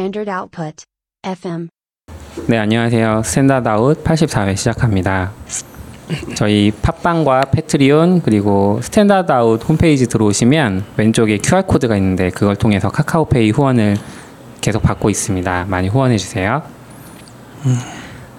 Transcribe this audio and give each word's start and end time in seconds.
Standard 0.00 0.30
Output. 0.30 0.84
FM. 1.22 1.68
네, 2.46 2.56
안녕하세요. 2.56 3.22
Standard 3.22 3.68
Out 3.68 4.02
84회 4.02 4.56
시작합니다. 4.56 5.30
저희 6.36 6.70
팟빵과 6.70 7.50
Patreon 7.52 8.22
그리고 8.22 8.80
Standard 8.82 9.30
Out 9.30 9.62
홈페이지 9.68 10.06
들어오시면 10.06 10.86
왼쪽에 10.96 11.36
QR코드가 11.36 11.98
있는데 11.98 12.30
그걸 12.30 12.56
통해서 12.56 12.88
카카오페이 12.88 13.50
후원을 13.50 13.98
계속 14.62 14.82
받고 14.82 15.10
있습니다. 15.10 15.66
많이 15.68 15.88
후원해 15.88 16.16
주세요. 16.16 16.62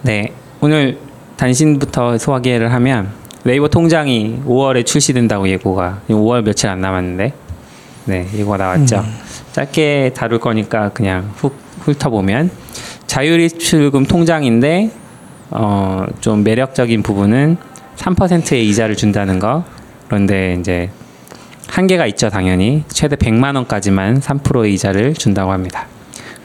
네, 0.01 0.33
오늘 0.61 0.97
단신부터 1.37 2.17
소개를 2.17 2.73
하면 2.73 3.11
네이버 3.43 3.67
통장이 3.67 4.41
5월에 4.47 4.83
출시된다고 4.83 5.47
예고가 5.47 6.01
5월 6.09 6.43
며칠 6.43 6.69
안 6.69 6.81
남았는데 6.81 7.33
네 8.05 8.27
예고가 8.33 8.57
나왔죠. 8.57 9.05
짧게 9.53 10.11
다룰 10.15 10.39
거니까 10.39 10.89
그냥 10.89 11.31
훅 11.35 11.55
훑어보면 11.81 12.51
자율입출금 13.07 14.05
통장인데 14.05 14.91
어, 15.49 16.05
좀 16.21 16.43
매력적인 16.43 17.03
부분은 17.03 17.57
3%의 17.97 18.67
이자를 18.69 18.95
준다는 18.95 19.39
거. 19.39 19.65
그런데 20.07 20.57
이제 20.59 20.89
한계가 21.67 22.05
있죠, 22.07 22.29
당연히. 22.29 22.83
최대 22.87 23.15
100만 23.15 23.55
원까지만 23.55 24.19
3%의 24.19 24.73
이자를 24.73 25.13
준다고 25.13 25.51
합니다. 25.51 25.87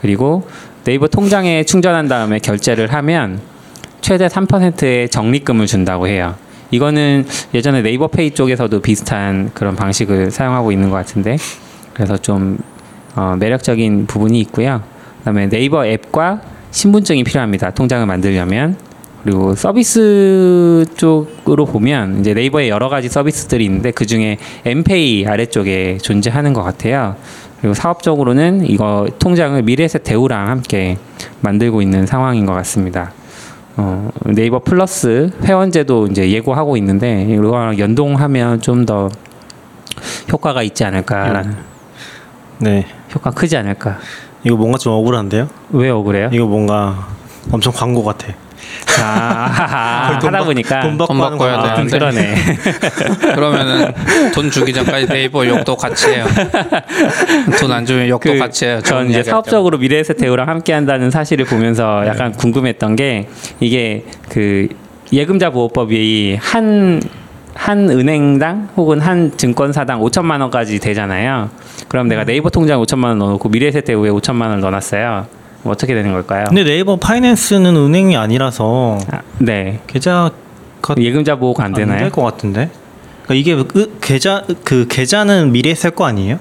그리고 0.01 0.49
네이버 0.85 1.09
통장에 1.09 1.65
충전한 1.65 2.09
다음에 2.09 2.39
결제를 2.39 2.93
하면 2.95 3.41
최대 4.01 4.29
3%의 4.29 5.09
적립금을 5.09 5.67
준다고 5.67 6.07
해요. 6.07 6.35
이거는 6.71 7.27
예전에 7.55 7.83
네이버 7.83 8.09
페이 8.09 8.33
쪽에서도 8.33 8.81
비슷한 8.81 9.51
그런 9.55 9.77
방식을 9.77 10.31
사용하고 10.31 10.73
있는 10.73 10.91
것 10.91 10.97
같은데 10.97 11.39
그래서 11.95 12.17
좀 12.17 12.59
어, 13.17 13.35
매력적인 13.39 14.07
부분이 14.07 14.39
있고요. 14.41 14.83
그다음에 15.19 15.49
네이버 15.49 15.85
앱과 15.85 16.41
신분증이 16.71 17.25
필요합니다. 17.25 17.71
통장을 17.71 18.07
만들려면 18.07 18.77
그리고 19.25 19.57
서비스 19.57 20.85
쪽으로 20.97 21.65
보면 21.65 22.21
이제 22.21 22.33
네이버에 22.33 22.69
여러 22.69 22.89
가지 22.89 23.09
서비스들이 23.09 23.65
있는데 23.65 23.91
그 23.91 24.07
중에 24.07 24.39
엠페이 24.65 25.27
아래쪽에 25.27 25.99
존재하는 25.99 26.53
것 26.53 26.63
같아요. 26.63 27.17
그리고 27.61 27.75
사업적으로는 27.75 28.67
이거 28.67 29.09
통장을 29.19 29.61
미래에셋 29.63 30.05
대우랑 30.05 30.49
함께 30.49 30.99
만들고 31.41 31.83
있는 31.83 32.07
상황인 32.07 32.47
것 32.47 32.53
같습니다. 32.53 33.13
어, 33.77 34.11
네이버 34.27 34.61
플러스 34.61 35.31
회원제도 35.43 36.07
이제 36.07 36.31
예고하고 36.31 36.77
있는데 36.77 37.27
이거랑 37.29 37.79
연동하면 37.79 38.61
좀 38.61 38.87
더 38.87 39.09
효과가 40.33 40.63
있지 40.63 40.85
않을까라는 40.85 41.57
네. 42.59 42.87
효과 43.15 43.31
크지 43.31 43.57
않을까. 43.57 43.99
이거 44.45 44.57
뭔가 44.57 44.79
좀 44.79 44.93
억울한데요? 44.93 45.49
왜 45.71 45.91
억울해요? 45.91 46.31
이거 46.33 46.47
뭔가 46.47 47.09
엄청 47.51 47.73
광고 47.73 48.05
같아. 48.05 48.29
아, 49.01 50.19
돈 50.21 50.29
하다 50.29 50.39
받- 50.39 50.45
보니까 50.47 50.81
돈 50.81 50.99
받고 50.99 51.15
돈 51.15 51.23
하는 51.25 51.39
받고 51.39 51.45
해야 51.51 51.57
거야. 51.61 51.73
아, 51.73 51.75
되는데. 51.75 51.99
그러네. 51.99 52.35
그러면은 53.35 53.93
돈 54.35 54.51
주기 54.51 54.73
전까지 54.73 55.07
네이버 55.07 55.47
욕도 55.47 55.77
같이 55.77 56.09
해요. 56.09 56.27
돈 57.61 57.73
안 57.73 57.85
주면 57.87 58.09
욕도 58.09 58.33
그, 58.33 58.39
같이 58.39 58.65
해요. 58.67 58.81
전 58.83 59.09
이제 59.11 59.23
사업적으로 59.23 59.79
미래에셋 59.79 60.17
대우랑 60.17 60.49
함께 60.49 60.73
한다는 60.73 61.11
사실을 61.11 61.45
보면서 61.45 62.01
네. 62.03 62.09
약간 62.09 62.33
궁금했던 62.33 62.97
게 62.97 63.29
이게 63.61 64.05
그 64.29 64.69
예금자 65.13 65.51
보호법이 65.51 66.39
한 66.41 67.01
한 67.57 67.89
은행당 67.91 68.69
혹은 68.77 69.01
한 69.01 69.37
증권사당 69.37 70.01
5천만 70.01 70.41
원까지 70.43 70.79
되잖아요. 70.79 71.49
그럼 71.89 72.07
음. 72.07 72.09
내가 72.09 72.25
네이버 72.25 72.51
통장 72.51 72.81
5천만 72.83 73.07
원 73.07 73.19
넣어놓고 73.19 73.49
미래에셋 73.49 73.85
대우에 73.85 74.11
5천만 74.11 74.43
원을 74.43 74.61
넣어놨어요. 74.61 75.27
뭐 75.63 75.73
어떻게 75.73 75.95
되는 75.95 76.13
걸까요? 76.13 76.45
근데 76.49 76.63
네이버 76.65 76.97
파이낸스는 76.97 77.75
은행이 77.75 78.17
아니라서 78.17 78.99
아, 79.11 79.21
네. 79.39 79.81
계좌가 79.87 80.31
예금자 80.99 81.37
보호가 81.37 81.65
안 81.65 81.73
되나요? 81.73 81.95
안될 81.95 82.11
것 82.11 82.23
같은데. 82.23 82.71
그러니까 83.25 83.35
이게 83.35 83.53
으, 83.55 83.91
계좌 84.01 84.45
그 84.63 84.87
계좌는 84.89 85.51
미래에셋 85.53 85.97
거 85.97 86.05
아니에요? 86.05 86.39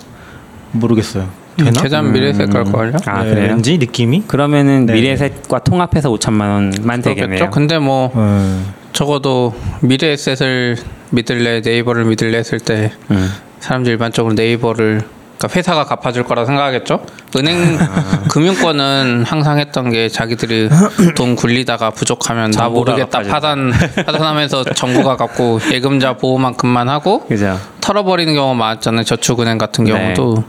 모르겠어요. 0.74 1.28
되나? 1.58 1.72
때. 1.72 1.82
계좌는 1.84 2.12
미래에셋 2.12 2.50
걸 2.50 2.64
걸요? 2.66 2.94
아 3.06 3.24
네, 3.24 3.30
그래요? 3.30 3.48
왠지 3.54 3.78
느낌이? 3.78 4.24
그러면은 4.28 4.86
네. 4.86 4.94
미래에셋과 4.94 5.60
통합해서 5.60 6.10
5천만 6.12 6.42
원만 6.42 7.02
되겠네요. 7.02 7.28
그렇겠죠. 7.28 7.50
근데 7.52 7.80
뭐 7.80 8.12
음. 8.16 8.74
적어도 8.94 9.54
미래에셋을 9.82 10.78
믿을래 11.12 11.62
네이버를 11.62 12.06
믿을래 12.06 12.38
했을 12.38 12.60
때 12.60 12.92
음. 13.12 13.32
사람들이 13.60 13.94
일반적으로 13.94 14.34
네이버를 14.34 15.02
그러니까 15.38 15.58
회사가 15.60 15.84
갚아줄 15.86 16.24
거라 16.24 16.46
생각하겠죠. 16.46 17.02
은행 17.36 17.78
금융권은 18.30 19.24
항상 19.28 19.60
했던 19.60 19.92
게 19.92 20.08
자기들이 20.08 20.70
돈 21.16 21.36
굴리다가 21.36 21.90
부족하면 21.92 22.52
나 22.52 22.70
모르겠다. 22.70 23.22
파산 23.24 23.74
파산하면서 24.06 24.64
정부가 24.76 25.18
갚고 25.18 25.60
예금자 25.72 26.14
보호만큼만 26.18 26.88
하고 26.90 27.26
그죠? 27.28 27.60
털어버리는 27.82 28.34
경우가 28.34 28.54
많았잖아요. 28.56 29.04
저축은행 29.04 29.58
같은 29.58 29.84
네. 29.84 29.92
경우도. 29.92 30.44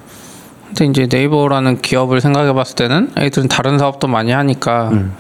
근데 0.77 1.05
이제 1.05 1.17
네이버라는 1.17 1.81
기업을 1.81 2.21
생각해 2.21 2.53
봤을 2.53 2.77
때는 2.77 3.11
애들은 3.17 3.49
다른 3.49 3.79
사업도 3.79 4.09
많이 4.09 4.31
하니까 4.33 4.91
음. 4.91 5.13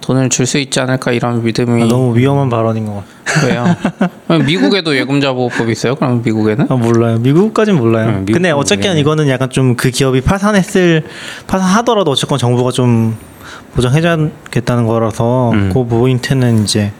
돈을 0.00 0.28
줄 0.28 0.44
수 0.46 0.58
있지 0.58 0.80
않을까 0.80 1.12
이런 1.12 1.42
믿음이 1.42 1.84
아, 1.84 1.86
너무 1.86 2.16
위험한 2.16 2.50
발언인 2.50 2.84
것 2.86 3.04
같아. 3.24 3.46
왜요? 3.46 3.64
미국에도 4.44 4.94
예금자 4.96 5.32
보호법이 5.32 5.72
있어요? 5.72 5.94
그럼 5.94 6.20
미국에는? 6.22 6.66
아 6.68 6.74
몰라요. 6.74 7.18
미국까진 7.20 7.76
몰라요. 7.76 8.08
응, 8.08 8.24
미국 8.26 8.32
근데 8.34 8.50
어쨌든 8.50 8.90
모르겠네. 8.90 9.00
이거는 9.00 9.28
약간 9.28 9.48
좀 9.50 9.76
그 9.76 9.90
기업이 9.90 10.20
파산했을 10.20 11.04
파산하더라도 11.46 12.10
어쨌건 12.10 12.36
정부가 12.38 12.70
좀 12.70 13.16
보장해줘야겠다는 13.74 14.86
거라서 14.86 15.52
음. 15.52 15.70
그 15.72 15.84
포인트는 15.86 16.64
이제 16.64 16.92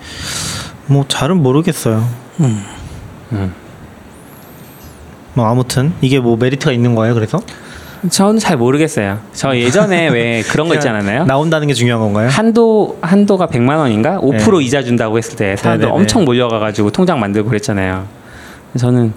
뭐 0.87 1.05
잘은 1.07 1.43
모르겠어요. 1.43 2.07
음. 2.41 2.65
뭐 5.35 5.47
아무튼 5.47 5.93
이게 6.01 6.21
뭐 6.21 6.37
메리트가 6.37 6.73
있는 6.73 6.95
거예요. 6.95 7.13
그래서 7.15 7.41
저는 8.11 8.39
잘 8.39 8.57
모르겠어요. 8.57 9.19
저 9.33 9.57
예전에 9.57 10.09
왜 10.09 10.43
그런 10.43 10.69
거 10.69 10.75
있지 10.75 10.89
않았나요? 10.89 11.25
나온다는 11.25 11.67
게 11.69 11.75
중요한 11.75 12.01
건가요? 12.01 12.29
한도 12.29 12.99
한도가 13.01 13.47
100만 13.47 13.79
원인가? 13.79 14.19
5% 14.21 14.59
네. 14.59 14.65
이자 14.65 14.83
준다고 14.83 15.17
했을 15.17 15.37
때 15.37 15.57
사람들 15.57 15.87
네네네. 15.87 16.01
엄청 16.01 16.25
몰려가 16.25 16.59
가지고 16.59 16.91
통장 16.91 17.19
만들고 17.21 17.49
그랬잖아요. 17.49 18.07
저는 18.79 19.13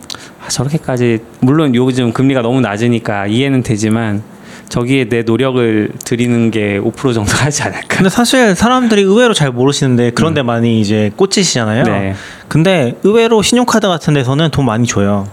아, 0.45 0.49
저렇게까지 0.49 1.19
물론 1.39 1.73
요즘 1.75 2.13
금리가 2.13 2.41
너무 2.41 2.61
낮으니까 2.61 3.27
이해는 3.27 3.63
되지만 3.63 4.21
저기에 4.69 5.05
내 5.09 5.23
노력을 5.23 5.89
들이는 6.03 6.51
게 6.51 6.79
5% 6.79 7.13
정도 7.13 7.31
하지 7.43 7.63
않을까? 7.63 7.87
근데 7.87 8.09
사실 8.09 8.55
사람들이 8.55 9.01
의외로 9.01 9.33
잘 9.33 9.51
모르시는데 9.51 10.11
그런데 10.11 10.43
많이 10.43 10.79
이제 10.79 11.11
꽂히시잖아요. 11.15 11.83
네. 11.83 12.15
근데 12.47 12.95
의외로 13.03 13.41
신용카드 13.41 13.87
같은 13.87 14.13
데서는 14.13 14.49
돈 14.51 14.65
많이 14.65 14.85
줘요. 14.87 15.27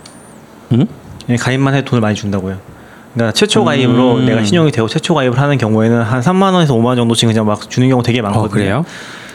음? 0.72 0.86
예, 1.28 1.36
가입만 1.36 1.74
해도 1.74 1.84
돈을 1.90 2.00
많이 2.00 2.14
준다고요. 2.14 2.73
그러니까 3.14 3.32
최초 3.32 3.64
가입으로 3.64 4.16
음. 4.16 4.26
내가 4.26 4.44
신용이 4.44 4.70
되고 4.70 4.88
최초 4.88 5.14
가입을 5.14 5.38
하는 5.38 5.56
경우에는 5.56 6.02
한 6.02 6.20
3만 6.20 6.52
원에서 6.52 6.74
5만 6.74 6.86
원 6.86 6.96
정도씩 6.96 7.28
그냥 7.28 7.46
막 7.46 7.70
주는 7.70 7.88
경우 7.88 8.02
되게 8.02 8.20
많거든요. 8.20 8.46
어, 8.46 8.48
그래요? 8.50 8.84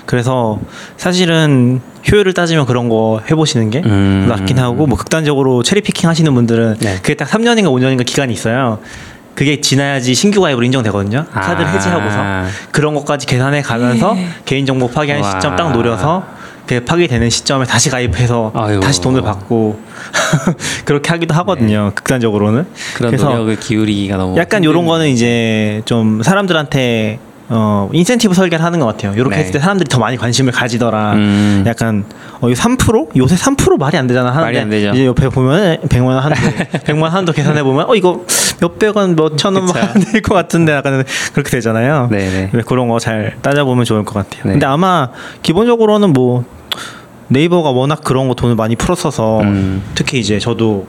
그래서 0.05 0.59
사실은 0.97 1.81
효율을 2.11 2.33
따지면 2.33 2.65
그런 2.65 2.89
거 2.89 3.21
해보시는 3.29 3.69
게 3.69 3.81
음. 3.85 4.25
낫긴 4.27 4.57
하고 4.59 4.87
뭐 4.87 4.97
극단적으로 4.97 5.63
체리 5.63 5.81
피킹 5.81 6.09
하시는 6.09 6.33
분들은 6.33 6.77
네. 6.79 6.95
그게 6.95 7.13
딱 7.13 7.27
3년인가 7.29 7.65
5년인가 7.65 8.05
기간이 8.05 8.33
있어요. 8.33 8.79
그게 9.35 9.61
지나야지 9.61 10.15
신규 10.15 10.41
가입으로 10.41 10.65
인정되거든요. 10.65 11.25
카드를 11.31 11.69
아. 11.69 11.71
해지하고서 11.71 12.43
그런 12.71 12.93
것까지 12.95 13.25
계산해 13.27 13.61
가면서 13.61 14.15
네. 14.15 14.27
개인정보 14.45 14.89
파기한 14.89 15.21
와. 15.21 15.29
시점 15.29 15.55
딱 15.55 15.71
노려서 15.71 16.25
그 16.69 16.81
파기되는 16.85 17.31
시점에 17.31 17.65
다시 17.65 17.89
가입해서 17.89 18.51
아유. 18.53 18.79
다시 18.79 19.01
돈을 19.01 19.23
받고 19.23 19.79
그렇게 20.85 21.09
하기도 21.09 21.33
하거든요. 21.33 21.91
극단적으로는. 21.95 22.61
네. 22.61 22.93
그런 22.95 23.09
그래서 23.09 23.27
노력을 23.31 23.55
기울이기가 23.55 24.17
너무 24.17 24.37
약간 24.37 24.63
요런 24.63 24.85
거는 24.85 25.07
이제 25.07 25.81
좀 25.85 26.21
사람들한테 26.21 27.17
어 27.51 27.89
인센티브 27.91 28.35
설계를 28.35 28.63
하는 28.63 28.77
것 28.79 28.85
같아요. 28.85 29.13
이렇게 29.15 29.31
네. 29.31 29.37
했을 29.41 29.53
때 29.53 29.57
사람들이 29.59 29.89
더 29.89 29.97
많이 29.97 30.15
관심을 30.15 30.53
가지더라. 30.53 31.13
음. 31.13 31.63
약간 31.65 32.05
어, 32.39 32.47
3% 32.47 33.17
요새 33.17 33.35
3% 33.35 33.79
말이 33.79 33.97
안 33.97 34.05
되잖아. 34.05 34.29
하는데 34.29 34.43
말이 34.45 34.59
안 34.59 34.69
되죠. 34.69 34.89
이제 34.91 35.07
옆에 35.07 35.27
보면 35.29 35.77
100만 35.89 36.05
원 36.05 36.19
한도 36.19 36.35
100만 36.85 37.01
원 37.01 37.11
한도 37.11 37.31
계산해 37.31 37.63
보면 37.63 37.89
어 37.89 37.95
이거 37.95 38.23
몇백 38.61 38.95
원, 38.95 39.15
몇천 39.15 39.55
원만 39.55 39.73
그쵸. 39.73 39.87
안될것 39.95 40.25
같은데 40.35 40.73
약간 40.73 41.03
그렇게 41.33 41.49
되잖아요. 41.49 42.09
네네. 42.11 42.49
네, 42.53 42.61
그런 42.67 42.87
거 42.89 42.99
잘 42.99 43.37
따져보면 43.41 43.85
좋을 43.85 44.05
것 44.05 44.13
같아요. 44.13 44.43
네. 44.45 44.51
근데 44.51 44.67
아마 44.67 45.09
기본적으로는 45.41 46.13
뭐 46.13 46.43
네이버가 47.29 47.69
워낙 47.71 48.01
그런 48.03 48.27
거 48.27 48.33
돈을 48.33 48.55
많이 48.55 48.75
풀었어서 48.75 49.41
음. 49.41 49.81
특히 49.95 50.19
이제 50.19 50.39
저도 50.39 50.87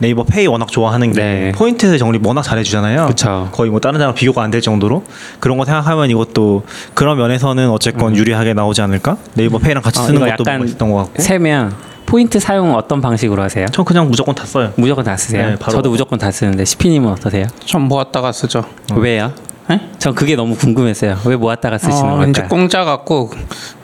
네이버 0.00 0.22
페이 0.22 0.46
워낙 0.46 0.68
좋아하는 0.68 1.12
게 1.12 1.20
네. 1.20 1.52
포인트 1.56 1.98
적립 1.98 2.20
워낙 2.22 2.42
잘해주잖아요. 2.42 3.06
그쵸. 3.06 3.48
거의 3.52 3.70
뭐 3.70 3.80
다른 3.80 3.98
데랑 3.98 4.14
비교가 4.14 4.42
안 4.42 4.50
될 4.50 4.60
정도로 4.60 5.02
그런 5.40 5.58
거 5.58 5.64
생각하면 5.64 6.08
이것도 6.10 6.62
그런 6.94 7.18
면에서는 7.18 7.68
어쨌건 7.70 8.14
유리하게 8.16 8.54
나오지 8.54 8.80
않을까? 8.80 9.16
네이버 9.34 9.58
페이랑 9.58 9.82
같이 9.82 9.98
음. 9.98 10.02
어, 10.02 10.06
쓰는 10.06 10.20
것도 10.20 10.30
약간 10.30 10.68
있던 10.68 10.90
것 10.92 10.98
같고. 10.98 11.22
세면 11.22 11.74
포인트 12.06 12.38
사용 12.40 12.74
어떤 12.74 13.00
방식으로 13.00 13.42
하세요? 13.42 13.66
전 13.72 13.84
그냥 13.84 14.08
무조건 14.08 14.34
다 14.34 14.46
써요. 14.46 14.72
무조건 14.76 15.04
다 15.04 15.16
쓰세요? 15.16 15.50
네. 15.50 15.56
저도 15.70 15.90
무조건 15.90 16.18
다 16.18 16.30
쓰는데 16.30 16.64
시피님은 16.64 17.10
어떠세요? 17.10 17.46
전 17.64 17.82
모았다가 17.82 18.30
쓰죠. 18.32 18.64
왜요? 18.94 19.32
네? 19.68 19.80
전 19.98 20.14
그게 20.14 20.34
너무 20.34 20.56
궁금했어요. 20.56 21.18
왜 21.26 21.36
모았다가 21.36 21.76
쓰시는 21.76 22.10
어, 22.10 22.22
이제 22.22 22.40
걸까요? 22.40 22.48
공짜 22.48 22.84
갖고 22.84 23.30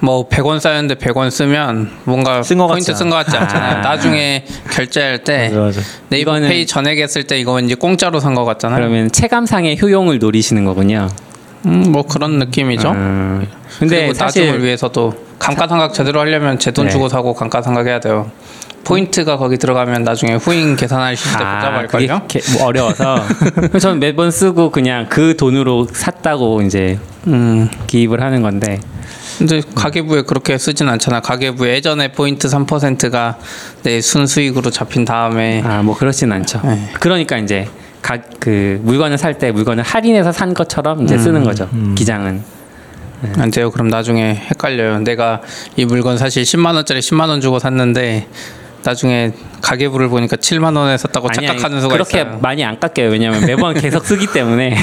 뭐 0.00 0.26
100원 0.28 0.58
쌓였는데 0.58 0.94
100원 0.94 1.30
쓰면 1.30 1.90
뭔가 2.04 2.42
쓴것 2.42 2.68
포인트 2.68 2.94
쓴 2.94 3.10
것 3.10 3.16
같지 3.16 3.36
않잖아요. 3.36 3.76
아. 3.78 3.80
나중에 3.80 4.44
결제할 4.72 5.24
때 5.24 5.48
맞아, 5.50 5.60
맞아. 5.60 5.80
네이버 6.08 6.32
이거는- 6.32 6.48
페이 6.48 6.66
전액 6.66 6.98
했을 6.98 7.24
때 7.24 7.38
이거 7.38 7.52
왠지 7.52 7.74
공짜로 7.74 8.18
산 8.18 8.34
것 8.34 8.44
같잖아요. 8.46 8.78
그러면 8.80 9.12
체감상의 9.12 9.78
효용을 9.80 10.18
노리시는 10.18 10.64
거군요. 10.64 11.08
음, 11.66 11.92
뭐 11.92 12.02
그런 12.02 12.38
느낌이죠. 12.38 12.90
음, 12.90 13.46
근데 13.78 14.12
사실 14.14 14.42
나중을 14.46 14.64
위해서도 14.64 15.14
감가상각 15.38 15.92
제대로 15.94 16.20
하려면 16.20 16.58
제돈 16.58 16.86
네. 16.86 16.92
주고 16.92 17.08
사고 17.10 17.34
감가상각 17.34 17.86
해야 17.86 18.00
돼요. 18.00 18.30
포인트가 18.84 19.36
거기 19.36 19.56
들어가면 19.56 20.02
나중에 20.04 20.34
후잉 20.34 20.76
계산하실 20.76 21.32
때 21.38 21.44
아, 21.44 21.54
복잡할걸요? 21.60 22.20
그게 22.28 22.40
게- 22.40 22.52
뭐 22.52 22.66
어려워서 22.66 23.16
저는 23.80 23.98
매번 24.00 24.30
쓰고 24.30 24.70
그냥 24.70 25.06
그 25.08 25.36
돈으로 25.36 25.88
샀다고 25.92 26.62
이제 26.62 26.98
음. 27.26 27.68
기입을 27.86 28.22
하는 28.22 28.42
건데 28.42 28.80
근데 29.38 29.62
가계부에 29.74 30.22
그렇게 30.22 30.56
쓰진 30.58 30.88
않잖아. 30.88 31.20
가계부에 31.20 31.74
예전에 31.74 32.12
포인트 32.12 32.46
3%가 32.46 33.36
내 33.82 34.00
순수익으로 34.00 34.70
잡힌 34.70 35.04
다음에 35.04 35.60
아 35.64 35.82
뭐 35.82 35.96
그렇진 35.96 36.30
않죠. 36.32 36.60
네. 36.64 36.88
그러니까 37.00 37.38
이제 37.38 37.68
각 38.00 38.22
그 38.38 38.78
물건을 38.84 39.16
살 39.18 39.38
때 39.38 39.50
물건을 39.50 39.82
할인해서 39.82 40.30
산 40.30 40.52
것처럼 40.54 41.02
이제 41.04 41.16
쓰는 41.18 41.42
거죠. 41.42 41.68
기장은 41.96 42.42
안 43.38 43.50
돼요. 43.50 43.70
그럼 43.70 43.88
나중에 43.88 44.34
헷갈려요. 44.34 44.98
내가 45.00 45.40
이 45.76 45.86
물건 45.86 46.18
사실 46.18 46.42
10만 46.42 46.74
원짜리 46.74 47.00
10만 47.00 47.28
원 47.30 47.40
주고 47.40 47.58
샀는데 47.58 48.28
나중에 48.84 49.32
가계부를 49.62 50.08
보니까 50.08 50.36
7만 50.36 50.76
원에 50.76 50.96
샀다고 50.98 51.28
아니, 51.28 51.46
착각하는 51.46 51.76
아니, 51.76 51.82
수가 51.82 51.94
그렇게 51.94 52.20
있어요. 52.20 52.38
많이 52.40 52.64
안 52.64 52.78
깎여요. 52.78 53.10
왜냐면 53.10 53.44
매번 53.46 53.74
계속 53.80 54.04
쓰기 54.04 54.26
때문에 54.26 54.76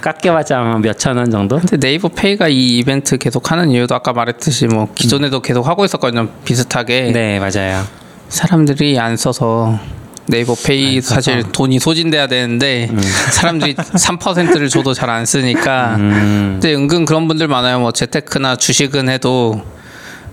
깎여봤자 0.00 0.60
몇천 0.82 1.16
원 1.16 1.30
정도. 1.30 1.58
근데 1.58 1.76
네이버 1.76 2.08
페이가 2.08 2.48
이 2.48 2.78
이벤트 2.78 3.18
계속 3.18 3.50
하는 3.50 3.70
이유도 3.70 3.94
아까 3.94 4.12
말했듯이 4.12 4.66
뭐 4.66 4.88
기존에도 4.94 5.40
계속 5.40 5.66
하고 5.66 5.84
있었거든요. 5.84 6.28
비슷하게 6.44 7.12
네 7.12 7.38
맞아요. 7.40 7.84
사람들이 8.28 8.98
안 8.98 9.16
써서 9.16 9.78
네이버 10.28 10.56
페이 10.56 11.00
사실 11.00 11.44
돈이 11.52 11.78
소진돼야 11.78 12.26
되는데 12.26 12.90
사람들이 13.30 13.74
3%를 13.76 14.68
줘도 14.68 14.92
잘 14.92 15.08
안 15.08 15.24
쓰니까 15.24 15.94
음, 16.00 16.58
근데 16.60 16.74
은근 16.74 17.04
그런 17.04 17.28
분들 17.28 17.46
많아요. 17.46 17.78
뭐 17.78 17.92
재테크나 17.92 18.56
주식은 18.56 19.08
해도 19.08 19.62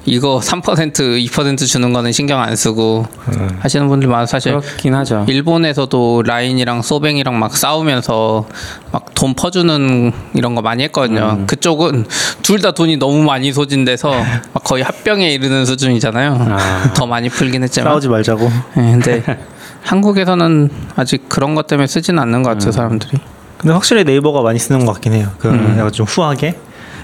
이거 0.05 0.39
3% 0.43 0.91
2% 1.27 1.65
주는 1.67 1.93
거는 1.93 2.11
신경 2.11 2.41
안 2.41 2.55
쓰고 2.55 3.07
하시는 3.59 3.87
분들 3.87 4.09
많아 4.09 4.25
사실 4.25 4.51
그렇긴 4.59 4.93
하죠. 4.95 5.25
일본에서도 5.29 6.23
라인이랑 6.25 6.81
소뱅이랑 6.81 7.39
막 7.39 7.55
싸우면서 7.55 8.45
막 8.91 9.03
돈 9.23 9.35
퍼주는 9.35 10.11
이런 10.33 10.53
거 10.53 10.61
많이 10.61 10.83
했거든요. 10.83 11.37
음. 11.39 11.47
그쪽은 11.47 12.05
둘 12.41 12.59
다 12.61 12.71
돈이 12.71 12.97
너무 12.97 13.23
많이 13.23 13.53
소진돼서 13.53 14.11
막 14.53 14.63
거의 14.65 14.83
합병에 14.83 15.29
이르는 15.33 15.65
수준이잖아요. 15.65 16.47
아. 16.49 16.93
더 16.93 17.05
많이 17.05 17.29
풀긴 17.29 17.63
했지만. 17.63 17.93
싸우지 17.93 18.09
말자고. 18.09 18.49
네, 18.75 18.91
근데 18.91 19.23
한국에서는 19.83 20.69
아직 20.97 21.29
그런 21.29 21.55
것 21.55 21.67
때문에 21.67 21.87
쓰진 21.87 22.19
않는 22.19 22.43
것 22.43 22.49
같아요, 22.49 22.71
사람들이. 22.73 23.11
근데 23.57 23.73
확실히 23.73 24.03
네이버가 24.03 24.41
많이 24.41 24.59
쓰는 24.59 24.85
것 24.85 24.91
같긴 24.93 25.13
해요. 25.13 25.29
그 25.39 25.47
음. 25.49 25.75
약간 25.77 25.91
좀 25.93 26.05
후하게. 26.05 26.57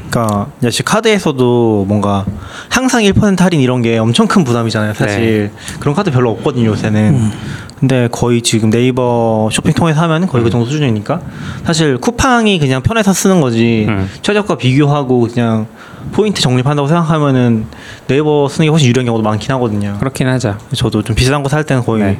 그러니까 0.09 0.47
역시 0.63 0.83
카드에서도 0.83 1.85
뭔가 1.87 2.25
항상 2.69 3.03
1% 3.03 3.39
할인 3.39 3.61
이런 3.61 3.81
게 3.81 3.97
엄청 3.97 4.27
큰 4.27 4.43
부담이잖아요. 4.43 4.93
사실 4.93 5.51
그런 5.79 5.93
카드 5.95 6.11
별로 6.11 6.31
없거든요 6.31 6.69
요새는. 6.69 7.13
음. 7.13 7.31
근데 7.79 8.09
거의 8.11 8.41
지금 8.41 8.69
네이버 8.69 9.47
쇼핑 9.53 9.73
통해서 9.73 10.01
하면 10.01 10.27
거의 10.27 10.43
그 10.43 10.49
정도 10.49 10.65
수준이니까 10.65 11.21
사실 11.63 11.97
쿠팡이 11.97 12.59
그냥 12.59 12.81
편해서 12.81 13.13
쓰는 13.13 13.39
거지 13.39 13.85
음. 13.87 14.09
최저가 14.21 14.57
비교하고 14.57 15.27
그냥 15.31 15.67
포인트 16.11 16.41
적립한다고 16.41 16.87
생각하면은 16.89 17.65
네이버 18.07 18.49
쓰는 18.49 18.65
게 18.65 18.69
훨씬 18.69 18.89
유리한 18.89 19.05
경우도 19.05 19.23
많긴 19.23 19.51
하거든요. 19.53 19.95
그렇긴 19.99 20.27
하죠. 20.27 20.57
저도 20.75 21.03
좀 21.03 21.15
비싼 21.15 21.41
거 21.43 21.49
살 21.49 21.63
때는 21.63 21.83
거의 21.85 22.03
네. 22.03 22.19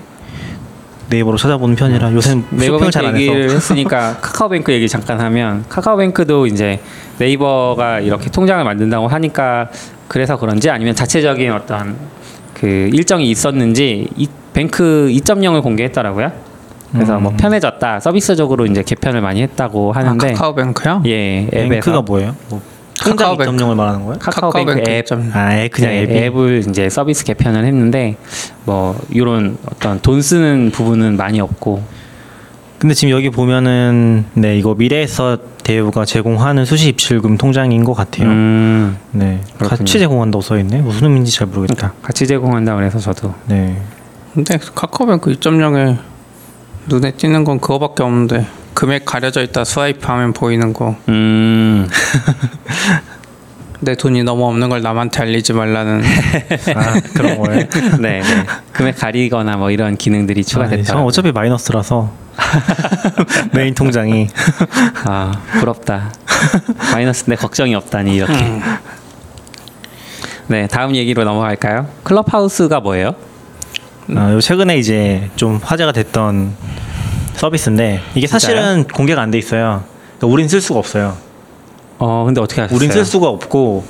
네이버로 1.10 1.38
찾아보는 1.38 1.76
편이라 1.76 2.14
요새는 2.14 2.44
쇼핑을 2.44 2.60
네이버뱅크 2.60 2.92
잘안 2.92 3.16
해서 3.16 3.22
얘기를 3.22 3.50
했으니까 3.52 4.18
카카오뱅크 4.22 4.72
얘기 4.72 4.88
잠깐 4.88 5.20
하면 5.20 5.66
카카오뱅크도 5.68 6.48
이제 6.48 6.80
네이버가 7.18 8.00
이렇게 8.02 8.30
통장을 8.30 8.64
만든다고 8.64 9.08
하니까 9.08 9.70
그래서 10.08 10.38
그런지 10.38 10.70
아니면 10.70 10.96
자체적인 10.96 11.52
어떤 11.52 11.98
그 12.54 12.90
일정이 12.94 13.30
있었는지 13.30 14.08
이 14.16 14.28
뱅크 14.54 15.10
2.0을 15.12 15.62
공개했더라고요. 15.64 16.32
그래서 16.92 17.18
음. 17.18 17.24
뭐 17.24 17.34
편해졌다 17.38 18.00
서비스적으로 18.00 18.66
이제 18.66 18.82
개편을 18.84 19.22
많이 19.22 19.42
했다고 19.44 19.94
아, 19.94 20.00
하는데 20.00 20.34
카카오뱅크요? 20.34 21.04
예 21.06 21.48
앱에서 21.54 21.70
뱅크가 21.70 22.02
뭐예요? 22.02 22.36
뭐 22.50 22.62
통장 23.04 23.30
카카오뱅크. 23.38 23.64
2.0을 23.64 23.76
말하는 23.76 24.00
거예요? 24.06 24.20
카카오뱅크 24.20 24.66
카카오뱅크 24.74 24.92
앱 24.92 25.06
점- 25.06 25.32
아, 25.34 25.56
앱, 25.58 25.72
그냥 25.72 25.92
네, 25.92 26.02
앱이. 26.04 26.18
앱을 26.18 26.64
이제 26.70 26.90
서비스 26.90 27.24
개편을 27.24 27.66
했는데 27.66 28.18
뭐 28.66 29.00
이런 29.10 29.58
어떤 29.72 30.00
돈 30.02 30.22
쓰는 30.22 30.72
부분은 30.72 31.18
많이 31.18 31.40
없고 31.40 31.84
근데 32.80 32.94
지금 32.96 33.12
여기 33.12 33.30
보면은 33.30 34.26
네 34.34 34.58
이거 34.58 34.74
미래에서 34.74 35.38
대우가 35.64 36.06
제공하는 36.06 36.66
수시 36.66 36.90
입출금 36.90 37.38
통장인 37.38 37.84
것 37.84 37.94
같아요. 37.94 38.28
음, 38.30 38.98
네, 39.12 39.42
그렇군요. 39.58 39.70
같이 39.80 40.00
제공한다고 40.00 40.42
써 40.42 40.58
있네. 40.58 40.80
무슨 40.82 41.04
의미인지 41.08 41.32
잘 41.32 41.48
모르겠다. 41.48 41.94
같이 42.02 42.26
제공한다 42.26 42.76
그래서 42.76 42.98
저도 43.00 43.34
네, 43.48 43.78
근데 44.34 44.58
카카오뱅크 44.58 45.32
2.0에 45.34 45.98
눈에 46.88 47.12
띄는 47.12 47.44
건 47.44 47.60
그거밖에 47.60 48.02
없는데 48.04 48.48
금액 48.80 49.04
가려져 49.04 49.42
있다 49.44 49.66
스와이프하면 49.66 50.32
보이는 50.32 50.72
거. 50.72 50.96
음 51.10 51.88
내 53.82 53.96
돈이 53.96 54.24
너무 54.24 54.46
없는 54.46 54.68
걸 54.70 54.82
남한테 54.82 55.22
알리지 55.22 55.54
말라는. 55.54 56.02
아 56.76 57.00
그런 57.14 57.38
거예요. 57.38 57.66
네, 58.00 58.22
네. 58.22 58.46
금액 58.74 58.98
가리거나 58.98 59.56
뭐 59.56 59.72
이런 59.72 59.96
기능들이 59.96 60.42
아, 60.42 60.44
추가됐다. 60.44 60.84
저는 60.84 61.04
어차피 61.04 61.32
마이너스라서 61.32 62.12
메인 63.54 63.74
통장이 63.76 64.28
아 65.06 65.32
부럽다. 65.60 66.12
마이너스인데 66.94 67.36
걱정이 67.38 67.74
없다니 67.76 68.16
이렇게. 68.16 68.34
음. 68.34 68.62
네, 70.48 70.68
다음 70.68 70.96
얘기로 70.96 71.24
넘어갈까요? 71.24 71.88
클럽하우스가 72.04 72.82
뭐예요? 72.82 73.16
아, 74.16 74.34
요 74.34 74.42
최근에 74.42 74.78
이제 74.78 75.30
좀 75.38 75.60
화제가 75.64 75.92
됐던 75.94 76.54
서비스인데 77.40 78.02
이게 78.16 78.28
사실은 78.28 78.84
공개가 78.86 79.22
안 79.22 79.32
돼 79.32 79.38
있어요. 79.38 79.84
그러니까 80.18 80.28
우린 80.28 80.50
쓸 80.50 80.60
수가 80.60 80.80
없어요. 80.80 81.16
어, 81.98 82.24
근데 82.26 82.42
어떻게 82.42 82.60
하셨어요? 82.62 82.76
우린 82.78 82.92
쓸 82.92 83.06
수가 83.06 83.28
없고 83.30 83.86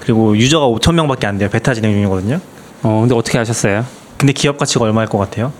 그리고 0.00 0.36
유저가 0.36 0.66
5천 0.68 0.94
명밖에 0.94 1.26
안 1.26 1.36
돼요. 1.36 1.50
베타 1.50 1.74
진행 1.74 1.92
중이거든요. 1.92 2.40
어, 2.82 3.00
근데 3.00 3.14
어떻게 3.14 3.36
하셨어요? 3.38 3.84
근데 4.16 4.32
기업 4.32 4.56
가치가 4.56 4.84
얼마일 4.86 5.08
것 5.08 5.18
같아요? 5.18 5.52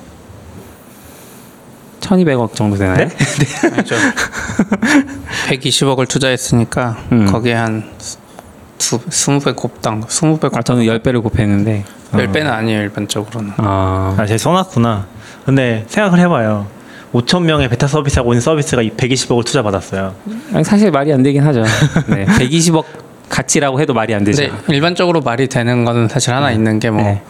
1,200억 2.00 2.54
정도 2.54 2.76
되나요? 2.76 3.08
아니죠. 3.72 3.94
120억을 5.48 6.08
투자했으니까 6.08 6.96
음. 7.12 7.26
거기에 7.26 7.54
한 7.54 7.90
두, 8.78 8.98
20배 9.00 9.54
곱당 9.56 10.02
20배 10.02 10.44
아, 10.46 10.48
곱 10.48 10.64
저는 10.64 10.84
10배를 10.84 11.22
곱했는데. 11.22 11.84
10배는 12.12 12.46
아니에요 12.46 12.80
일반적으로는 12.82 13.52
아, 13.56 14.14
아, 14.18 14.26
제가 14.26 14.38
써놨구나. 14.38 15.06
근데 15.44 15.84
생각을 15.88 16.18
해봐요. 16.20 16.66
5천 17.14 17.42
명의 17.44 17.68
베타 17.68 17.86
서비스하고 17.86 18.32
있는 18.32 18.40
서비스가 18.40 18.82
120억을 18.82 19.44
투자 19.44 19.62
받았어요. 19.62 20.14
아니, 20.52 20.64
사실 20.64 20.90
말이 20.90 21.12
안 21.12 21.22
되긴 21.22 21.42
하죠. 21.44 21.62
네, 22.08 22.24
120억 22.38 22.84
가치라고 23.28 23.80
해도 23.80 23.94
말이 23.94 24.14
안 24.14 24.24
되죠. 24.24 24.42
근데 24.48 24.74
일반적으로 24.74 25.20
말이 25.20 25.48
되는 25.48 25.84
거는 25.84 26.08
사실 26.08 26.34
하나 26.34 26.50
있는 26.50 26.80
게뭐 26.80 26.96
네. 27.02 27.22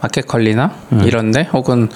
마켓 0.00 0.26
관리나 0.26 0.72
이런데 1.04 1.48
혹은 1.52 1.88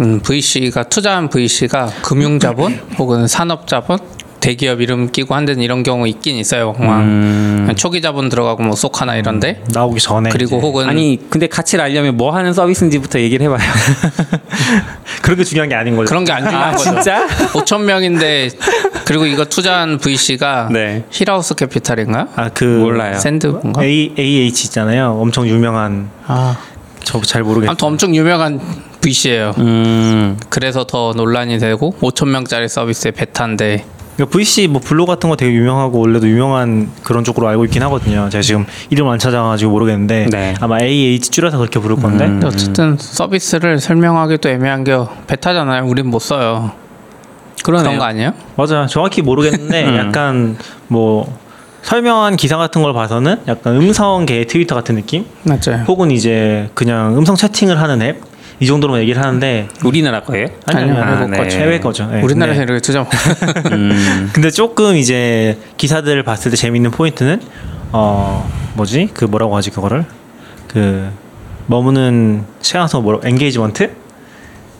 음, 0.00 0.20
VC가 0.20 0.84
투자한 0.84 1.28
VC가 1.28 1.86
금융자본 2.02 2.80
혹은 2.98 3.28
산업자본 3.28 3.98
대기업 4.40 4.80
이름 4.82 5.10
끼고 5.10 5.34
한 5.34 5.46
데는 5.46 5.62
이런 5.62 5.82
경우 5.82 6.06
있긴 6.06 6.36
있어요. 6.36 6.74
음, 6.78 7.72
초기 7.76 8.02
자본 8.02 8.28
들어가고 8.28 8.62
뭐 8.62 8.74
쏙하나 8.76 9.16
이런데 9.16 9.62
나오기 9.72 10.00
전에 10.00 10.28
그리고 10.30 10.56
이제. 10.56 10.66
혹은 10.66 10.86
아니 10.88 11.18
근데 11.30 11.46
가치를 11.46 11.82
알려면 11.82 12.16
뭐 12.16 12.34
하는 12.34 12.52
서비스인지부터 12.52 13.20
얘기를 13.20 13.46
해봐요. 13.46 13.60
그런 15.24 15.38
게 15.38 15.44
중요한 15.44 15.68
게 15.70 15.74
아닌 15.74 15.96
거죠. 15.96 16.08
그런 16.08 16.24
게 16.24 16.32
안 16.32 16.44
중요한 16.44 16.68
아 16.68 16.76
거죠. 16.76 16.84
진짜? 16.90 17.26
5천 17.54 17.82
명인데 17.82 18.50
그리고 19.06 19.24
이거 19.26 19.44
투자한 19.46 19.98
VC가 19.98 20.68
네. 20.70 21.04
Hillhouse 21.10 21.54
Capital인가요? 21.54 22.28
아그 22.36 22.64
몰라요. 22.64 23.18
샌드 23.18 23.46
뭔가? 23.46 23.82
A 23.82 24.14
AH 24.18 24.64
있잖아요. 24.66 25.16
엄청 25.18 25.48
유명한 25.48 26.10
아, 26.26 26.56
저 27.04 27.20
잘 27.22 27.42
모르겠어요. 27.42 27.70
아무튼 27.70 27.88
엄청 27.88 28.14
유명한 28.14 28.60
VC예요. 29.00 29.54
음, 29.58 30.38
그래서 30.48 30.84
더 30.84 31.12
논란이 31.16 31.58
되고 31.58 31.94
5천 32.00 32.28
명짜리 32.28 32.68
서비스의 32.68 33.12
베타인데 33.12 33.84
그러니까 34.16 34.36
VC 34.36 34.68
뭐 34.68 34.80
블로그 34.80 35.06
같은 35.06 35.28
거 35.28 35.36
되게 35.36 35.52
유명하고 35.52 35.98
원래도 35.98 36.28
유명한 36.28 36.90
그런 37.02 37.24
쪽으로 37.24 37.48
알고 37.48 37.64
있긴 37.66 37.82
하거든요. 37.84 38.28
제가 38.28 38.42
지금 38.42 38.64
이름 38.90 39.08
안 39.08 39.18
찾아가지고 39.18 39.72
모르겠는데 39.72 40.28
네. 40.30 40.54
아마 40.60 40.80
AH 40.80 41.20
줄여서 41.30 41.58
그렇게 41.58 41.80
부를 41.80 41.96
건데 41.96 42.26
음. 42.26 42.40
어쨌든 42.44 42.96
서비스를 42.98 43.80
설명하기도 43.80 44.48
애매한 44.48 44.84
게 44.84 44.96
베타잖아요. 45.26 45.84
우린 45.86 46.08
못 46.08 46.20
써요. 46.20 46.72
그러네요. 47.64 47.84
그런 47.84 47.98
거 47.98 48.04
아니에요? 48.04 48.32
맞아 48.56 48.86
정확히 48.86 49.22
모르겠는데 49.22 49.84
음. 49.88 49.96
약간 49.96 50.56
뭐 50.86 51.36
설명한 51.82 52.36
기사 52.36 52.56
같은 52.56 52.82
걸 52.82 52.92
봐서는 52.92 53.40
약간 53.48 53.76
음성계 53.76 54.46
트위터 54.46 54.74
같은 54.74 54.94
느낌 54.94 55.26
맞아요. 55.42 55.84
혹은 55.88 56.10
이제 56.10 56.70
그냥 56.74 57.16
음성 57.18 57.36
채팅을 57.36 57.80
하는 57.80 58.00
앱 58.02 58.33
이 58.60 58.66
정도로만 58.66 59.02
얘기를 59.02 59.22
하는데 59.22 59.68
우리나라 59.84 60.22
거예요? 60.22 60.46
아니 60.66 60.82
아니 60.82 60.90
아니요, 60.92 61.02
아니 61.02 61.30
외국 61.30 61.36
거죠. 61.36 61.58
해외 61.58 61.80
거죠 61.80 62.06
네, 62.06 62.22
우리나라에서 62.22 62.60
근데, 62.60 62.72
이렇게 62.72 62.82
투자 62.82 63.02
음. 63.72 64.30
근데 64.32 64.50
조금 64.50 64.96
이제 64.96 65.58
기사들을 65.76 66.22
봤을 66.22 66.50
때 66.50 66.56
재밌는 66.56 66.90
포인트는 66.92 67.40
어 67.92 68.48
뭐지 68.74 69.10
그 69.12 69.24
뭐라고 69.24 69.56
하지 69.56 69.70
그거를 69.70 70.04
그 70.68 71.10
머무는 71.66 72.44
시간서 72.60 73.00
뭐라 73.00 73.20
engagement 73.24 73.90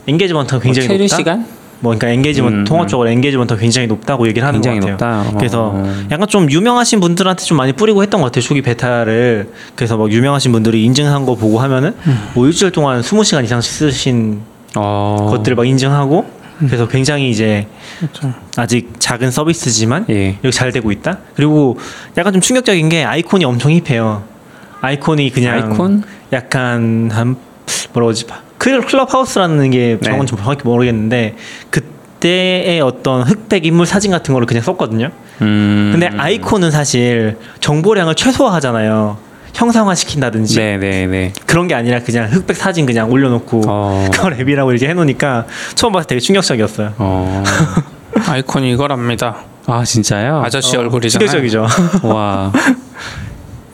engagement가 0.07 0.59
굉장히 0.61 0.87
뭐 0.87 0.97
높다 0.97 1.15
시간? 1.17 1.45
뭐 1.79 1.93
그러니까 1.93 2.09
engagement 2.09 2.55
음, 2.55 2.63
통합 2.63 2.87
적으로 2.87 3.09
engagement가 3.09 3.59
굉장히 3.59 3.87
높다고 3.87 4.27
얘기를 4.27 4.47
하는 4.47 4.61
굉장히 4.61 4.79
것 4.79 4.97
같아요. 4.97 5.23
높다. 5.23 5.37
그래서 5.37 5.71
어. 5.75 5.93
약간 6.11 6.27
좀 6.27 6.49
유명하신 6.49 6.99
분들한테 6.99 7.43
좀 7.43 7.57
많이 7.57 7.73
뿌리고 7.73 8.01
했던 8.01 8.21
것 8.21 8.27
같아요. 8.27 8.41
초기 8.41 8.61
베타를. 8.61 9.49
그래서 9.75 9.97
뭐 9.97 10.09
유명하신 10.09 10.51
분들이 10.51 10.83
인증한 10.83 11.25
거 11.25 11.35
보고 11.35 11.59
하면은 11.59 11.93
뭐 12.33 12.47
일주일 12.47 12.71
동안 12.71 13.01
20시간 13.01 13.43
이상씩 13.43 13.71
쓰신 13.71 14.41
어. 14.75 15.27
것들을 15.31 15.55
막 15.55 15.65
인증하고 15.67 16.25
그래서 16.59 16.87
굉장히 16.87 17.29
이제 17.29 17.67
아직 18.55 18.93
작은 18.99 19.31
서비스지만 19.31 20.05
예. 20.09 20.37
여기 20.43 20.51
잘 20.51 20.71
되고 20.71 20.91
있다. 20.91 21.19
그리고 21.35 21.77
약간 22.17 22.33
좀 22.33 22.41
충격적인 22.41 22.87
게 22.89 23.03
아이콘이 23.03 23.43
엄청 23.43 23.71
힙해요. 23.71 24.23
아이콘이 24.81 25.31
그냥 25.31 25.71
아이콘? 25.71 26.03
약간 26.31 27.09
한 27.11 27.35
뭐라 27.93 28.05
그러지? 28.05 28.25
클- 28.57 28.81
클럽하우스라는 28.81 29.69
게 29.71 29.97
네. 29.99 30.09
정은 30.09 30.25
좀 30.25 30.37
정확히 30.39 30.63
모르겠는데 30.63 31.35
그때의 31.69 32.81
어떤 32.81 33.23
흑백 33.23 33.65
인물 33.65 33.85
사진 33.85 34.11
같은 34.11 34.33
거를 34.33 34.47
그냥 34.47 34.63
썼거든요. 34.63 35.09
음. 35.41 35.89
근데 35.91 36.07
아이콘은 36.17 36.71
사실 36.71 37.37
정보량을 37.59 38.15
최소화하잖아요. 38.15 39.17
형상화 39.53 39.95
시킨다든지 39.95 40.55
네, 40.57 40.77
네, 40.77 41.05
네. 41.07 41.31
그런 41.45 41.67
게 41.69 41.75
아니라 41.75 41.99
그냥 41.99 42.29
흑백 42.29 42.57
사진 42.57 42.85
그냥 42.85 43.09
올려놓고 43.09 43.61
어. 43.67 44.07
그걸 44.11 44.33
앱이라고 44.33 44.71
이렇게 44.71 44.87
해놓으니까 44.89 45.45
처음 45.75 45.93
봤을 45.93 46.07
때 46.07 46.15
되게 46.15 46.19
충격적이었어요. 46.19 46.93
어. 46.97 47.43
아이콘이 48.27 48.71
이거랍니다. 48.73 49.37
아, 49.67 49.83
진짜요? 49.83 50.41
아저씨 50.45 50.75
얼굴이잖아요. 50.77 51.27
충격적이죠. 51.29 51.67
와. 52.07 52.51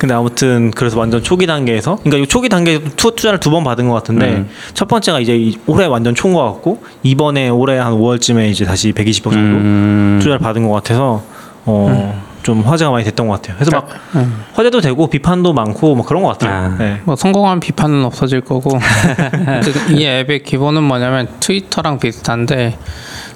근데 0.02 0.16
아무튼 0.16 0.72
그래서 0.72 0.98
완전 0.98 1.22
초기 1.22 1.46
단계에서 1.46 1.98
그러니까 1.98 2.24
이 2.24 2.28
초기 2.28 2.50
단계 2.50 2.80
투 2.98 3.12
투자를 3.16 3.40
두 3.40 3.52
번 3.52 3.64
받은 3.64 3.88
것 3.88 3.94
같은데 3.94 4.30
음. 4.30 4.50
첫 4.74 4.88
번째가 4.88 5.20
이제 5.20 5.38
이- 5.38 5.60
올해 5.68 5.86
완전 5.86 6.16
총것 6.16 6.44
같고 6.54 6.82
이번에 7.04 7.50
올해 7.50 7.78
한 7.78 7.94
5월쯤에 7.94 8.50
이제 8.50 8.66
다시 8.66 8.94
120억 8.94 9.26
정도 9.26 9.38
음. 9.58 10.18
투자를 10.20 10.40
받은 10.40 10.68
것 10.68 10.74
같아서 10.74 11.22
어. 11.66 12.20
좀 12.42 12.62
화제가 12.62 12.90
많이 12.90 13.04
됐던 13.04 13.28
것 13.28 13.34
같아요. 13.36 13.56
그래서 13.58 13.70
막 13.70 13.90
음. 14.16 14.42
화제도 14.54 14.82
되고 14.82 15.06
비판도 15.08 15.54
많고 15.54 15.94
뭐 15.94 16.04
그런 16.04 16.24
것 16.24 16.30
같아요. 16.30 16.52
아. 16.74 16.76
네. 16.80 17.00
뭐 17.04 17.16
성공한 17.16 17.60
비판은 17.60 18.04
없어질 18.04 18.42
거고 18.42 18.80
그- 19.88 19.94
이 19.94 20.04
앱의 20.08 20.42
기본은 20.42 20.82
뭐냐면 20.82 21.28
트위터랑 21.40 22.00
비슷한데 22.00 22.80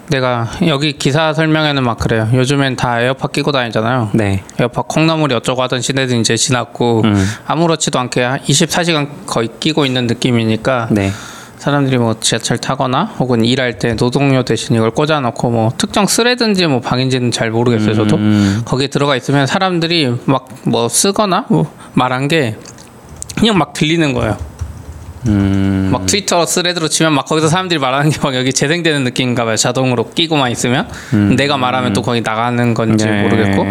내가 0.07 0.47
여기 0.67 0.93
기사 0.93 1.33
설명에는 1.33 1.83
막 1.83 1.97
그래요. 1.97 2.29
요즘엔 2.33 2.75
다 2.75 3.01
에어팟 3.01 3.29
끼고 3.29 3.51
다니잖아요. 3.51 4.11
네. 4.13 4.43
에어팟 4.59 4.83
콩나물이 4.83 5.33
어쩌고 5.35 5.61
하던 5.63 5.81
시대도 5.81 6.15
이제 6.15 6.35
지났고 6.37 7.01
음. 7.05 7.27
아무렇지도 7.47 7.99
않게 7.99 8.21
24시간 8.47 9.07
거의 9.25 9.49
끼고 9.59 9.85
있는 9.85 10.07
느낌이니까 10.07 10.89
네. 10.91 11.11
사람들이 11.57 11.97
뭐 11.97 12.19
지하철 12.19 12.57
타거나 12.59 13.05
혹은 13.17 13.43
일할 13.43 13.79
때 13.79 13.95
노동요 13.95 14.43
대신 14.43 14.75
이걸 14.75 14.91
꽂아놓고 14.91 15.49
뭐 15.49 15.71
특정 15.77 16.05
thread든지 16.05 16.67
뭐 16.67 16.79
방인지는 16.81 17.31
잘 17.31 17.49
모르겠어요 17.49 17.95
저도 17.95 18.17
음. 18.17 18.61
거기에 18.65 18.87
들어가 18.87 19.15
있으면 19.15 19.47
사람들이 19.47 20.15
막 20.25 20.45
뭐 20.67 20.89
쓰거나 20.89 21.45
뭐 21.49 21.71
말한 21.93 22.27
게 22.27 22.57
그냥 23.37 23.57
막 23.57 23.73
들리는 23.73 24.13
거예요 24.13 24.37
음. 25.27 25.89
막 25.91 26.05
트위터 26.05 26.45
thread로 26.45 26.87
치면 26.87 27.13
막 27.13 27.25
거기서 27.25 27.47
사람들이 27.47 27.79
말하는 27.79 28.09
게 28.11 28.19
막 28.21 28.35
여기 28.35 28.53
재생되는 28.53 29.03
느낌인가 29.03 29.45
봐요 29.45 29.55
자동으로 29.55 30.09
끼고만 30.11 30.51
있으면 30.51 30.87
내가 31.37 31.57
말하면 31.57 31.93
또 31.93 32.01
거기 32.01 32.21
나가는 32.21 32.73
건지 32.73 33.05
음. 33.05 33.11
네. 33.11 33.21
모르겠고 33.23 33.65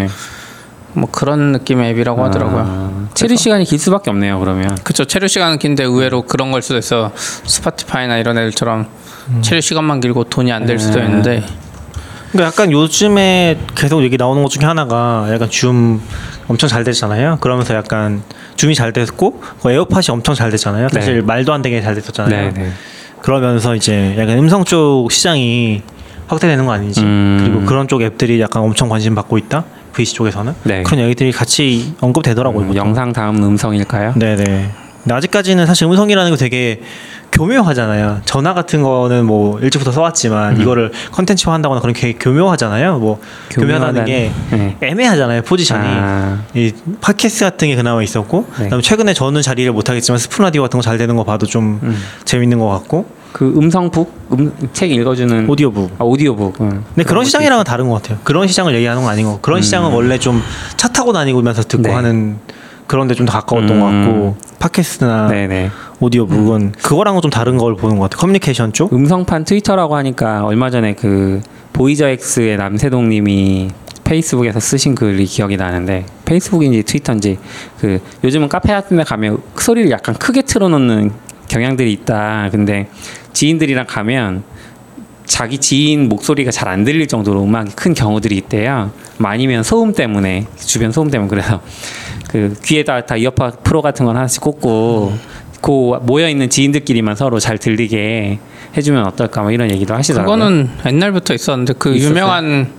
뭐 0.96 1.08
그런 1.11 1.50
느낌의 1.52 1.90
앱이라고 1.90 2.25
하더라고요 2.25 2.64
아, 2.66 3.08
체류 3.14 3.37
시간이 3.37 3.64
길 3.64 3.80
수밖에 3.80 4.11
없네요, 4.11 4.38
그러면. 4.38 4.76
그쵸 4.84 5.04
체류 5.04 5.26
시간은 5.26 5.58
긴데 5.58 5.82
의외로 5.84 6.23
그런 6.23 6.52
걸 6.52 6.62
수도 6.62 6.78
있어 6.78 7.11
Spotify나 7.16 8.18
이런 8.18 8.38
애들처럼 8.38 8.87
체류 9.42 9.61
시간만 9.61 10.00
길고 10.00 10.25
돈이 10.25 10.52
안 10.52 10.66
될 10.66 10.78
수도 10.78 11.00
네. 11.00 11.06
있는데 11.06 11.44
그러니까 12.30 12.46
약간 12.49 12.73
요즘에 12.73 13.58
계속 13.75 14.02
얘기 14.02 14.16
나오는 14.16 14.42
것 14.42 14.49
중에 14.50 14.64
하나가 14.66 15.26
약간 15.32 15.49
줌 15.50 16.00
엄청 16.49 16.68
잘 16.68 16.82
됐잖아요. 16.84 17.38
그러면서 17.40 17.75
약간 17.76 18.23
줌이 18.56 18.75
잘 18.75 18.92
됐고 18.92 19.40
그 19.62 19.70
에어팟이 19.70 20.04
엄청 20.11 20.34
잘 20.34 20.50
됐잖아요. 20.50 20.88
사실 20.90 21.16
네. 21.16 21.23
말도 21.23 21.52
안 21.52 21.62
되게 21.62 21.80
잘 21.82 21.94
됐었잖아요. 21.94 22.52
네, 22.52 22.52
네. 22.52 22.70
그러면서 23.20 23.75
이제 23.75 24.14
약간 24.18 24.38
음성 24.38 24.64
쪽 24.64 25.11
시장이 25.11 25.82
확대되는 26.26 26.66
거 26.66 26.73
아닌지 26.73 27.00
음. 27.00 27.38
그리고 27.40 27.64
그런 27.66 27.88
쪽 27.88 28.02
앱들이 28.02 28.40
약간 28.40 28.62
엄청 28.62 28.88
관심 28.88 29.14
받고 29.14 29.38
있다 29.38 29.64
VC 29.92 30.14
쪽에서는 30.14 30.54
네. 30.64 30.82
그런 30.82 31.00
얘기들이 31.04 31.32
같이 31.32 31.94
언급되더라고요. 32.00 32.66
음. 32.66 32.76
영상 32.76 33.12
다음 33.12 33.42
음성일까요? 33.42 34.14
네네. 34.16 34.70
근데 35.02 35.14
아직까지는 35.14 35.66
사실 35.66 35.87
음성이라는 35.87 36.30
게 36.30 36.37
되게 36.37 36.80
교묘하잖아요. 37.35 38.21
전화 38.25 38.55
같은 38.55 38.83
거는 38.83 39.26
뭐 39.26 39.59
일찍부터 39.61 39.91
써왔지만 39.93 40.61
이거를 40.61 40.93
컨텐츠화 41.12 41.53
한다거나 41.53 41.81
그런 41.81 41.93
게 41.93 42.12
교묘하잖아요. 42.14 42.99
뭐 42.99 43.21
교묘하다는 43.50 44.05
게 44.05 44.33
네. 44.50 44.76
애매하잖아요. 44.81 45.43
포지션이. 45.43 45.83
아, 45.87 46.38
이 46.55 46.73
팟캐스트 47.00 47.45
같은 47.45 47.69
게 47.69 47.76
그나마 47.76 48.03
있었고 48.03 48.47
네. 48.59 48.64
그다음에 48.64 48.83
최근에 48.83 49.14
저는 49.14 49.43
잘 49.42 49.50
이해를 49.50 49.71
못 49.73 49.91
하겠지만 49.91 50.19
스푼 50.19 50.45
라디오 50.45 50.62
같은 50.62 50.79
거 50.79 50.85
잘 50.85 50.99
되는 50.99 51.17
거 51.17 51.25
봐도 51.25 51.47
좀 51.47 51.81
음. 51.83 51.97
재밌는 52.25 52.59
것 52.59 52.69
같고 52.69 53.07
그 53.33 53.53
음성북 53.57 54.12
음, 54.38 54.53
책 54.73 54.93
읽어주는 54.93 55.49
오디오북. 55.49 55.97
아, 55.99 56.05
오디오북. 56.05 56.61
응. 56.61 56.69
근데 56.95 57.03
그런 57.03 57.21
것도 57.23 57.25
시장이랑은 57.25 57.64
다른 57.64 57.88
것 57.88 58.00
같아요. 58.00 58.19
그런 58.23 58.47
시장을 58.47 58.75
얘기하는 58.76 59.03
건 59.03 59.11
아닌 59.11 59.25
거. 59.26 59.38
그런 59.41 59.61
시장은 59.61 59.91
원래 59.93 60.19
좀 60.19 60.41
차 60.76 60.88
타고 60.88 61.12
다니면서 61.12 61.62
듣고 61.62 61.83
네. 61.83 61.93
하는 61.93 62.37
그런 62.87 63.09
데 63.09 63.14
좀 63.14 63.26
더 63.26 63.33
가까웠던 63.33 63.76
음. 63.76 63.81
것 63.81 63.87
같고 63.87 64.37
팟캐스트나 64.59 65.29
네네. 65.29 65.71
오디오북은 66.00 66.73
그거랑은 66.73 67.21
좀 67.23 67.31
다른 67.31 67.57
걸 67.59 67.76
보는 67.76 67.97
것 67.99 68.05
같아요. 68.05 68.21
커뮤니케이션 68.21 68.73
쪽. 68.73 68.93
음성판 68.93 69.45
트위터라고 69.45 69.97
하니까 69.97 70.45
얼마 70.45 70.71
전에 70.71 70.95
그 70.95 71.41
보이저 71.73 72.07
X의 72.09 72.57
남세동님이 72.57 73.71
페이스북에서 74.05 74.61
쓰신 74.61 74.95
글이 74.95 75.25
기억이 75.25 75.57
나는데 75.57 76.05
페이스북인지 76.26 76.83
트위터인지 76.83 77.38
그 77.81 78.00
요즘은 78.23 78.49
카페 78.50 78.73
같은 78.73 78.99
데 78.99 79.03
가면 79.05 79.38
소리를 79.57 79.91
약간 79.91 80.14
크게 80.14 80.43
틀어놓는 80.43 81.11
경향들이 81.49 81.91
있다. 81.93 82.49
근데 82.53 82.88
지인들이랑 83.33 83.87
가면 83.88 84.43
자기 85.25 85.57
지인 85.59 86.09
목소리가 86.11 86.50
잘 86.50 86.69
안 86.69 86.85
들릴 86.85 87.07
정도로 87.07 87.43
음악이 87.45 87.73
큰 87.76 87.95
경우들이 87.95 88.37
있대요. 88.37 88.91
뭐 89.18 89.30
아니면 89.30 89.62
소음 89.62 89.92
때문에 89.92 90.47
주변 90.56 90.92
소음 90.92 91.11
때문에 91.11 91.28
그래서 91.30 91.61
그 92.28 92.54
귀에다 92.64 93.06
다 93.06 93.16
이어팟 93.16 93.50
프로 93.62 93.80
같은 93.83 94.04
건 94.06 94.16
하나씩 94.16 94.40
꽂고 94.40 95.16
그 95.61 95.71
모여 96.02 96.28
있는 96.28 96.50
지인들끼리만 96.50 97.14
서로 97.16 97.38
잘 97.38 97.59
들리게 97.59 98.38
해주면 98.76 99.06
어떨까 99.06 99.42
뭐 99.42 99.50
이런 99.52 99.71
얘기도 99.71 99.94
하시더라고요. 99.94 100.35
그거는 100.37 100.71
옛날부터 100.85 101.33
있었는데 101.35 101.75
그 101.78 101.94
있었어요? 101.94 102.11
유명한 102.11 102.73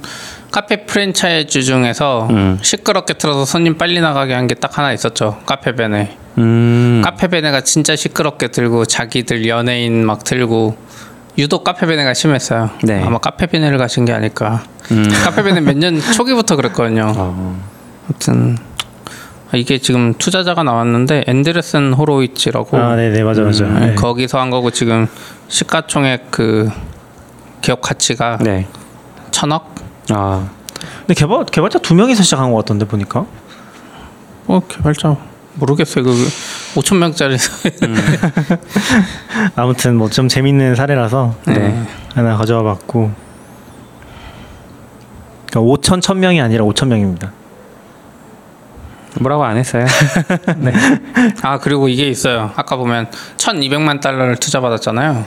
카페 0.52 0.86
프랜차이즈 0.86 1.64
중에서 1.64 2.28
음. 2.30 2.60
시끄럽게 2.62 3.14
틀어서 3.16 3.46
손님 3.46 3.78
빨리 3.78 4.00
나가게 4.02 4.34
한 4.34 4.48
게 4.48 4.56
딱 4.56 4.78
하나 4.78 4.94
있었죠 4.94 5.38
카페베네 5.46 6.18
음, 6.38 7.02
카페베네가 7.04 7.62
진짜 7.62 7.96
시끄럽게 7.96 8.50
들고 8.50 8.86
자기들 8.86 9.48
연예인 9.48 10.06
막 10.06 10.24
들고 10.24 10.78
유독 11.38 11.64
카페 11.64 11.86
베네가 11.86 12.14
심했어요 12.14 12.70
네. 12.84 13.04
아마 13.04 13.18
카페 13.18 13.46
베네를 13.48 13.78
가신 13.78 14.06
게 14.06 14.14
아닐까 14.14 14.64
음. 14.92 15.06
카페 15.24 15.44
베네 15.44 15.62
몇 15.62 15.78
년 15.78 16.00
초기부터 16.00 16.56
그랬거든요 16.56 17.12
어, 17.16 17.60
아무튼 18.08 18.58
이게 19.54 19.78
지금 19.78 20.14
투자자가 20.16 20.64
나왔는데 20.64 21.24
앤데르슨 21.28 21.94
호로이치라고 21.94 22.78
아, 22.78 22.96
네네 22.96 23.24
맞아 23.24 23.42
맞아. 23.44 23.64
음, 23.66 23.80
네. 23.80 23.96
거기서 23.96 24.40
한 24.40 24.50
거고 24.50 24.72
지금 24.72 25.08
시가총액 25.48 26.32
그 26.32 26.70
기업 27.62 27.82
가치가 27.82 28.38
네. 28.42 28.68
천억? 29.32 29.76
아, 30.10 30.48
근데 31.00 31.14
개발 31.14 31.46
개발자 31.46 31.80
두 31.80 31.96
명이서 31.96 32.24
시작한 32.24 32.52
것 32.52 32.58
같던데 32.58 32.86
보니까. 32.86 33.26
어 34.48 34.60
개발자 34.68 35.16
모르겠어요. 35.56 36.04
그 36.04 36.12
5천 36.76 36.98
명짜리 36.98 37.38
아무튼 39.56 39.96
뭐 39.96 40.10
좀 40.10 40.28
재밌는 40.28 40.76
사례라서 40.76 41.36
네. 41.46 41.84
하나 42.14 42.38
가져와 42.38 42.64
봤고. 42.64 43.12
그러니까 45.50 45.74
5천 45.74 46.02
천 46.02 46.20
명이 46.20 46.42
아니라 46.42 46.64
5천 46.66 46.88
명입니다. 46.88 47.32
뭐라고 49.20 49.46
안 49.46 49.58
했어요. 49.58 49.86
아 51.42 51.58
그리고 51.60 51.88
이게 51.88 52.08
있어요. 52.10 52.52
아까 52.56 52.76
보면 52.76 53.08
1,200만 53.38 54.02
달러를 54.02 54.36
투자 54.38 54.60
받았잖아요. 54.60 55.26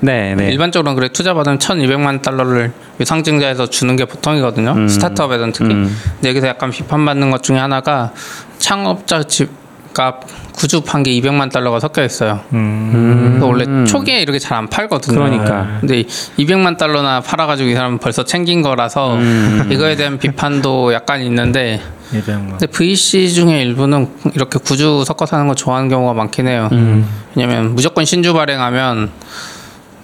네, 0.00 0.34
네. 0.34 0.50
일반적으로는 0.50 0.96
그래 0.96 1.08
투자 1.08 1.32
받으면 1.32 1.58
1,200만 1.58 2.20
달러를 2.22 2.72
유상증자에서 3.00 3.70
주는 3.70 3.96
게 3.96 4.04
보통이거든요. 4.04 4.88
스타트업에서는 4.88 5.52
특히. 5.52 5.72
음. 5.72 5.96
근데 6.16 6.28
여기서 6.30 6.48
약간 6.48 6.70
비판받는 6.70 7.30
것 7.30 7.42
중에 7.42 7.56
하나가 7.58 8.12
창업자 8.58 9.22
집 9.22 9.48
값 9.92 10.20
구주 10.54 10.82
판 10.82 11.02
게 11.02 11.10
200만 11.12 11.50
달러가 11.50 11.80
섞여 11.80 12.04
있어요. 12.04 12.40
음. 12.52 13.38
원래 13.42 13.84
초기에 13.84 14.20
이렇게 14.22 14.38
잘 14.38 14.52
안 14.58 14.68
팔거든요. 14.68 15.14
그러니까. 15.18 15.78
근데 15.80 16.02
200만 16.38 16.76
달러나 16.76 17.20
팔아가지고 17.20 17.70
이 17.70 17.74
사람은 17.74 17.98
벌써 17.98 18.24
챙긴 18.24 18.62
거라서 18.62 19.14
음. 19.16 19.68
이거에 19.72 19.96
대한 19.96 20.18
비판도 20.18 20.92
약간 20.92 21.22
있는데 21.22 21.80
예배한 22.14 22.44
거. 22.44 22.50
근데 22.58 22.66
VC 22.66 23.32
중에 23.32 23.62
일부는 23.62 24.08
이렇게 24.34 24.58
구주 24.58 25.04
섞어 25.06 25.24
사는 25.26 25.48
거 25.48 25.54
좋아하는 25.54 25.88
경우가 25.88 26.12
많긴 26.12 26.46
해요. 26.48 26.68
음. 26.72 27.08
왜냐면 27.34 27.74
무조건 27.74 28.04
신주 28.04 28.34
발행하면 28.34 29.10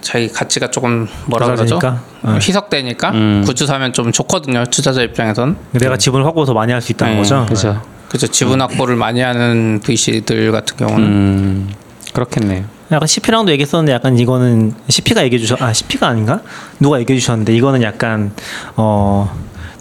자기 0.01 0.27
가치가 0.29 0.71
조금 0.71 1.07
뭐라 1.27 1.47
그러죠? 1.47 1.79
어. 2.23 2.37
희석되니까 2.41 3.11
음. 3.11 3.43
구주 3.45 3.67
사면 3.67 3.93
좀 3.93 4.11
좋거든요. 4.11 4.63
투자자 4.71 5.01
입장에선. 5.03 5.57
내가 5.73 5.97
지분을 5.97 6.25
확보 6.25 6.45
더 6.45 6.53
많이 6.53 6.71
할 6.71 6.81
수 6.81 6.91
있다는 6.93 7.13
네, 7.15 7.19
거죠. 7.19 7.45
그죠. 7.47 7.81
그죠. 8.09 8.27
지분 8.27 8.61
확보를 8.61 8.95
많이 8.95 9.21
하는 9.21 9.79
VC들 9.83 10.51
같은 10.51 10.77
경우는 10.77 11.07
음, 11.07 11.69
그렇겠네요. 12.13 12.65
약간 12.91 13.07
CP랑도 13.07 13.51
얘기했었는데 13.51 13.93
약간 13.93 14.17
이거는 14.17 14.73
CP가 14.87 15.23
얘기해 15.23 15.39
주셨 15.39 15.61
아 15.61 15.71
CP가 15.71 16.07
아닌가 16.07 16.41
누가 16.79 16.99
얘기해 16.99 17.19
주셨는데 17.19 17.53
이거는 17.55 17.83
약간 17.83 18.31
어 18.75 19.31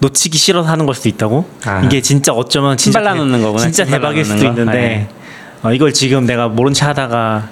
놓치기 0.00 0.36
싫어서 0.36 0.68
하는 0.68 0.84
걸 0.84 0.94
수도 0.94 1.08
있다고 1.08 1.48
아. 1.64 1.82
이게 1.84 2.02
진짜 2.02 2.32
어쩌면 2.32 2.76
진짜 2.76 2.98
신발라 3.00 3.16
놓는 3.16 3.42
거구나. 3.42 3.62
진짜 3.64 3.84
대박일 3.84 4.24
수도 4.24 4.40
거? 4.40 4.48
있는데 4.48 4.72
네. 4.72 5.08
어, 5.62 5.72
이걸 5.72 5.92
지금 5.92 6.26
내가 6.26 6.48
모른 6.48 6.72
체 6.72 6.84
하다가 6.84 7.48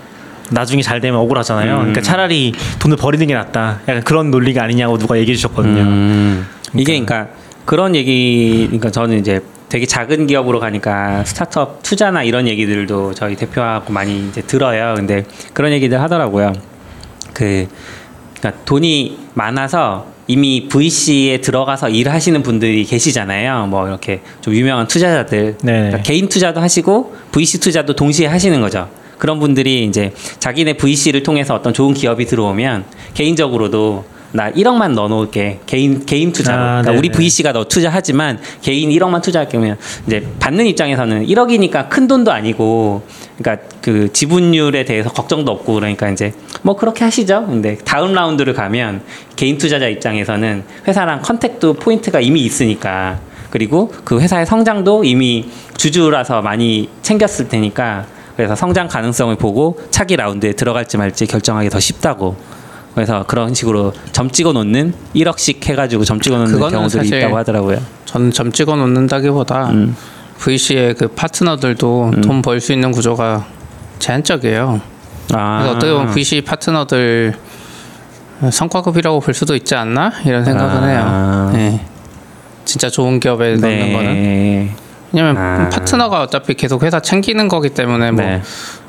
나중에 0.51 0.83
잘 0.83 1.01
되면 1.01 1.19
억울하잖아요. 1.21 1.73
음. 1.73 1.79
그러니까 1.79 2.03
차라리 2.03 2.53
돈을 2.79 2.97
버리는 2.97 3.27
게 3.27 3.35
낫다. 3.35 3.81
약간 3.89 4.05
그런 4.05 4.31
논리가 4.31 4.63
아니냐고 4.63 4.97
누가 4.99 5.19
얘기해 5.19 5.35
주셨거든요. 5.37 5.81
음, 5.83 6.47
이게 6.75 6.93
그러니까 7.01 7.29
그런 7.65 7.97
얘기, 7.97 8.67
그러니까 8.67 8.91
저는 8.91 9.19
이제 9.19 9.41
되게 9.69 9.87
작은 9.87 10.27
기업으로 10.27 10.61
가니까 10.61 11.25
스타트업 11.25 11.83
투자나 11.83 12.23
이런 12.23 12.47
얘기들도 12.47 13.15
저희 13.15 13.37
대표하고 13.37 13.93
많이 13.93 14.29
이제 14.29 14.43
들어요. 14.43 14.95
근데 14.97 15.25
그런 15.53 15.73
얘기들 15.73 16.01
하더라고요. 16.01 16.53
그 17.33 17.67
그러니까 18.39 18.65
돈이 18.65 19.19
많아서 19.35 20.07
이미 20.29 20.69
VC에 20.69 21.41
들어가서 21.41 21.89
일하시는 21.89 22.43
분들이 22.43 22.85
계시잖아요. 22.85 23.67
뭐 23.67 23.87
이렇게 23.87 24.23
좀 24.41 24.55
유명한 24.55 24.89
투자자들, 24.89 25.59
네. 25.63 25.73
그러니까 25.73 26.03
개인 26.03 26.29
투자도 26.29 26.61
하시고 26.61 27.15
VC 27.33 27.61
투자도 27.61 27.95
동시에 27.95 28.27
하시는 28.27 28.61
거죠. 28.61 28.89
그런 29.19 29.39
분들이 29.39 29.85
이제 29.85 30.13
자기네 30.39 30.75
VC를 30.75 31.23
통해서 31.23 31.55
어떤 31.55 31.73
좋은 31.73 31.95
기업이 31.95 32.27
들어오면 32.27 32.85
개인적으로도 33.15 34.05
나 34.37 34.53
1억만 34.53 34.93
넣어놓을게 34.93 35.61
개인 35.67 36.05
개인 36.05 36.31
투자로 36.31 36.57
아, 36.59 36.67
그러니까 36.83 36.91
네네. 36.93 36.99
우리 36.99 37.09
VC가 37.11 37.53
너 37.53 37.65
투자하지만 37.65 38.39
개인 38.61 38.91
1억만 38.91 39.23
투자할 39.23 39.49
경우면 39.49 39.79
이제 40.07 40.27
받는 40.39 40.67
입장에서는 40.67 41.27
1억이니까 41.27 41.89
큰 41.89 42.07
돈도 42.07 42.31
아니고 42.31 43.03
그러니까 43.39 43.67
그 43.81 44.13
지분율에 44.13 44.85
대해서 44.85 45.11
걱정도 45.11 45.53
없고 45.53 45.75
그러니까 45.75 46.11
이제 46.11 46.35
뭐 46.63 46.77
그렇게 46.77 47.05
하시죠. 47.05 47.47
근데 47.47 47.79
다음 47.85 48.13
라운드를 48.13 48.53
가면 48.53 49.03
개인 49.37 49.57
투자자 49.59 49.89
입장에서는 49.89 50.65
회사랑 50.87 51.23
contact도 51.23 51.75
포인트가 51.75 52.21
이미 52.21 52.43
있으니까 52.43 53.19
그리고 53.51 53.91
그 54.05 54.21
회사의 54.21 54.45
성장도 54.45 55.05
이미 55.05 55.49
주주라서 55.77 56.43
많이 56.43 56.91
챙겼을 57.03 57.49
테니까 57.49 58.07
그래서 58.37 58.55
성장 58.55 58.87
가능성을 58.87 59.35
보고 59.37 59.81
차기 59.91 60.15
라운드에 60.15 60.53
들어갈지 60.53 60.99
말지 60.99 61.27
결정하기 61.27 61.71
더 61.71 61.81
쉽다고. 61.81 62.37
그래서 62.97 63.25
그런 63.27 63.53
식으로 63.53 63.93
점 64.13 64.31
찍어 64.31 64.55
놓는 64.55 64.95
1억씩 65.15 65.63
해가지고 65.67 66.05
점 66.05 66.19
찍어 66.19 66.39
놓는 66.39 66.53
그거는 66.53 66.79
경우들이 66.79 67.05
사실 67.05 67.19
있다고 67.19 67.37
하더라고요. 67.37 67.79
저는 68.07 68.31
점 68.31 68.51
찍어 68.51 68.75
놓는다기보다 68.75 69.69
음. 69.69 69.95
VC의 70.39 70.95
그 70.95 71.09
파트너들도 71.09 72.13
돈벌 72.25 72.59
수 72.63 72.73
있는 72.73 72.93
구조가 72.93 73.45
제한적이에요. 73.99 74.81
아, 75.35 75.59
그래서 75.59 75.77
어떻게 75.77 75.93
보면 75.93 76.15
VC 76.15 76.41
파트너들 76.41 77.35
성과급이라고 78.51 79.21
볼 79.21 79.35
수도 79.35 79.55
있지 79.55 79.75
않나 79.75 80.13
이런 80.25 80.47
생각은 80.47 80.83
아. 80.83 80.87
해요. 80.87 81.51
네. 81.53 81.87
진짜 82.65 82.89
좋은 82.89 83.21
기업에 83.21 83.57
넣는 83.57 83.93
거는 83.93 84.15
네. 84.15 84.75
왜냐면 85.13 85.37
아. 85.37 85.69
파트너가 85.69 86.23
어차피 86.23 86.55
계속 86.55 86.83
회사 86.83 87.01
챙기는 87.01 87.47
거기 87.49 87.69
때문에 87.69 88.11
뭐 88.11 88.25
네. 88.25 88.43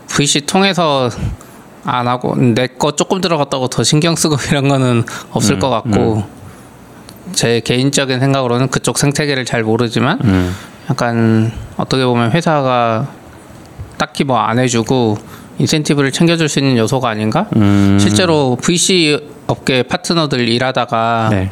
VC 0.07 0.45
통해서 0.45 1.09
안 1.89 2.07
하고 2.07 2.35
내 2.35 2.67
거 2.67 2.91
조금 2.91 3.21
들어갔다고 3.21 3.67
더 3.69 3.83
신경 3.83 4.15
쓰고 4.15 4.35
이런 4.51 4.67
거는 4.67 5.03
없을 5.31 5.55
음, 5.55 5.59
것 5.59 5.69
같고 5.69 6.23
제 7.33 7.59
개인적인 7.61 8.19
생각으로는 8.19 8.67
그쪽 8.69 8.97
생태계를 8.97 9.45
잘 9.45 9.63
모르지만 9.63 10.19
음. 10.23 10.55
약간 10.89 11.51
어떻게 11.77 12.05
보면 12.05 12.31
회사가 12.31 13.07
딱히 13.97 14.23
뭐 14.23 14.37
안 14.37 14.59
해주고 14.59 15.17
인센티브를 15.59 16.11
챙겨줄 16.11 16.49
수 16.49 16.59
있는 16.59 16.77
요소가 16.77 17.09
아닌가? 17.09 17.47
음. 17.55 17.97
실제로 17.99 18.55
VC 18.61 19.19
업계 19.47 19.81
파트너들 19.83 20.47
일하다가 20.47 21.29
네. 21.31 21.51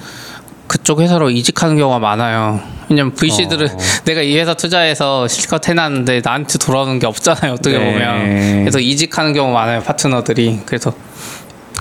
그쪽 0.68 1.02
회사로 1.02 1.30
이직하는 1.30 1.78
경우가 1.78 2.00
많아요. 2.00 2.60
왜냐면 2.90 3.14
VC들은 3.14 3.70
어. 3.70 3.78
내가 4.06 4.22
이 4.22 4.38
회사 4.38 4.54
투자해서 4.54 5.28
실컷 5.28 5.68
해놨는데 5.68 6.22
나한테 6.24 6.58
돌아오는 6.58 6.98
게 7.00 7.08
없잖아요. 7.08 7.54
어떻게 7.54 7.78
네. 7.78 7.86
보면. 7.86 8.60
그래서 8.62 8.80
이직하는 8.80 9.34
경우 9.34 9.52
많아요. 9.54 9.82
파트너들이. 9.82 10.62
그래서 10.66 10.94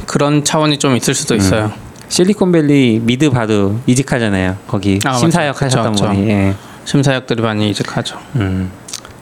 그런 0.07 0.44
차원이 0.44 0.79
좀 0.79 0.97
있을 0.97 1.14
수도 1.14 1.35
있어요. 1.35 1.73
실리콘밸리 2.09 3.01
미드 3.03 3.31
바도 3.31 3.81
이직하잖아요. 3.87 4.57
거기 4.66 4.99
아, 5.05 5.14
심사역 5.14 5.55
맞죠. 5.55 5.64
하셨던 5.64 5.92
그쵸, 5.92 6.07
분이. 6.07 6.29
예. 6.31 6.55
심사역들이 6.85 7.42
많이 7.42 7.70
이직하죠. 7.70 8.18
음. 8.37 8.70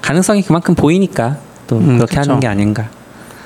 가능성이 0.00 0.42
그만큼 0.42 0.74
보이니까 0.74 1.38
또 1.68 1.78
음, 1.78 1.96
그렇게 1.96 2.16
그쵸. 2.16 2.30
하는 2.30 2.40
게 2.40 2.48
아닌가. 2.48 2.88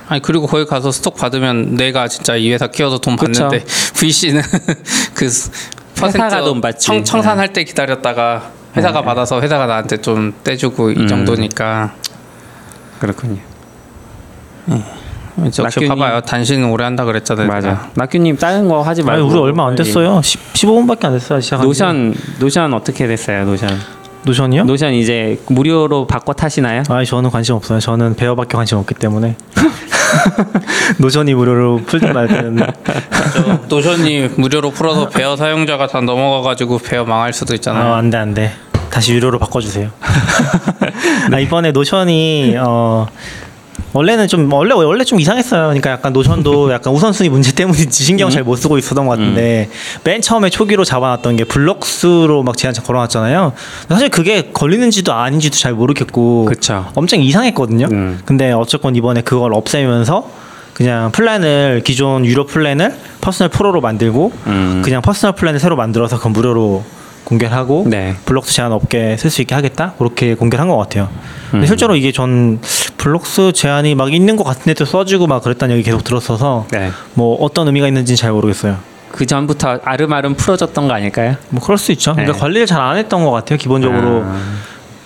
아니 0.09 0.23
그리고 0.23 0.47
거기 0.47 0.65
가서 0.65 0.91
스톡 0.91 1.17
받으면 1.17 1.75
내가 1.75 2.09
진짜 2.09 2.37
이 2.37 2.51
회사 2.51 2.69
키워서 2.69 2.99
돈 2.99 3.17
그쵸. 3.17 3.43
받는데 3.43 3.65
VC는 3.95 4.43
그 5.15 5.29
회사가 6.03 6.43
돈 6.43 6.61
받지. 6.61 6.87
청, 6.87 7.03
청산할 7.05 7.53
때 7.53 7.65
기다렸다가 7.65 8.51
회사가 8.77 9.01
네. 9.01 9.07
받아서 9.07 9.41
회사가 9.41 9.67
나한테 9.67 9.99
좀 9.99 10.35
떼주고 10.45 10.91
이 10.91 10.97
음. 10.99 11.09
정도니까 11.09 11.95
그렇군요. 13.01 13.39
역시 15.39 15.63
낙균이- 15.63 15.89
봐봐요 15.89 16.21
단신 16.23 16.65
오래 16.65 16.85
한다 16.85 17.05
그랬잖아요 17.05 17.47
맞아. 17.47 17.91
낙규님 17.95 18.37
다른 18.39 18.69
거 18.69 18.81
하지 18.83 19.03
아니 19.03 19.11
말고. 19.11 19.29
우리 19.29 19.39
얼마 19.39 19.69
안. 19.69 19.75
됐어요. 19.77 20.21
10, 20.23 20.53
15분밖에 20.55 21.05
안 21.07 21.13
됐어요. 21.13 21.41
시작한 21.41 21.63
지. 21.65 21.67
Notion 21.69 22.15
Notion 22.41 22.75
어떻게 22.75 23.07
됐어요? 23.07 23.45
Notion. 23.45 23.69
Notion이요? 24.27 24.65
Notion 24.65 24.93
이제 24.95 25.41
무료로 25.47 26.07
바꿔 26.09 26.33
타시나요? 26.33 26.83
아니 26.91 27.07
저는 27.07 27.31
관심 27.31 27.55
없어요. 27.55 27.79
저는 27.79 28.17
Bear밖에 28.17 28.57
관심 28.57 28.77
없기 28.79 28.95
때문에 28.95 29.37
Notion이 30.99 31.35
무료로 31.35 31.83
풀든 31.87 32.07
말든 32.07 32.59
저 33.33 33.61
Notion이 33.69 34.31
무료로 34.37 34.73
풀어서 34.73 35.09
Bear 35.09 35.37
사용자가 35.37 35.87
다 35.87 36.01
넘어가가지고 36.01 36.79
Bear 36.79 37.05
망할 37.05 37.33
수도 37.33 37.55
있잖아요. 37.55 37.95
아, 37.95 37.99
안돼 37.99 38.17
안돼. 38.19 38.53
다시 38.91 39.15
유료로 39.15 39.39
바꿔주세요. 39.39 39.91
아, 41.33 41.39
이번에 41.39 41.71
Notion이 41.71 42.57
어 42.59 43.07
원래는 43.93 44.29
좀 44.29 44.53
원래 44.53 44.75
원래 44.75 45.05
좀 45.05 45.21
이상했어요. 45.21 45.65
그러니까 45.65 45.91
약간 45.91 46.13
Notion도 46.13 46.73
약간 46.75 46.93
우선순위 46.93 47.29
문제 47.29 47.53
때문인지 47.53 48.05
신경 48.05 48.31
잘 48.31 48.44
못 48.44 48.57
쓰고 48.57 48.79
있었던 48.79 49.07
것 49.07 49.13
같은데 49.13 49.69
맨 50.05 50.21
처음에 50.21 50.51
초기로 50.51 50.85
잡아놨던 50.85 51.37
게 51.37 51.45
블록수로 51.45 52.43
막 52.43 52.57
제한 52.57 52.75
걸어놨잖아요. 52.75 53.53
사실 53.89 54.09
그게 54.09 54.51
걸리는지도 54.53 55.13
아닌지도 55.13 55.57
잘 55.57 55.73
모르겠고 55.73 56.47
그쵸. 56.47 56.87
엄청 56.95 57.23
이상했거든요. 57.23 57.89
음. 57.91 58.21
근데 58.25 58.53
어쨌건 58.53 58.97
이번에 58.97 59.23
그걸 59.23 59.55
없애면서 59.55 60.29
그냥 60.75 61.11
플랜을 61.11 61.81
기존 61.85 62.27
유료 62.27 62.45
플랜을 62.45 62.95
Personal 63.23 63.49
Pro로 63.49 63.81
만들고 63.81 64.33
음. 64.47 64.83
그냥 64.85 65.01
Personal 65.01 65.35
플랜을 65.35 65.59
새로 65.59 65.75
만들어서 65.75 66.19
그 66.21 66.29
무료로 66.29 66.85
공개하고 67.27 67.85
네. 67.89 68.15
블록 68.25 68.48
수 68.48 68.55
제한 68.55 68.73
없게 68.73 69.17
쓸 69.19 69.31
수 69.31 69.43
있게 69.43 69.55
하겠다 69.55 69.95
그렇게 69.99 70.35
공개를 70.37 70.61
한 70.63 70.69
것 70.69 70.77
같아요. 70.79 71.09
근데 71.51 71.65
음. 71.65 71.67
실제로 71.67 71.97
이게 71.97 72.13
전 72.13 72.61
블록 72.97 73.40
수 73.40 73.53
제한이 73.53 73.95
막 73.97 74.13
있는 74.15 74.37
것 74.37 74.45
같은데도 74.45 74.85
써주고 74.85 75.27
막 75.27 75.43
그랬다는 75.43 75.75
얘기 75.77 75.85
계속 75.85 76.05
들었어서 76.05 76.67
네. 76.71 76.91
뭐 77.15 77.37
어떤 77.41 77.67
의미가 77.67 77.89
있는지는 77.89 78.17
잘 78.17 78.33
모르겠어요. 78.33 78.77
그 79.11 79.27
전부터 79.27 79.81
알음알음 79.85 80.35
풀어졌던 80.35 80.87
거 80.89 80.95
아닐까요? 80.95 81.35
뭐 81.51 81.61
그럴 81.63 81.79
수 81.79 81.91
있죠. 81.93 82.13
그러니까 82.13 82.33
네. 82.35 82.39
관리를 82.39 82.67
잘 82.67 82.81
안 82.81 82.97
했던 82.97 83.25
것 83.25 83.31
같아요. 83.33 83.59
기본적으로 83.59 84.23
아, 84.25 84.41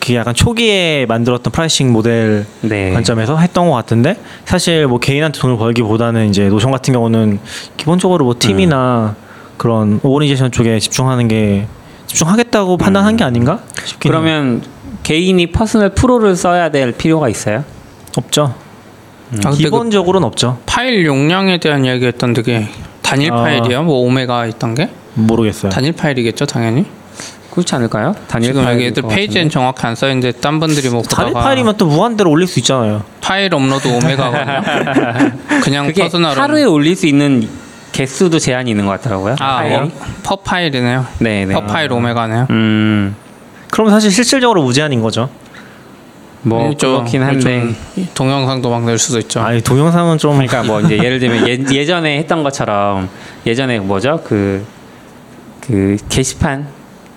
그 0.00 0.14
약간 0.14 0.34
초기에 0.34 1.06
만들었던 1.06 1.50
pricing 1.52 1.90
모델 1.92 2.44
네. 2.60 2.90
관점에서 2.92 3.38
했던 3.38 3.66
것 3.68 3.74
같은데 3.74 4.16
사실 4.44 4.86
뭐 4.86 4.98
개인한테 4.98 5.38
돈을 5.40 5.56
벌기보다는 5.56 6.28
이제 6.28 6.48
Notion 6.48 6.70
같은 6.70 6.92
경우는 6.92 7.38
기본적으로 7.76 8.24
뭐 8.26 8.34
팀이나 8.38 9.14
그런 9.56 10.00
오거니제이션 10.02 10.50
쪽에 10.52 10.78
집중하는 10.80 11.28
게 11.28 11.66
집중하겠다고 12.10 12.76
판단한 12.76 13.16
게 13.16 13.22
아닌가 13.24 13.60
싶긴 13.84 14.12
해요. 14.12 14.20
그러면 14.20 14.62
개인이 15.04 15.46
퍼스널 15.52 15.90
프로를 15.90 16.34
써야 16.34 16.68
될 16.70 16.92
필요가 16.92 17.28
있어요? 17.28 17.64
없죠. 18.16 18.54
아, 19.30 19.30
근데 19.30 19.48
그 19.50 19.56
기본적으로는 19.56 20.26
없죠. 20.26 20.58
파일 20.66 21.06
용량에 21.06 21.58
대한 21.58 21.84
이야기했던 21.84 22.32
되게 22.32 22.68
단일 23.02 23.32
아. 23.32 23.36
파일이에요. 23.42 23.84
뭐 23.84 24.00
오메가 24.06 24.46
있던 24.46 24.74
게 24.74 24.90
모르겠어요. 25.14 25.70
단일 25.70 25.92
파일이겠죠, 25.92 26.46
당연히. 26.46 26.84
그렇지 27.52 27.74
않을까요? 27.76 28.14
단일 28.26 28.48
지금 28.48 28.62
여기 28.62 28.66
파일일 28.72 28.86
애들 28.88 29.02
것 29.02 29.08
페이지엔 29.08 29.44
같은데. 29.44 29.52
정확히 29.52 29.86
안 29.86 29.94
써있는데 29.94 30.32
딴 30.40 30.58
분들이 30.60 30.88
뭐 30.88 31.02
단일 31.02 31.32
보다가 31.32 31.44
파일이면 31.46 31.76
또 31.76 31.86
무한대로 31.86 32.30
올릴 32.30 32.48
수 32.48 32.58
있잖아요. 32.58 33.02
파일 33.20 33.54
업로드 33.54 33.86
오메가거든요. 33.88 35.32
그냥 35.62 35.86
그게 35.86 36.02
Personal은 36.02 36.40
하루에 36.42 36.64
올릴 36.64 36.96
수 36.96 37.06
있는 37.06 37.48
개수도 37.92 38.38
제한이 38.38 38.70
있는 38.70 38.86
것 38.86 38.92
같더라고요. 38.92 39.36
아, 39.40 39.56
파일이. 39.58 39.74
어, 39.74 39.88
per 40.22 40.36
파일이네요. 40.36 41.06
네, 41.18 41.44
네. 41.44 41.54
per 41.54 41.62
파일 41.64 41.92
오 41.92 41.98
메가네요. 41.98 42.46
음, 42.50 43.14
그럼 43.70 43.90
사실 43.90 44.10
실질적으로 44.10 44.62
무제한인 44.62 45.00
거죠. 45.02 45.28
뭐 46.42 46.74
좀- 46.76 46.94
그렇긴 46.98 47.22
한데. 47.22 47.40
좀 47.42 47.76
동영상도 48.14 48.70
막 48.70 48.82
낼 48.84 48.96
수도 48.98 49.18
있죠. 49.18 49.40
아니 49.40 49.60
동영상은 49.60 50.16
좀 50.18 50.32
그러니까 50.32 50.62
뭐 50.62 50.80
이제 50.80 50.96
예를 50.96 51.18
들면 51.18 51.46
예, 51.48 51.58
예전에 51.74 52.16
했던 52.18 52.42
것처럼 52.42 53.08
예전에 53.46 53.78
뭐죠 53.80 54.20
그 54.24 54.64
그 55.60 55.96
게시판 56.08 56.66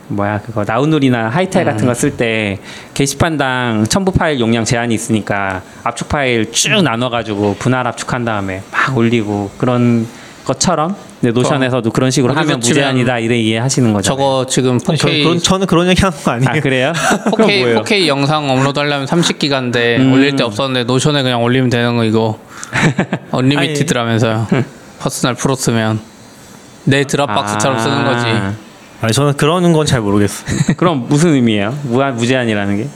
뭐야 0.09 0.41
그거 0.41 0.63
나우누리나 0.67 1.29
하이텔 1.29 1.63
같은 1.65 1.87
거 1.87 1.93
쓸 1.93 2.17
때 2.17 2.59
게시판당 2.93 3.85
첨부 3.89 4.11
파일 4.11 4.39
용량 4.41 4.65
제한이 4.65 4.93
있으니까 4.93 5.61
압축 5.83 6.09
파일 6.09 6.51
쭉 6.51 6.81
나눠가지고 6.83 7.55
분할 7.57 7.87
압축한 7.87 8.25
다음에 8.25 8.61
막 8.71 8.95
올리고 8.97 9.51
그런 9.57 10.05
것처럼 10.45 10.95
근데 11.21 11.31
Notion에서도 11.39 11.91
그런 11.91 12.11
식으로 12.11 12.33
하면 12.33 12.59
무제한이다 12.59 13.19
이래 13.19 13.37
이해하시는 13.37 13.93
거죠. 13.93 14.05
저거 14.07 14.45
지금 14.49 14.79
아니, 14.87 14.97
저, 14.97 15.07
4K 15.07 15.23
그런, 15.23 15.39
저는 15.39 15.67
그런 15.67 15.87
얘기 15.87 16.01
하는 16.01 16.17
거 16.17 16.31
아니에요. 16.31 16.49
아 16.49 16.59
그래요? 16.59 16.93
그럼 17.35 17.49
4K, 17.49 17.59
뭐예요? 17.61 17.81
4K 17.83 18.07
영상 18.07 18.49
업로드 18.49 18.79
하려면 18.79 19.07
30기가인데 19.07 19.99
음. 19.99 20.13
올릴 20.13 20.35
데 20.35 20.43
없었는데 20.43 20.83
Notion에 20.85 21.23
그냥 21.23 21.41
올리면 21.43 21.69
되는 21.69 21.95
거 21.95 22.03
이거 22.03 22.39
unlimited라면서요. 23.31 24.47
Personal 24.99 25.35
Pro 25.35 25.55
쓰면 25.55 25.99
내 26.85 27.03
Dropbox처럼 27.05 27.79
쓰는 27.79 28.03
거지. 28.05 28.25
아, 28.27 28.53
아니 29.01 29.13
저는 29.13 29.33
그런 29.37 29.71
건 29.73 29.85
잘 29.85 30.01
모르겠어요. 30.01 30.57
그럼 30.77 31.05
무슨 31.09 31.33
의미예요? 31.33 31.77
무한 31.83 32.15
무제한이라는 32.15 32.77
게? 32.77 32.87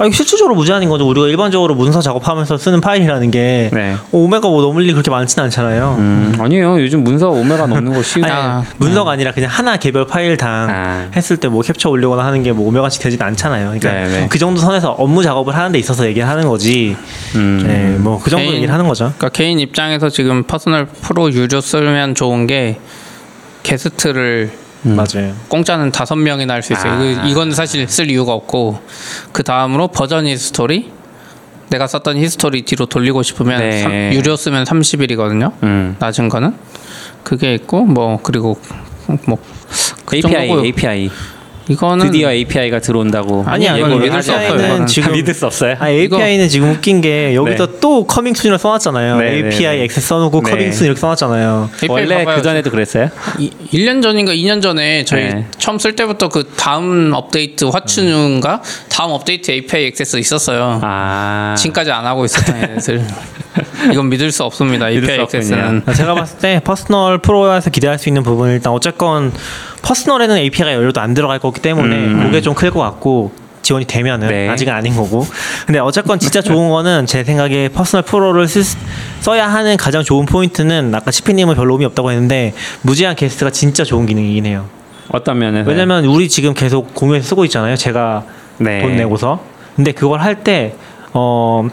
아니 0.00 0.12
실질적으로 0.12 0.54
무제한인 0.54 0.88
거죠. 0.88 1.08
우리가 1.08 1.26
일반적으로 1.26 1.74
문서 1.74 2.00
작업하면서 2.00 2.56
쓰는 2.56 2.80
파일이라는 2.80 3.30
게 3.32 3.68
네. 3.72 3.94
어, 3.94 4.06
오 4.12 4.19
메가 4.19 4.46
뭐 4.48 4.62
넘을 4.62 4.84
일 4.84 4.92
그렇게 4.92 5.10
많지는 5.10 5.44
않잖아요. 5.46 5.96
음, 5.98 6.36
아니에요. 6.38 6.80
요즘 6.80 7.02
문서 7.02 7.30
오 7.30 7.37
메가 7.37 7.66
넘는 7.66 7.92
거 7.92 8.02
쉬운. 8.04 8.24
아니, 8.24 8.32
아, 8.32 8.62
문서가 8.76 9.10
아니라 9.10 9.32
그냥 9.32 9.50
하나 9.50 9.76
개별 9.76 10.06
파일당 10.06 10.68
아. 10.70 11.10
했을 11.16 11.36
때 11.36 11.48
뭐 11.48 11.62
캡처 11.62 11.90
올리거나 11.90 12.24
하는 12.24 12.42
게 12.44 12.52
뭐 12.52 12.68
오 12.68 12.72
메가씩 12.72 13.02
되진 13.02 13.20
않잖아요. 13.20 13.64
그러니까 13.78 13.92
네, 13.92 14.08
네. 14.20 14.26
그 14.30 14.38
정도 14.38 14.60
선에서 14.60 14.92
업무 14.92 15.22
작업을 15.24 15.56
하는 15.56 15.72
데 15.72 15.78
있어서 15.80 16.06
얘기를 16.06 16.28
하는 16.28 16.46
거지. 16.46 16.96
음. 17.34 17.64
네, 17.66 17.96
뭐 17.98 18.20
그 18.22 18.30
정도 18.30 18.44
개인- 18.44 18.54
얘기를 18.56 18.72
하는 18.72 18.86
거죠. 18.86 19.06
그러니까 19.16 19.30
개인 19.30 19.58
입장에서 19.58 20.08
지금 20.10 20.44
Personal 20.44 20.86
Pro 20.86 21.32
유저 21.32 21.60
쓰면 21.60 22.14
좋은 22.14 22.46
게 22.46 22.78
게스트를 23.64 24.50
맞아요. 24.82 25.34
공짜는 25.48 25.90
다섯 25.92 26.14
명이나 26.16 26.54
할 26.54 26.62
수 26.62 26.72
있어요. 26.72 26.92
아. 26.92 27.02
이거- 27.04 27.26
이건 27.26 27.52
사실 27.52 27.88
쓸 27.88 28.10
이유가 28.10 28.32
없고 28.32 28.80
그 29.32 29.42
다음으로 29.42 29.88
버전 29.88 30.26
history 30.26 30.92
내가 31.70 31.86
썼던 31.86 32.16
history 32.16 32.62
뒤로 32.62 32.86
돌리고 32.86 33.22
싶으면 33.22 33.60
네. 33.60 33.82
삼- 33.82 33.92
유료 34.12 34.36
쓰면 34.36 34.64
30일이거든요. 34.64 35.52
음. 35.62 35.96
낮은 35.98 36.28
거는 36.28 36.54
그게 37.24 37.54
있고 37.54 37.84
뭐 37.84 38.20
그리고 38.22 38.58
뭐 39.26 39.38
그 40.06 40.16
API, 40.16 40.32
정도고요. 40.48 40.64
API. 40.66 41.10
이거는 41.68 42.06
드디어 42.06 42.30
API가 42.32 42.80
아니야, 43.46 43.76
이건 43.76 43.90
예고를 43.90 44.06
믿을 44.08 44.22
수. 44.22 44.32
없어요, 44.32 44.54
이거는. 44.54 44.86
지금- 44.86 45.12
믿을 45.12 45.34
수 45.34 45.46
없어요. 45.46 45.76
아 45.78 45.88
API는 45.90 46.48
지금 46.48 46.70
웃긴 46.70 47.00
게 47.00 47.34
여기다 47.34 47.66
네. 47.66 47.72
또 47.80 48.06
coming 48.06 48.34
soon이라 48.34 48.58
써놨잖아요. 48.58 49.16
네, 49.18 49.42
네, 49.42 49.46
API 49.48 49.78
네. 49.78 49.84
액세스 49.84 50.06
써놓고 50.08 50.42
네. 50.42 50.50
coming 50.50 50.72
soon 50.72 50.86
이렇게 50.86 51.00
써놨잖아요. 51.00 51.70
원래. 51.88 52.24
그 52.24 52.42
전에도 52.42 52.70
그랬어요? 52.70 53.10
이, 53.38 53.50
1년 53.72 54.02
전인가 54.02 54.32
2년 54.32 54.62
전에 54.62 55.04
저희 55.04 55.24
네. 55.24 55.46
처음 55.58 55.78
쓸 55.78 55.94
때부터 55.94 56.28
그 56.28 56.48
다음 56.56 57.12
업데이트 57.14 57.64
화춘인가 57.66 58.62
다음 58.88 59.10
업데이트 59.10 59.50
API 59.50 59.86
액세스 59.86 60.16
있었어요. 60.18 60.80
아. 60.82 61.54
지금까지 61.58 61.90
안 61.90 62.06
하고 62.06 62.24
있었던 62.24 62.56
애들. 62.56 63.04
이건 63.92 64.08
믿을 64.08 64.30
수 64.32 64.44
없습니다. 64.44 64.86
믿을 64.86 65.02
API 65.02 65.16
수 65.16 65.22
없군요. 65.22 65.38
액세스는. 65.40 65.94
제가 65.94 66.14
봤을 66.14 66.38
때 66.38 66.60
Personal 66.64 67.18
Pro에서 67.18 67.70
기대할 67.70 67.98
수 67.98 68.08
있는 68.08 68.22
부분은 68.22 68.54
일단 68.54 68.72
어쨌건 68.72 69.32
Personal에는 69.82 70.36
API가 70.36 70.74
열려도 70.74 71.00
안 71.00 71.14
들어갈 71.14 71.38
거기 71.38 71.60
때문에 71.60 71.96
음. 71.96 72.22
그게 72.24 72.40
좀 72.40 72.54
클 72.54 72.70
것 72.70 72.80
같고 72.80 73.32
지원이 73.62 73.84
되면은 73.86 74.28
네. 74.28 74.48
아직은 74.48 74.72
아닌 74.72 74.96
거고 74.96 75.26
근데 75.66 75.78
어쨌건 75.78 76.18
진짜 76.18 76.40
좋은 76.40 76.70
거는 76.70 77.06
제 77.06 77.22
생각에 77.24 77.68
Personal 77.68 78.02
Pro를 78.02 78.48
쓰, 78.48 78.62
써야 79.20 79.46
하는 79.48 79.76
가장 79.76 80.02
좋은 80.02 80.24
포인트는 80.26 80.94
아까 80.94 81.10
시피님은 81.10 81.54
별로 81.54 81.74
의미 81.74 81.84
없다고 81.84 82.10
했는데 82.10 82.54
무제한 82.82 83.14
게스트가 83.14 83.50
진짜 83.50 83.84
좋은 83.84 84.06
기능이긴 84.06 84.46
해요 84.46 84.66
어떤 85.10 85.38
면에서? 85.38 85.68
왜냐면 85.68 86.04
우리 86.06 86.28
지금 86.28 86.54
계속 86.54 86.94
공유해서 86.94 87.28
쓰고 87.28 87.44
있잖아요 87.46 87.76
제가 87.76 88.24
네. 88.58 88.80
돈 88.80 88.96
내고서 88.96 89.40
근데 89.76 89.92
그걸 89.92 90.20
할 90.20 90.36
때 90.42 90.72
어 91.12 91.68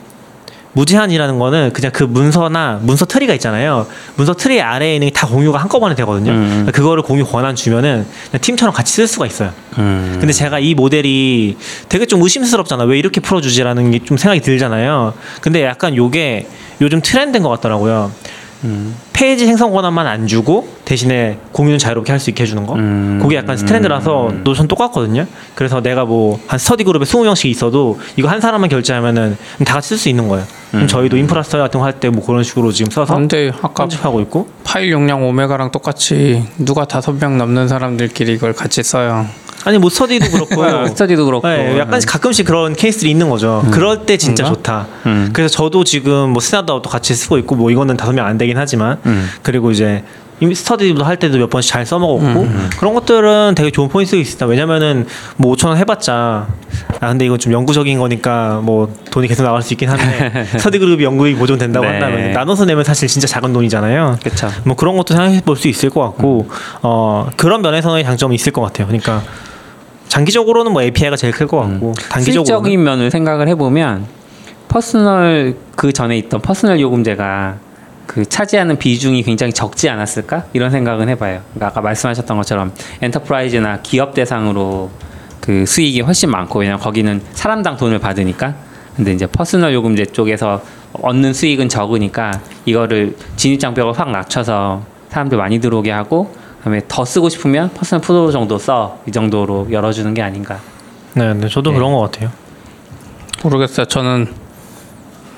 무제한이라는 0.76 1.40
거는 1.40 1.74
그냥 1.74 1.92
그 1.94 2.04
문서나 2.04 2.80
문서 2.82 3.06
트리가 3.06 3.34
있잖아요. 3.36 3.88
문서 4.16 4.34
트리 4.34 4.62
아래에 4.62 4.96
있는 4.96 5.08
게 5.10 5.16
다 5.16 5.26
공유가 5.28 5.58
한꺼번에 5.60 5.96
되거든요. 5.96 6.32
음. 6.32 6.48
그러니까 6.50 6.72
그거를 6.74 7.02
공유 7.02 7.26
권한 7.26 7.56
주면은 7.56 8.06
그냥 8.30 8.42
팀처럼 8.42 8.74
같이 8.76 8.94
쓸 8.94 9.08
수가 9.08 9.26
있어요. 9.26 9.52
음. 9.78 10.18
근데 10.20 10.34
제가 10.34 10.60
이 10.60 10.74
모델이 10.76 11.58
되게 11.90 12.06
좀 12.06 12.22
의심스럽잖아. 12.22 12.84
왜 12.84 13.00
이렇게 13.00 13.22
풀어주지라는 13.22 13.92
게 13.92 14.00
좀 14.06 14.18
생각이 14.18 14.42
들잖아요. 14.42 15.14
근데 15.42 15.64
약간 15.64 15.96
요게 15.96 16.48
요즘 16.82 17.02
트렌드인 17.02 17.42
것 17.44 17.50
같더라고요. 17.50 18.12
음. 18.66 18.96
페이지 19.16 19.46
생성 19.46 19.72
권한만 19.72 20.06
안 20.08 20.28
주고 20.28 20.68
대신에 20.84 21.38
공유는 21.54 21.80
자유롭게 21.80 22.12
할 22.12 22.20
수 22.20 22.30
있게 22.32 22.44
해주는 22.44 22.66
거. 22.66 22.76
음. 22.76 23.20
그게 23.22 23.38
약간 23.38 23.56
트렌드라서 23.56 24.28
음. 24.28 24.42
Notion 24.44 24.68
똑같거든요. 24.68 25.26
그래서 25.56 25.80
내가 25.82 26.04
뭐 26.04 26.38
한 26.48 26.60
스터디 26.60 26.84
그룹에 26.84 27.06
20명씩 27.06 27.46
있어도 27.50 27.98
이거 28.18 28.28
한 28.28 28.42
사람만 28.42 28.70
결제하면은 28.70 29.38
다 29.66 29.76
같이 29.76 29.90
쓸 29.90 29.98
수 29.98 30.10
있는 30.10 30.28
거예요. 30.28 30.46
그럼 30.70 30.84
음. 30.84 30.88
저희도 30.88 31.16
인프라 31.18 31.44
스터 31.44 31.58
같은 31.60 31.80
거 31.80 31.86
할 31.86 31.94
때 32.00 32.10
뭐 32.10 32.26
그런 32.26 32.44
식으로 32.44 32.72
지금 32.74 32.92
써서 32.92 33.16
근데 33.16 33.52
아까 33.62 33.84
편집하고 33.86 34.20
있고. 34.22 34.50
파일 34.66 34.92
용량 34.92 35.26
오 35.26 35.31
메가랑 35.31 35.72
똑같이 35.72 36.44
누가 36.58 36.84
다섯 36.86 37.14
명 37.14 37.38
넘는 37.38 37.70
사람들끼리 37.70 38.34
이걸 38.34 38.52
같이 38.54 38.84
써요. 38.84 39.26
아니 39.66 39.78
뭐 39.78 39.90
스터디도 39.90 40.30
그렇고. 40.32 40.64
어, 40.64 40.88
스터디도 40.90 41.26
그렇고. 41.26 41.48
네, 41.48 41.78
약간 41.80 42.00
가끔씩 42.00 42.46
그런 42.46 42.74
케이스들이 42.74 43.12
있는 43.12 43.30
거죠. 43.30 43.64
그럴 43.72 44.06
때 44.06 44.16
진짜 44.18 44.44
뭔가? 44.44 44.58
좋다. 44.58 44.88
음. 45.08 45.30
그래서 45.34 45.54
저도 45.56 45.84
지금 45.84 46.30
뭐 46.30 46.40
스나다우도 46.40 46.90
같이 46.90 47.14
쓰고 47.14 47.38
있고 47.40 47.56
뭐 47.56 47.72
이거는 47.72 47.98
다섯 47.98 48.14
명 48.14 48.26
안 48.26 48.38
되긴 48.40 48.58
하지만 48.58 48.98
음. 49.06 49.30
그리고 49.44 49.70
이제 49.72 50.04
이미 50.42 50.54
스터디도 50.54 51.04
할 51.04 51.18
때도 51.18 51.38
몇 51.38 51.50
번씩 51.50 51.72
잘 51.72 51.86
써먹었고 51.86 52.26
음, 52.42 52.70
그런 52.78 52.94
것들은 52.94 53.54
되게 53.56 53.72
좋은 53.72 53.88
포인트가 53.88 54.20
있습니다. 54.20 54.46
왜냐면은 54.48 55.06
뭐 55.38 55.56
5천 55.56 55.68
원 55.70 55.78
해봤자 55.78 56.48
아 57.00 57.08
근데 57.08 57.26
이건 57.26 57.40
좀 57.40 57.54
영구적인 57.54 57.98
거니까 58.00 58.60
뭐 58.62 58.94
돈이 59.12 59.28
계속 59.30 59.44
나갈 59.44 59.62
수 59.62 59.74
있긴 59.74 59.90
한데 59.90 60.46
스터디 60.58 60.80
그룹이 60.80 61.04
연구비 61.06 61.36
보존된다고 61.36 61.86
네. 61.86 61.92
한다면 61.94 62.32
나눠서 62.34 62.66
내면 62.66 62.84
사실 62.84 63.08
진짜 63.08 63.28
작은 63.28 63.54
돈이잖아요. 63.54 64.18
그렇죠. 64.24 64.50
뭐 64.66 64.76
그런 64.76 64.98
것도 64.98 65.14
생각해 65.14 65.42
볼 65.42 65.56
수 65.56 65.70
있을 65.70 65.90
것 65.90 66.02
같고 66.02 66.50
어 66.82 67.30
그런 67.38 67.62
면에서의 67.62 68.04
장점이 68.04 68.36
있을 68.36 68.52
것 68.52 68.62
같아요. 68.62 68.88
그러니까 68.88 69.22
장기적으로는 70.08 70.72
뭐 70.72 70.82
API가 70.82 71.16
제일 71.16 71.34
클 71.34 71.48
것 71.48 71.60
같고 71.60 71.94
단기적으로는 72.10 72.46
실적인 72.46 72.84
면을 72.84 73.12
생각을 73.12 73.48
해보면 73.50 74.06
personal 74.68 75.56
그 75.76 75.94
전에 75.94 76.18
있던 76.18 76.42
personal 76.42 76.80
요금제가 76.80 77.58
그 78.08 78.26
차지하는 78.26 78.78
비중이 78.78 79.24
굉장히 79.24 79.52
적지 79.52 79.90
않았을까 79.90 80.46
이런 80.54 80.70
생각은 80.72 81.10
해봐요. 81.10 81.42
그러니까 81.54 81.68
아까 81.68 81.82
말씀하셨던 81.82 82.38
것처럼 82.38 82.72
enterprise나 83.02 83.80
기업 83.82 84.14
대상으로 84.14 84.92
그 85.42 85.66
수익이 85.66 86.02
훨씬 86.02 86.30
많고 86.30 86.60
왜냐면 86.60 86.80
거기는 86.80 87.22
사람당 87.34 87.78
돈을 87.78 88.00
받으니까. 88.00 88.54
근데 88.96 89.12
이제 89.12 89.28
personal 89.28 89.74
요금제 89.74 90.08
쪽에서 90.08 90.62
얻는 90.94 91.34
수익은 91.34 91.68
적으니까 91.68 92.40
이거를 92.66 93.16
진입 93.36 93.60
장벽을 93.60 93.92
확 93.94 94.12
낮춰서 94.12 94.84
사람들 95.10 95.38
많이 95.38 95.60
들어오게 95.60 95.92
하고 95.92 96.34
그다음에 96.66 96.82
더 96.88 97.06
쓰고 97.06 97.30
싶으면 97.30 97.70
personal 97.76 98.02
pro 98.02 98.32
정도 98.32 98.58
써 98.58 98.98
이 99.08 99.12
정도로 99.12 99.68
열어주는 99.72 100.12
게 100.16 100.24
아닌가. 100.24 100.60
네, 101.14 101.32
네 101.36 101.48
저도 101.48 101.70
네. 101.70 101.78
그런 101.78 101.94
것 101.94 102.00
같아요. 102.00 102.32
모르겠어요. 103.44 103.86
저는 103.86 104.34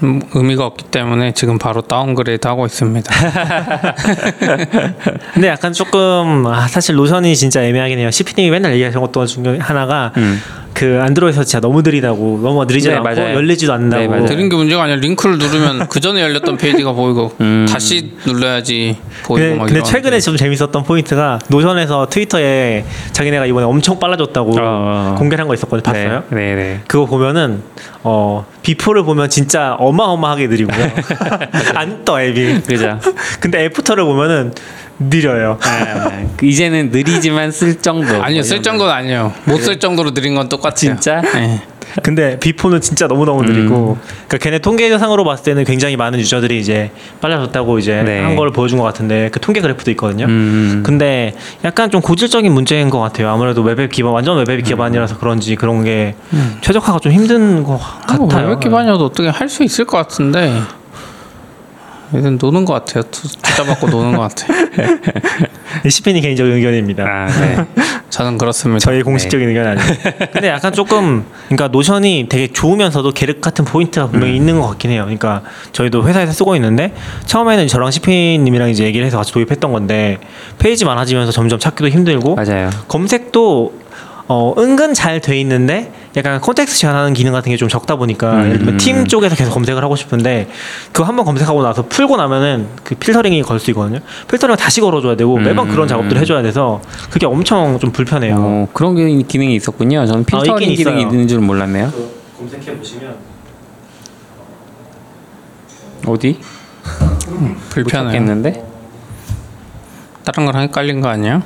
음, 0.04 0.22
의미가 0.34 0.66
없기 0.66 0.86
때문에 0.86 1.34
지금 1.34 1.58
바로 1.58 1.82
downgrade 1.82 2.48
하고 2.48 2.66
있습니다. 2.66 3.14
근데 5.34 5.50
약간 5.50 5.74
조금 5.74 6.48
아, 6.48 6.66
사실 6.68 6.96
Notion이 6.96 7.36
진짜 7.36 7.62
애매하긴 7.62 8.00
해요. 8.00 8.10
CP님이 8.10 8.52
맨날 8.52 8.72
얘기하신 8.74 9.02
것도 9.02 9.26
중에 9.26 9.58
하나가 9.60 10.14
음. 10.16 10.40
그 10.78 11.00
안드로이드에서 11.02 11.44
진짜 11.44 11.60
너무 11.60 11.82
느리다고 11.82 12.40
너무 12.44 12.64
느리지 12.66 12.90
네, 12.90 12.96
않고 12.98 13.04
맞아요. 13.04 13.34
열리지도 13.36 13.74
않는다고. 13.74 14.02
네, 14.04 14.08
맞아요. 14.08 14.26
느린 14.28 14.48
게 14.48 14.56
문제가 14.56 14.84
아니라 14.84 15.00
링크를 15.00 15.40
누르면 15.40 15.88
그 15.88 16.00
전에 16.00 16.22
열렸던 16.22 16.58
페이지가 16.58 16.92
보이고 16.92 17.34
음. 17.42 17.66
다시 17.68 18.12
눌러야지 18.28 18.96
보이고 19.24 19.48
근데, 19.48 19.56
막 19.58 19.66
근데. 19.66 19.82
최근에 19.82 20.20
좀 20.20 20.38
재밌었던 20.38 20.84
포인트가 20.84 21.40
노션에서 21.48 22.08
트위터에 22.12 22.86
자기네가 23.12 23.48
이번에 23.48 23.66
엄청 23.66 24.00
빨라졌다고 24.00 24.56
어. 24.62 25.16
공개한 25.18 25.48
거 25.48 25.56
있었거든요. 25.56 25.82
봤어요? 25.82 26.24
네, 26.30 26.38
네, 26.38 26.56
네. 26.56 26.80
그거 26.88 27.06
보면은 27.08 27.64
어 28.04 28.46
before를 28.62 29.02
보면 29.02 29.30
진짜 29.32 29.74
어마어마하게 29.80 30.46
느리고요. 30.46 30.92
안 31.74 32.06
떠 32.06 32.22
앱이. 32.22 32.62
그죠. 32.62 33.00
근데 33.40 33.66
after를 33.66 34.04
보면은 34.04 34.54
느려요. 35.00 35.58
아, 35.62 36.12
그 36.38 36.46
이제는 36.46 36.90
느리지만 36.92 37.52
쓸 37.52 37.76
정도. 37.82 38.08
아니요 38.24 38.42
쓸 38.42 38.62
정도는 38.62 38.92
아니에요. 38.94 39.34
못 39.46 39.62
쓸 39.62 39.80
정도로 39.80 40.12
느린 40.14 40.36
건 40.36 40.50
똑같아요. 40.50 40.76
진짜? 40.76 41.22
네. 41.22 41.62
근데 42.04 42.38
before는 42.38 42.82
진짜 42.82 43.08
너무 43.08 43.26
너무 43.26 43.42
느리고, 43.44 43.98
그러니까 44.28 44.38
걔네 44.38 44.60
통계상으로 44.60 45.24
봤을 45.24 45.46
때는 45.46 45.64
굉장히 45.64 45.96
많은 45.96 46.20
user들이 46.20 46.60
이제 46.60 46.92
빨라졌다고 47.22 47.80
이제 47.80 48.04
네. 48.04 48.22
한걸 48.22 48.52
보여준 48.52 48.78
것 48.78 48.84
같은데 48.84 49.30
그 49.32 49.40
통계 49.40 49.62
그래프도 49.62 49.90
있거든요. 49.92 50.26
음. 50.26 50.84
근데 50.86 51.34
약간 51.64 51.90
좀 51.90 52.02
고질적인 52.02 52.52
문제인 52.52 52.90
것 52.92 53.00
같아요. 53.00 53.30
아무래도 53.30 53.62
web 53.64 53.78
app 53.78 53.92
기반 53.92 54.12
완전 54.14 54.38
web 54.46 54.55
app 54.55 54.64
기반이라서 54.64 55.18
그런지 55.18 55.56
그런 55.56 55.84
게 55.84 56.14
최적화가 56.62 57.00
좀 57.00 57.14
힘든 57.14 57.64
것뭐 57.64 57.80
같아요. 57.80 58.50
웹 58.50 58.60
기반이어도 58.60 59.06
어떻게 59.06 59.30
할 59.30 59.48
수 59.48 59.64
있을 59.64 59.86
것 59.86 59.98
같은데 59.98 60.62
얘는 62.16 62.38
노는 62.42 62.66
것 62.66 62.74
같아요. 62.74 63.04
투- 63.12 63.28
투자 63.28 63.64
받고 63.66 63.88
노는 63.90 64.16
것 64.16 64.22
같아요. 64.36 64.68
시팬이 65.90 66.22
개인적인 66.22 66.54
의견입니다. 66.54 67.04
아, 67.04 67.28
네. 67.28 67.66
저는 68.10 68.38
그렇습니다. 68.38 68.80
저희 68.80 69.04
공식적인 69.04 69.48
의견 69.50 69.68
아니에요. 69.68 69.88
근데 70.32 70.48
약간 70.48 70.72
조금 70.74 71.26
그러니까 71.48 71.68
Notion이 71.68 72.28
되게 72.30 72.48
좋으면서도 72.48 73.12
계륵 73.12 73.42
같은 73.42 73.66
포인트가 73.66 74.08
분명히 74.08 74.36
있는 74.36 74.60
것 74.60 74.68
같긴 74.70 74.92
해요. 74.92 75.02
그러니까 75.04 75.44
저희도 75.74 76.08
회사에서 76.08 76.32
쓰고 76.32 76.56
있는데 76.56 76.94
처음에는 77.26 77.68
저랑 77.68 77.92
CP님이랑 77.92 78.70
이제 78.70 78.86
얘기를 78.86 79.06
해서 79.06 79.18
같이 79.18 79.34
도입했던 79.34 79.72
건데 79.72 80.18
페이지 80.58 80.86
많아지면서 80.86 81.32
점점 81.32 81.60
찾기도 81.60 81.90
힘들고 81.90 82.36
맞아요. 82.36 82.70
검색도 82.88 83.87
어 84.30 84.54
은근 84.58 84.94
잘 84.94 85.22
돼 85.22 85.40
있는데 85.40 85.92
약간 86.18 86.42
context 86.42 86.78
제한하는 86.80 87.14
기능 87.14 87.32
같은 87.32 87.50
게 87.50 87.56
좀 87.58 87.70
적다 87.70 87.96
보니까 87.96 88.34
음. 88.34 88.46
예를 88.46 88.58
들면 88.60 88.78
팀 88.78 89.06
쪽에서 89.08 89.36
계속 89.36 89.52
검색을 89.52 89.82
하고 89.84 89.96
싶은데 89.96 90.50
그거 90.92 91.06
한번 91.06 91.26
검색하고 91.26 91.64
나서 91.64 91.86
풀고 91.88 92.18
나면은 92.18 92.68
그 92.84 92.96
필터링이 92.96 93.42
걸 93.44 93.60
수 93.60 93.72
있거든요. 93.72 94.00
필터링을 94.30 94.58
다시 94.58 94.82
걸어줘야 94.82 95.16
되고 95.16 95.38
매번 95.38 95.68
음. 95.68 95.72
그런 95.72 95.88
작업들을 95.88 96.22
해줘야 96.22 96.42
돼서 96.42 96.82
그게 97.10 97.26
엄청 97.26 97.80
좀 97.80 97.92
불편해요. 97.92 98.36
어, 98.38 98.68
그런 98.74 98.96
기- 98.96 99.24
기능이 99.28 99.56
있었군요. 99.56 100.06
저는 100.06 100.26
필터링 100.26 100.52
아, 100.54 100.60
있긴 100.60 100.76
기능이 100.76 100.98
있어요. 101.02 101.12
있는 101.12 101.28
줄 101.28 101.40
몰랐네요. 101.40 101.92
검색해 102.38 102.78
보시면 102.78 103.16
어디? 106.06 106.40
불편해요. 107.70 108.12
찾겠는데 108.12 108.66
다른 110.26 110.46
거랑 110.46 110.64
헷갈린 110.64 111.00
거 111.02 111.08
아니에요? 111.10 111.42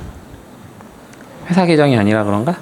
회사 1.48 1.64
계정이 1.66 1.96
아니라 1.96 2.24
그런가? 2.24 2.56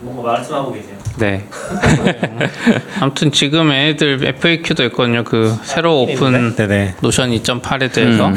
뭔가 0.00 0.32
말씀하고 0.32 0.72
계세요. 0.72 0.96
네. 1.18 1.46
아무튼 3.00 3.30
지금 3.32 3.70
얘들 3.70 4.24
FAQ도 4.24 4.84
있거든요. 4.86 5.24
그 5.24 5.56
새로 5.62 6.02
오픈 6.02 6.56
네네. 6.56 6.96
Notion 7.00 7.30
2.8에 7.30 7.92
대해서 7.92 8.28
음. 8.28 8.34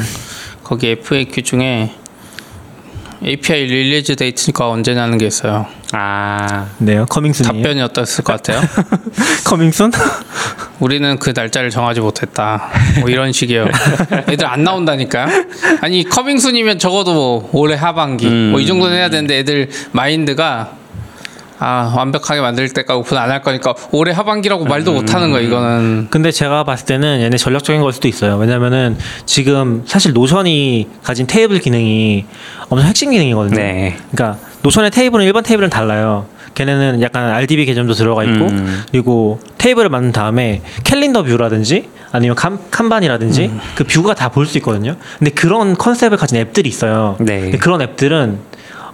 거기 0.63 0.89
FAQ 0.89 1.43
중에 1.43 1.93
API 3.23 3.65
release 3.65 4.15
date가 4.15 4.69
언제냐는 4.69 5.17
게 5.17 5.25
있어요. 5.25 5.67
아, 5.97 6.67
네요. 6.77 7.05
coming 7.09 7.27
soon이에요. 7.27 7.53
답변이 7.63 7.81
어땠을 7.81 8.23
것 8.23 8.33
같아요? 8.33 8.61
coming 9.45 9.70
soon? 9.70 9.91
우리는 10.79 11.17
그 11.19 11.31
날짜를 11.33 11.69
정하지 11.69 12.01
못했다. 12.01 12.69
뭐 12.99 13.09
이런 13.09 13.31
식이에요. 13.31 13.67
얘들 14.27 14.45
안 14.45 14.63
나온다니까요. 14.63 15.27
아니 15.81 16.03
coming 16.03 16.32
soon이면 16.32 16.79
적어도 16.79 17.13
뭐 17.13 17.49
올해 17.53 17.75
하반기 17.75 18.27
음. 18.27 18.51
뭐이 18.51 18.65
정도는 18.65 18.97
해야 18.97 19.09
되는데 19.09 19.39
얘들 19.39 19.69
마인드가 19.93 20.71
아 21.57 21.93
완벽하게 21.95 22.41
만들 22.41 22.67
때까지 22.67 22.99
오픈 22.99 23.17
안 23.17 23.31
할 23.31 23.41
거니까 23.41 23.73
올해 23.91 24.11
하반기라고 24.11 24.65
말도 24.65 24.91
못 24.91 25.13
하는 25.13 25.31
거야 25.31 25.39
이거는. 25.41 26.07
근데 26.09 26.29
제가 26.31 26.65
봤을 26.65 26.85
때는 26.85 27.21
얘네 27.21 27.37
전략적인 27.37 27.81
걸 27.81 27.93
수도 27.93 28.09
있어요. 28.09 28.35
왜냐면은 28.35 28.97
지금 29.25 29.83
사실 29.87 30.11
Notion이 30.11 30.89
가진 31.01 31.25
테이블 31.25 31.59
기능이 31.59 32.25
엄청 32.67 32.85
핵심 32.85 33.11
기능이거든요. 33.11 33.55
네. 33.57 33.97
그러니까 34.11 34.37
Notion의 34.65 34.89
테이블은 34.89 35.23
일반 35.25 35.43
테이블은 35.43 35.69
달라요. 35.69 36.25
걔네는 36.55 36.99
약간 37.01 37.29
RDB 37.29 37.65
개념도 37.67 37.93
들어가 37.93 38.23
있고 38.23 38.47
음. 38.47 38.83
그리고 38.91 39.39
테이블을 39.59 39.89
만든 39.89 40.11
다음에 40.11 40.61
calendar 40.83 41.21
view라든지 41.23 41.87
아니면 42.11 42.35
칸, 42.35 42.57
kanban이라든지 42.71 43.51
그 43.75 43.83
view가 43.83 44.15
다 44.15 44.29
볼 44.29 44.47
수 44.47 44.57
있거든요. 44.57 44.95
근데 45.19 45.29
그런 45.31 45.75
컨셉을 45.77 46.17
가진 46.17 46.37
앱들이 46.39 46.67
있어요. 46.67 47.15
네. 47.19 47.51
그런 47.51 47.81
앱들은 47.83 48.39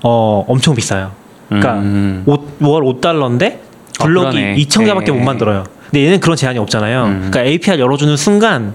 어 0.04 0.44
엄청 0.48 0.76
비싸요. 0.76 1.12
그러니까 1.48 1.76
음. 1.76 2.24
오, 2.26 2.34
월 2.60 2.84
5달러인데 2.84 3.60
어, 4.00 4.04
블록이 4.04 4.38
그러네. 4.38 4.56
2,000개밖에 4.58 5.06
네. 5.06 5.12
못 5.12 5.20
만들어요. 5.20 5.64
근데 5.90 6.06
얘는 6.06 6.20
그런 6.20 6.36
제한이 6.36 6.60
없잖아요. 6.60 7.04
음. 7.06 7.30
그러니까 7.32 7.44
API 7.44 7.80
열어주는 7.80 8.18
순간 8.18 8.74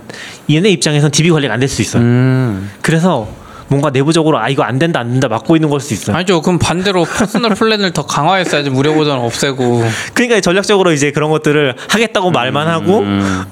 얘네 0.49 0.71
입장에선 0.71 1.11
DB 1.11 1.31
관리가 1.31 1.53
안 1.53 1.61
될 1.61 1.69
수 1.69 1.83
있어요. 1.83 2.03
음. 2.03 2.71
그래서 2.81 3.29
뭔가 3.69 3.91
내부적으로 3.91 4.39
아 4.39 4.49
이거 4.49 4.63
안 4.63 4.79
된다 4.79 5.01
안 5.01 5.11
된다 5.11 5.29
막고 5.29 5.57
있는 5.57 5.69
걸수 5.69 5.95
있어요. 5.95 6.17
아니죠. 6.17 6.41
그럼 6.43 6.59
반대로 6.59 7.05
personal 7.05 7.55
plan을 7.55 7.93
더 7.93 8.07
강화했어야지 8.07 8.71
무료 8.71 8.95
버전 8.95 9.19
없애고. 9.19 9.85
그러니까 10.15 10.41
전략적으로 10.41 10.93
이제 10.93 11.11
그런 11.11 11.31
것들을 11.31 11.75
하겠다고 11.89 12.31
말만 12.31 12.69
하고 12.69 13.05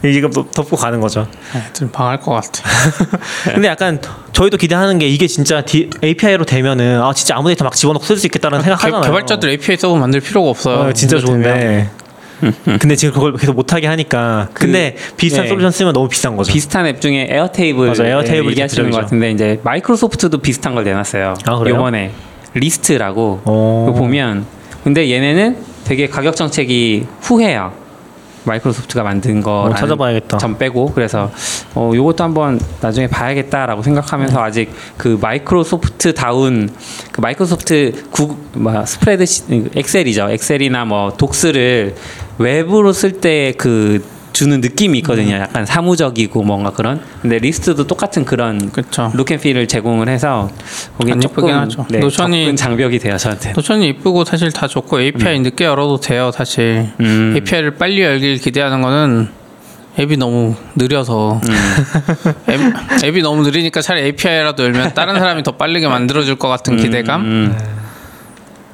이거 0.04 0.28
또 0.30 0.50
덮고 0.50 0.76
가는 0.76 1.00
거죠. 1.00 1.26
얘들 1.54 1.88
망할 1.92 2.20
것 2.20 2.32
같아. 2.32 2.62
근데 3.52 3.68
약간 3.68 4.00
저희도 4.32 4.56
기대하는 4.56 4.98
게 4.98 5.06
이게 5.08 5.26
진짜 5.26 5.62
D, 5.62 5.90
API로 6.02 6.44
되면은 6.44 7.02
아 7.02 7.12
진짜 7.12 7.36
아무 7.36 7.48
데나 7.48 7.64
막 7.64 7.74
집어넣고 7.74 8.04
쓸 8.04 8.16
수 8.16 8.26
있겠다는 8.26 8.58
개, 8.58 8.64
생각하잖아요. 8.64 9.02
개발자들 9.02 9.48
API 9.50 9.76
서버 9.76 9.96
만들 9.96 10.20
필요가 10.20 10.50
없어요. 10.50 10.88
어, 10.88 10.92
진짜 10.92 11.16
이거 11.16 11.26
되면. 11.32 11.90
근데 12.64 12.96
지금 12.96 13.14
그걸 13.14 13.32
계속 13.36 13.54
못하게 13.54 13.86
하니까 13.86 14.48
근데 14.52 14.96
비슷한 15.16 15.44
네. 15.44 15.48
솔루션 15.48 15.70
쓰면 15.70 15.92
너무 15.92 16.08
비싼 16.08 16.36
거죠. 16.36 16.52
비슷한 16.52 16.86
앱 16.86 17.00
중에 17.00 17.28
Airtable 17.30 17.88
맞아, 17.88 18.04
Airtable이 18.04 18.50
얘기하시는 18.50 18.90
것. 18.90 19.00
같은데 19.00 19.30
이제 19.30 19.60
Microsoft도 19.62 20.38
비슷한 20.38 20.74
걸 20.74 20.84
내놨어요. 20.84 21.34
아, 21.46 21.56
그래요? 21.56 21.76
요번에 21.76 22.10
Lists라고 22.54 23.40
오. 23.44 23.86
그거 23.86 23.98
보면 23.98 24.46
근데 24.82 25.10
얘네는 25.10 25.56
되게 25.84 26.08
가격 26.08 26.36
정책이 26.36 27.06
후해요. 27.20 27.72
Microsoft가 28.44 29.02
만든 29.02 29.42
거 29.42 29.62
어, 29.62 29.74
찾아봐야겠다. 29.74 30.36
점 30.36 30.58
빼고 30.58 30.92
그래서 30.94 31.30
어 31.74 31.90
요것도 31.94 32.22
한번 32.24 32.60
나중에 32.82 33.06
봐야겠다라고 33.06 33.82
생각하면서 33.82 34.36
네. 34.38 34.44
아직 34.44 34.70
그 34.98 35.18
마이크로소프트 35.20 36.12
다운 36.12 36.68
그 37.10 37.22
마이크로소프트 37.22 38.08
구, 38.10 38.36
뭐 38.52 38.84
spread 38.84 39.24
sh, 39.24 39.42
Excel이죠 39.74 40.28
Excel이나 40.30 40.84
뭐 40.84 41.12
Docs를 41.16 41.94
웹으로 42.38 42.92
쓸 42.92 43.20
때 43.20 43.52
그 43.56 44.02
주는 44.34 44.60
느낌이 44.60 44.98
음. 44.98 45.00
있거든요 45.00 45.36
약간 45.36 45.64
사무적이고 45.64 46.42
뭔가 46.42 46.70
그런 46.70 47.00
근데 47.22 47.38
Lists도 47.38 47.86
똑같은 47.86 48.24
그런 48.24 48.72
그쵸. 48.72 49.12
look 49.14 49.30
and 49.30 49.41
feel을 49.41 49.68
제공을 49.68 50.08
해서 50.08 50.50
거기 50.98 51.12
안 51.12 51.20
조금 51.20 51.44
예쁘긴 51.44 51.54
하죠. 51.60 51.86
네, 51.88 52.00
Notion이- 52.00 52.10
접근 52.42 52.56
장벽이 52.56 52.98
돼요 52.98 53.16
저한테 53.16 53.52
노션이 53.52 53.86
이쁘고 53.90 54.24
사실 54.24 54.50
다 54.50 54.66
좋고 54.66 55.00
API 55.00 55.38
늦게 55.38 55.64
열어도 55.66 56.00
돼요 56.00 56.32
사실 56.32 56.88
음. 56.98 57.34
API를 57.36 57.76
빨리 57.76 58.02
열길 58.02 58.38
기대하는 58.38 58.82
거는 58.82 59.28
앱이 60.00 60.16
너무 60.16 60.56
느려서 60.74 61.40
앱, 62.50 63.04
앱이 63.04 63.22
너무 63.22 63.44
느리니까 63.44 63.80
차라리 63.82 64.06
API라도 64.06 64.64
열면 64.64 64.94
다른 64.94 65.14
사람이 65.16 65.44
더 65.44 65.52
빠르게 65.52 65.86
만들어줄 65.86 66.34
것 66.40 66.48
같은 66.48 66.76
기대감 66.76 67.20
음. 67.20 67.58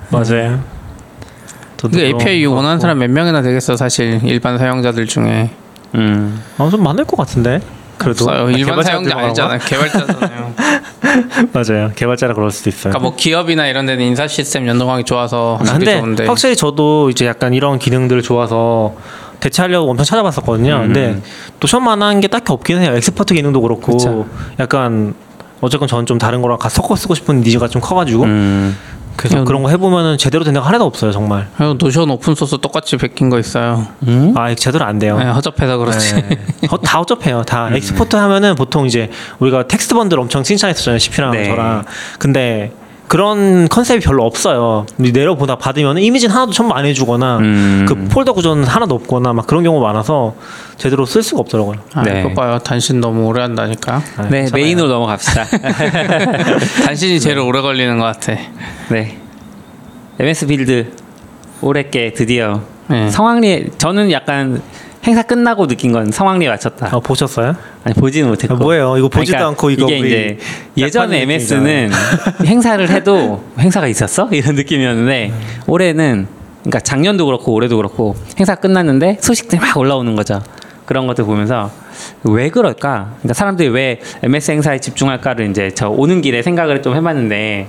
맞아요. 0.08 0.64
그 1.88 1.96
그런 1.96 2.04
API 2.06 2.44
것 2.46 2.54
원하는. 2.54 2.80
사람 2.80 2.98
몇 2.98 3.10
명이나 3.10 3.42
되겠어 3.42 3.76
사실 3.76 4.20
일반 4.24 4.58
사용자들 4.58 5.06
중에 5.06 5.50
음. 5.94 6.42
아, 6.58 6.68
좀 6.70 6.82
많을 6.82 7.04
것 7.04 7.16
같은데. 7.16 7.60
그래도 7.98 8.24
없어요 8.24 8.46
아, 8.46 8.50
일반 8.50 8.82
사용자 8.82 9.10
들어간 9.10 9.24
아니잖아요 9.26 9.58
개발자잖아요 9.58 10.54
거? 10.56 10.62
맞아요. 11.52 11.90
개발자라 11.94 12.32
그럴 12.32 12.50
수도 12.50 12.70
있어요. 12.70 12.92
그러니까 12.92 12.98
뭐 13.00 13.14
기업이나 13.14 13.66
이런 13.66 13.84
데는 13.84 14.04
인사 14.04 14.26
시스템 14.26 14.66
연동하기 14.66 15.04
좋아서 15.04 15.58
아, 15.60 15.72
근데 15.72 15.98
좋은데 15.98 16.26
확실히 16.26 16.56
저도 16.56 17.10
이제 17.10 17.26
약간 17.26 17.52
이런 17.52 17.78
기능들 17.78 18.22
좋아서 18.22 18.94
대체하려고 19.40 19.90
엄청 19.90 20.04
찾아봤었거든요. 20.04 20.76
음. 20.76 20.80
근데 20.80 21.20
Notion만한 21.60 22.20
게 22.20 22.28
딱히 22.28 22.52
없긴 22.52 22.78
해요. 22.78 22.94
export 22.94 23.34
기능도 23.34 23.60
그렇고 23.60 23.92
그쵸. 23.92 24.26
약간 24.58 25.14
어쨌건 25.60 25.88
저는 25.88 26.06
좀 26.06 26.18
다른 26.18 26.40
거랑 26.40 26.58
섞어 26.70 26.96
쓰고 26.96 27.14
싶은 27.14 27.40
needs가 27.40 27.68
좀 27.68 27.82
커가지고 27.82 28.24
음. 28.24 28.76
그래서 29.20 29.34
그냥- 29.34 29.44
그런 29.44 29.62
거 29.62 29.68
해보면은 29.68 30.16
제대로 30.16 30.44
된 30.44 30.54
데가 30.54 30.66
하나도 30.66 30.84
없어요 30.86 31.12
정말. 31.12 31.46
그리고 31.56 31.74
Notion 31.74 32.08
open 32.10 32.34
source 32.34 32.56
똑같이 32.58 32.96
베낀 32.96 33.28
거 33.28 33.38
있어요 33.38 33.86
음? 34.08 34.32
아 34.34 34.54
제대로 34.54 34.84
안 34.86 34.98
돼요. 34.98 35.18
네, 35.18 35.26
허접해서 35.26 35.76
그렇지 35.76 36.14
네. 36.14 36.38
어, 36.70 36.78
다 36.80 37.00
어차피해요. 37.00 37.42
다 37.42 37.68
export 37.74 38.16
하면은 38.16 38.54
보통 38.54 38.86
이제 38.86 39.10
우리가 39.38 39.68
TextBundle 39.68 40.18
엄청 40.18 40.42
칭찬했었잖아요. 40.42 40.98
CP랑 40.98 41.32
네. 41.32 41.44
저랑. 41.44 41.84
근데 42.18 42.72
그런 43.10 43.68
컨셉이 43.68 43.98
별로 43.98 44.24
없어요. 44.24 44.86
내려보다 44.96 45.56
받으면 45.56 45.98
이미지는 45.98 46.32
하나도 46.32 46.52
첨부 46.52 46.74
안 46.74 46.86
해주거나 46.86 47.38
음. 47.38 47.84
그 47.88 47.96
폴더 48.04 48.34
구조는 48.34 48.62
하나도 48.62 48.94
없거나 48.94 49.32
막 49.32 49.48
그런 49.48 49.64
경우가 49.64 49.84
많아서 49.84 50.36
제대로 50.76 51.04
쓸 51.04 51.24
수가 51.24 51.40
없더라고요. 51.40 51.80
아, 51.94 52.04
네. 52.04 52.20
이거 52.20 52.32
봐요. 52.32 52.60
단신 52.60 53.00
너무 53.00 53.26
오래 53.26 53.42
한다니까. 53.42 54.00
아, 54.16 54.22
네, 54.28 54.42
괜찮아요. 54.42 54.64
메인으로 54.64 54.86
넘어갑시다. 54.86 55.44
단신이 56.86 57.18
제일 57.18 57.40
오래 57.40 57.60
걸리는 57.60 57.98
것 57.98 58.04
같아. 58.04 58.36
네. 58.90 59.18
MS 60.20 60.46
Build 60.46 60.92
올해께 61.62 62.12
드디어 62.12 62.60
네. 62.86 63.10
성황리에 63.10 63.70
저는 63.76 64.12
약간 64.12 64.62
행사 65.06 65.22
끝나고 65.22 65.66
느낀 65.66 65.92
건 65.92 66.10
성황리에 66.10 66.48
맞췄다. 66.48 66.94
아, 66.94 67.00
보셨어요? 67.00 67.56
아니 67.84 67.94
보지는 67.94 68.28
못했고. 68.28 68.54
아, 68.54 68.58
뭐예요? 68.58 68.98
이거 68.98 69.08
보지도 69.08 69.38
않고 69.46 69.70
이거 69.70 69.86
이게 69.86 69.98
이제 69.98 70.38
예전에 70.76 71.22
약간 71.22 71.30
MS는 71.30 71.90
행사를 72.44 72.88
해도 72.90 73.42
행사가 73.58 73.86
있었어 73.88 74.28
이런 74.30 74.54
느낌이었는데 74.56 75.32
올해는 75.66 76.26
그러니까 76.60 76.80
작년도 76.80 77.24
그렇고 77.24 77.54
올해도 77.54 77.76
그렇고 77.76 78.14
행사 78.38 78.54
끝났는데 78.54 79.18
소식들이 79.20 79.60
막 79.60 79.76
올라오는 79.78 80.14
거죠. 80.14 80.42
그런 80.84 81.06
것들 81.06 81.24
보면서 81.24 81.70
왜 82.24 82.50
그럴까? 82.50 83.14
그러니까 83.20 83.32
사람들이 83.34 83.68
왜 83.68 84.00
MS 84.22 84.50
행사에 84.50 84.80
집중할까를 84.80 85.48
이제 85.48 85.70
저 85.74 85.88
오는 85.88 86.20
길에 86.20 86.42
생각을 86.42 86.82
좀 86.82 86.96
해봤는데 86.96 87.68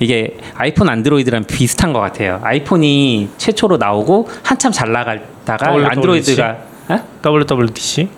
이게 0.00 0.36
아이폰 0.56 0.88
안드로이드랑 0.88 1.44
비슷한 1.44 1.92
것 1.92 2.00
같아요. 2.00 2.40
아이폰이 2.42 3.28
최초로 3.36 3.76
나오고 3.76 4.28
한참 4.42 4.72
잘 4.72 4.90
나가다가 4.90 5.70
WWDC? 5.70 5.90
안드로이드가 5.90 6.71
어? 6.88 6.98
WWDC 7.24 8.08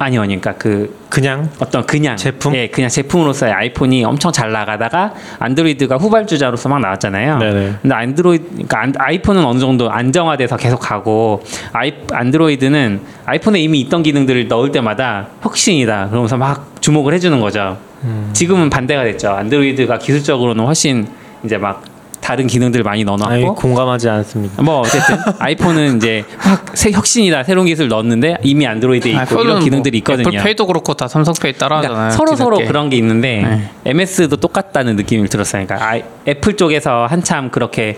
아니요, 0.00 0.20
그러니까 0.20 0.52
그 0.54 0.96
그냥 1.08 1.50
어떤 1.58 1.84
그냥 1.84 2.16
제품? 2.16 2.54
예, 2.54 2.68
그냥 2.68 2.88
제품으로서의 2.88 3.52
아이폰이 3.52 4.04
엄청 4.04 4.30
잘 4.30 4.52
나가다가 4.52 5.12
안드로이드가 5.40 5.96
후발주자로서 5.96 6.68
막 6.68 6.78
나왔잖아요. 6.80 7.38
네네. 7.38 7.72
근데 7.82 7.94
안드로이드 7.96 8.44
그러니까 8.52 8.80
안- 8.80 8.92
아이폰은 8.96 9.44
어느 9.44 9.58
정도 9.58 9.90
안정화돼서 9.90 10.56
계속 10.56 10.78
가고 10.78 11.42
아이 11.72 11.94
안드로이드는 12.12 13.00
아이폰에 13.26 13.58
이미 13.58 13.80
있던 13.80 14.04
기능들을 14.04 14.46
넣을 14.46 14.70
때마다 14.70 15.26
혁신이다. 15.42 16.10
그러면서 16.10 16.36
막 16.36 16.76
주목을 16.80 17.12
해주는 17.14 17.40
거죠. 17.40 17.76
음. 18.04 18.30
지금은 18.32 18.70
반대가 18.70 19.02
됐죠. 19.02 19.30
안드로이드가 19.30 19.98
기술적으로는 19.98 20.64
훨씬 20.64 21.08
이제 21.44 21.58
막 21.58 21.82
다른 22.28 22.46
기능들을 22.46 22.84
많이 22.84 23.04
넣어놨고 23.04 23.32
아니, 23.32 23.42
공감하지 23.46 24.06
않습니다. 24.10 24.60
뭐 24.62 24.80
어쨌든 24.80 25.16
아이폰은 25.40 25.96
이제 25.96 26.26
막새 26.44 26.90
혁신이다 26.90 27.42
새로운 27.44 27.66
기술 27.66 27.88
넣었는데 27.88 28.36
이미 28.42 28.66
안드로이드에 28.66 29.12
있고 29.12 29.40
이런 29.40 29.54
뭐 29.54 29.58
기능들이 29.60 29.96
있거든요. 29.98 30.28
애플페이도 30.28 30.66
그렇고 30.66 30.92
다 30.92 31.08
삼성페이 31.08 31.54
따라하잖아요. 31.54 31.96
그러니까 31.96 32.14
서로 32.14 32.36
서로 32.36 32.56
뒤늦게. 32.56 32.68
그런 32.70 32.90
게 32.90 32.98
있는데 32.98 33.70
네. 33.82 33.90
MS도 33.90 34.36
똑같다는 34.36 34.96
느낌을 34.96 35.28
들었어요. 35.28 35.64
그러니까 35.64 35.88
아이- 35.88 36.02
애플 36.26 36.54
쪽에서 36.58 37.06
한참 37.06 37.50
그렇게 37.50 37.96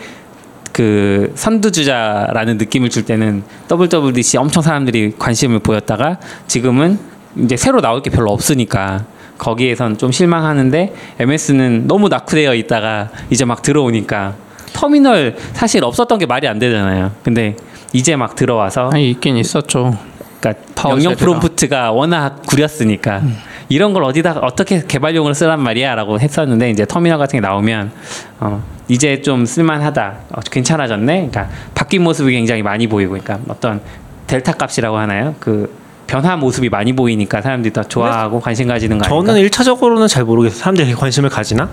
그 0.73 1.33
선두주자라는 1.35 2.57
느낌을 2.59 2.88
줄 2.88 3.05
때는 3.05 3.43
WWDC 3.69 4.38
엄청 4.38 4.62
사람들이 4.62 5.14
관심을 5.19 5.59
보였다가 5.59 6.19
지금은 6.47 7.01
이제 7.37 7.57
새로 7.57 7.81
나올 7.81 8.01
게 8.01 8.11
별로 8.11 8.31
없으니까 8.31 9.07
거기에선 9.40 9.98
좀 9.98 10.12
실망하는데 10.12 10.94
MS는 11.18 11.87
너무 11.87 12.09
낙후되어 12.09 12.55
있다가 12.55 13.09
이제 13.31 13.44
막 13.44 13.62
들어오니까 13.62 14.35
터미널 14.72 15.37
사실 15.55 15.83
없었던 15.83 16.18
게 16.18 16.26
말이 16.26 16.46
안 16.46 16.59
되잖아요. 16.59 17.11
근데 17.24 17.57
이제 17.92 18.14
막 18.16 18.37
들어와서 18.37 18.90
아니 18.92 19.11
있긴 19.11 19.37
있었죠. 19.37 19.98
그러니까 20.38 20.62
쉐드가. 20.76 21.14
프롬프트가 21.16 21.92
워낙 21.92 22.42
구렸으니까 22.46 23.22
이런 23.68 23.92
걸 23.92 24.05
어디다 24.05 24.40
어떻게 24.40 24.85
개발용으로 24.87 25.35
쓰란 25.35 25.62
말이야라고 25.62 26.20
했었는데 26.20 26.70
이제 26.70 26.85
터미널 26.87 27.18
같은 27.18 27.38
게 27.38 27.40
나오면 27.40 27.92
어, 28.40 28.62
이제 28.88 29.22
좀 29.22 29.46
쓸만하다 29.46 30.14
어, 30.33 30.40
괜찮아졌네 30.50 31.29
그러니까 31.31 31.48
바뀐 31.74 32.03
모습이 32.03 32.33
굉장히 32.33 32.62
많이 32.62 32.87
보이고 32.87 33.12
그러니까 33.12 33.38
어떤 33.48 33.81
델타 34.26 34.53
값이라고 34.55 34.96
하나요 34.96 35.35
그 35.40 35.80
변화 36.11 36.37
모습이 36.37 36.68
많이 36.68 36.92
보이니까 36.92 37.40
사람들이 37.40 37.73
더 37.73 37.85
좋아하고 37.85 38.40
관심 38.40 38.66
가지는 38.66 38.99
거 38.99 39.05
아닌가 39.05 39.33
저는 39.33 39.49
1차적으로는 39.49 40.09
잘 40.09 40.25
모르겠어요. 40.25 40.59
사람들이 40.59 40.92
관심을 40.94 41.31
가지나? 41.31 41.68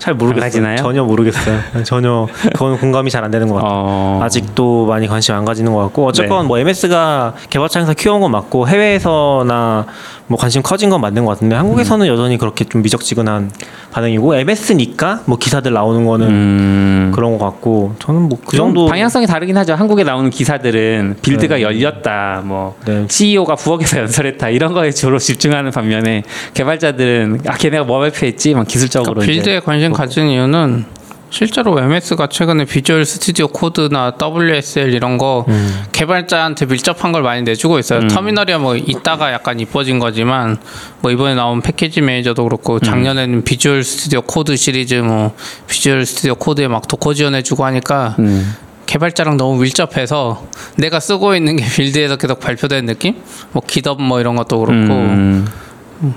잘 0.00 0.14
모르겠어요. 0.14 0.40
가지나요? 0.46 0.76
전혀 0.78 1.04
모르겠어요. 1.04 1.60
전혀 1.84 2.26
그건 2.52 2.78
공감이 2.78 3.10
잘 3.10 3.20
안 3.22 3.30
되는 3.30 3.48
것 3.48 3.56
같아요. 3.56 3.70
어, 3.74 4.20
아직도 4.22 4.86
많이 4.86 5.06
관심 5.06 5.34
안 5.34 5.44
가지는 5.44 5.74
것 5.74 5.80
같고 5.82 6.06
어쨌건 6.06 6.42
네. 6.42 6.48
뭐 6.48 6.58
MS가 6.58 7.34
개발창에서 7.50 7.92
키워온 7.92 8.22
건 8.22 8.30
맞고 8.30 8.66
해외에서나 8.66 9.84
뭐 10.26 10.38
관심 10.38 10.62
커진 10.62 10.88
건 10.88 11.02
맞는 11.02 11.24
것 11.26 11.32
같은데 11.32 11.54
한국에서는 11.56 12.06
음. 12.06 12.10
여전히 12.10 12.38
그렇게 12.38 12.64
좀 12.64 12.80
미적지근한 12.82 13.50
반응이고 13.92 14.36
MS니까 14.36 15.22
뭐 15.26 15.36
기사들 15.36 15.72
나오는 15.72 16.06
거는 16.06 16.26
음, 16.28 17.12
그런 17.14 17.36
것 17.36 17.44
같고 17.44 17.94
저는 17.98 18.22
뭐그좀 18.28 18.56
정도 18.56 18.86
방향성이 18.86 19.26
다르긴 19.26 19.56
하죠. 19.58 19.74
한국에 19.74 20.04
나오는 20.04 20.30
기사들은 20.30 21.16
Build가 21.20 21.56
네. 21.56 21.62
열렸다, 21.62 22.42
뭐 22.44 22.76
네. 22.86 23.04
CEO가 23.08 23.56
부엌에서 23.56 23.98
연설했다 24.00 24.48
이런 24.50 24.72
거에 24.72 24.92
주로 24.92 25.18
집중하는 25.18 25.72
반면에 25.72 26.22
개발자들은 26.54 27.40
아 27.48 27.56
걔네가 27.56 27.84
뭐 27.84 27.98
발표했지, 27.98 28.54
막 28.54 28.66
기술적으로 28.66 29.14
그러니까 29.14 29.32
이제 29.32 29.42
Build에 29.42 29.60
관심 29.60 29.89
가진 29.92 30.28
이유는 30.28 30.84
실제로 31.30 31.78
MS가 31.78 32.26
최근에 32.26 32.64
Visual 32.64 33.04
Studio 33.04 33.46
Code나 33.46 34.14
WSL 34.20 34.92
이런 34.92 35.16
거 35.16 35.44
음. 35.48 35.84
개발자한테 35.92 36.66
밀접한 36.66 37.12
걸 37.12 37.22
많이 37.22 37.42
내주고 37.42 37.78
있어요. 37.78 38.08
터미널이야 38.08 38.58
뭐 38.58 38.74
이따가 38.76 39.32
약간 39.32 39.60
이뻐진 39.60 40.00
거지만 40.00 40.58
뭐 41.00 41.12
이번에 41.12 41.34
나온 41.36 41.62
패키지 41.62 42.00
매니저도 42.00 42.42
그렇고 42.42 42.80
작년에는 42.80 43.44
Visual 43.44 43.84
Studio 43.84 44.22
Code 44.22 44.56
시리즈 44.56 44.94
뭐 44.96 45.32
Visual 45.68 46.04
Studio 46.04 46.34
Code에 46.34 46.66
막 46.66 46.88
Docker 46.88 47.14
지원해주고 47.14 47.64
하니까 47.64 48.16
음, 48.18 48.56
개발자랑 48.86 49.36
너무 49.36 49.60
밀접해서 49.60 50.48
내가 50.76 50.98
쓰고 50.98 51.36
있는 51.36 51.54
게 51.54 51.64
Build에서 51.64 52.16
계속 52.16 52.40
발표되는 52.40 52.86
느낌? 52.86 53.14
뭐 53.52 53.62
GitHub 53.64 54.02
뭐 54.02 54.18
이런 54.20 54.34
것도 54.34 54.58
그렇고 54.58 54.94
음, 54.94 55.46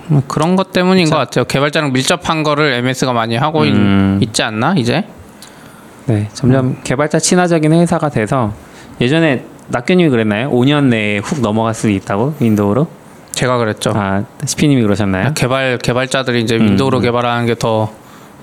뭐 0.08 0.24
그런 0.28 0.56
것 0.56 0.72
때문인 0.72 1.10
것 1.10 1.18
같아요. 1.18 1.46
개발자랑 1.46 1.92
밀접한 1.92 2.44
거를 2.44 2.74
MS가 2.74 3.14
많이 3.14 3.36
하고 3.36 3.66
있- 3.66 3.74
음. 3.74 4.20
있 4.22 4.34
지 4.34 4.42
않나 4.44 4.76
이제? 4.78 5.06
네, 6.06 6.30
점점 6.34 6.78
개발자 6.84 7.20
친화적인 7.20 7.72
회사가 7.74 8.10
돼서 8.10 8.54
예전에 9.02 9.46
낙교님이 9.70 10.10
그랬나요? 10.10 10.50
5년 10.52 10.86
내에 10.86 11.18
훅 11.20 11.42
넘어갈 11.42 11.74
수도 11.74 11.90
있다고 11.90 12.36
윈도우로? 12.40 12.88
제가 13.32 13.58
그랬죠. 13.58 13.92
아, 13.96 14.24
스피님이 14.46 14.82
그러셨나요? 14.84 15.32
개발 15.34 15.78
개발자들이 15.80 16.42
이제 16.42 16.56
음, 16.58 16.62
윈도우로 16.72 17.00
개발하는 17.00 17.46
게 17.48 17.56
더 17.56 17.92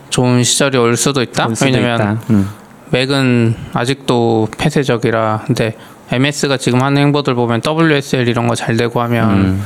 좋은 0.09 0.43
시절이 0.43 0.77
올 0.79 0.97
수도 0.97 1.23
있다. 1.23 1.47
올 1.47 1.55
수도 1.55 1.67
왜냐면 1.71 2.01
있다. 2.01 2.21
음. 2.31 2.49
맥은 2.91 3.55
아직도 3.73 4.49
폐쇄적이라. 4.59 5.43
근데 5.47 5.77
MS가 6.11 6.57
지금 6.57 6.83
하는 6.83 7.01
행보들 7.03 7.35
보면 7.35 7.61
WSL 7.65 8.27
이런 8.29 8.49
거 8.49 8.57
잘 8.57 8.77
되고 8.77 9.01
하면 9.03 9.31
음, 9.31 9.63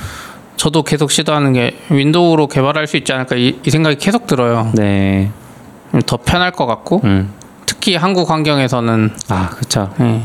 저도 0.56 0.82
계속 0.82 1.10
시도하는 1.10 1.52
게 1.52 1.76
윈도우로 1.90 2.46
개발할 2.48 2.86
수 2.86 2.96
있지 2.96 3.12
않을까 3.12 3.36
이, 3.36 3.58
이 3.64 3.70
생각이 3.70 3.96
계속 3.96 4.26
들어요. 4.26 4.70
네, 4.74 5.30
더 6.06 6.16
편할 6.16 6.52
것 6.52 6.66
같고 6.66 7.00
음, 7.04 7.32
특히 7.66 7.96
한국 7.96 8.30
환경에서는 8.30 9.10
아, 9.28 9.48
그렇죠. 9.50 9.92
예. 10.00 10.22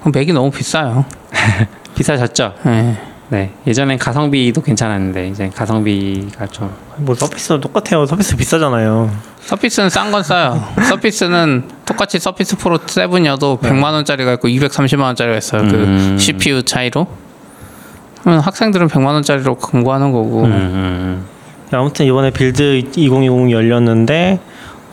그럼 0.00 0.12
맥이 0.12 0.32
너무 0.32 0.50
비싸요. 0.50 1.04
비싸졌죠. 1.96 2.54
예. 2.66 2.96
네, 3.30 3.52
예전엔 3.66 3.98
가성비도 3.98 4.62
괜찮았는데 4.62 5.28
이제 5.28 5.50
가성비가 5.54 6.46
좀 6.46 6.70
뭐 6.96 7.14
Surface도 7.14 7.60
똑같아요. 7.60 8.06
Surface 8.06 8.36
비싸잖아요. 8.36 9.10
Surface는 9.40 9.90
싼 9.90 10.12
건 10.12 10.22
싸요. 10.22 10.62
Surface는 10.88 11.68
똑같이 11.84 12.18
Surface 12.18 12.56
Pro 12.56 12.78
7이어도 12.78 13.60
100만 13.60 13.92
원짜리가 13.92 14.34
있고 14.34 14.48
230만 14.48 15.00
원짜리가 15.02 15.36
있어요. 15.36 15.62
음. 15.62 16.14
그 16.16 16.18
CPU 16.18 16.62
차이로. 16.62 17.06
그러면 18.24 18.40
학생들은 18.40 18.88
100만 18.88 19.08
원짜리로 19.08 19.54
공부하는 19.56 20.10
거고. 20.10 20.44
음, 20.44 20.50
음, 20.50 21.24
아무튼 21.70 22.06
이번에 22.06 22.30
Build 22.30 22.82
2020 22.96 23.50
열렸는데 23.50 24.40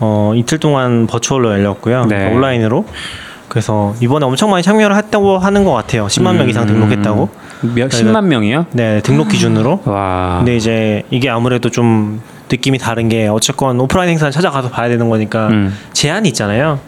어, 0.02 0.34
이틀 0.36 0.58
동안 0.58 1.08
버추얼로 1.08 1.50
열렸고요. 1.52 2.06
네. 2.08 2.34
온라인으로. 2.34 2.86
그래서 3.48 3.96
이번에 4.02 4.26
엄청 4.26 4.50
많이 4.50 4.64
참여를 4.64 4.98
했다고 4.98 5.38
하는 5.38 5.64
것 5.64 5.72
같아요. 5.72 6.08
10만 6.08 6.36
명 6.36 6.50
이상 6.50 6.64
음. 6.64 6.68
등록했다고. 6.68 7.30
몇 7.74 7.90
10만 7.90 8.26
명이요? 8.26 8.66
네, 8.72 9.00
등록 9.02 9.30
기준으로. 9.30 9.80
와. 9.86 10.36
근데 10.40 10.58
이제 10.58 11.04
이게 11.10 11.30
아무래도 11.30 11.70
좀 11.70 12.22
느낌이 12.52 12.80
다른 12.80 13.08
게 13.08 13.30
어쨌건 13.30 13.80
오프라인 13.80 14.10
행사는 14.10 14.30
찾아가서 14.30 14.70
봐야 14.72 14.90
되는 14.90 15.10
거니까 15.10 15.48
음. 15.48 15.74
제한이 15.94 16.28
있잖아요. 16.30 16.80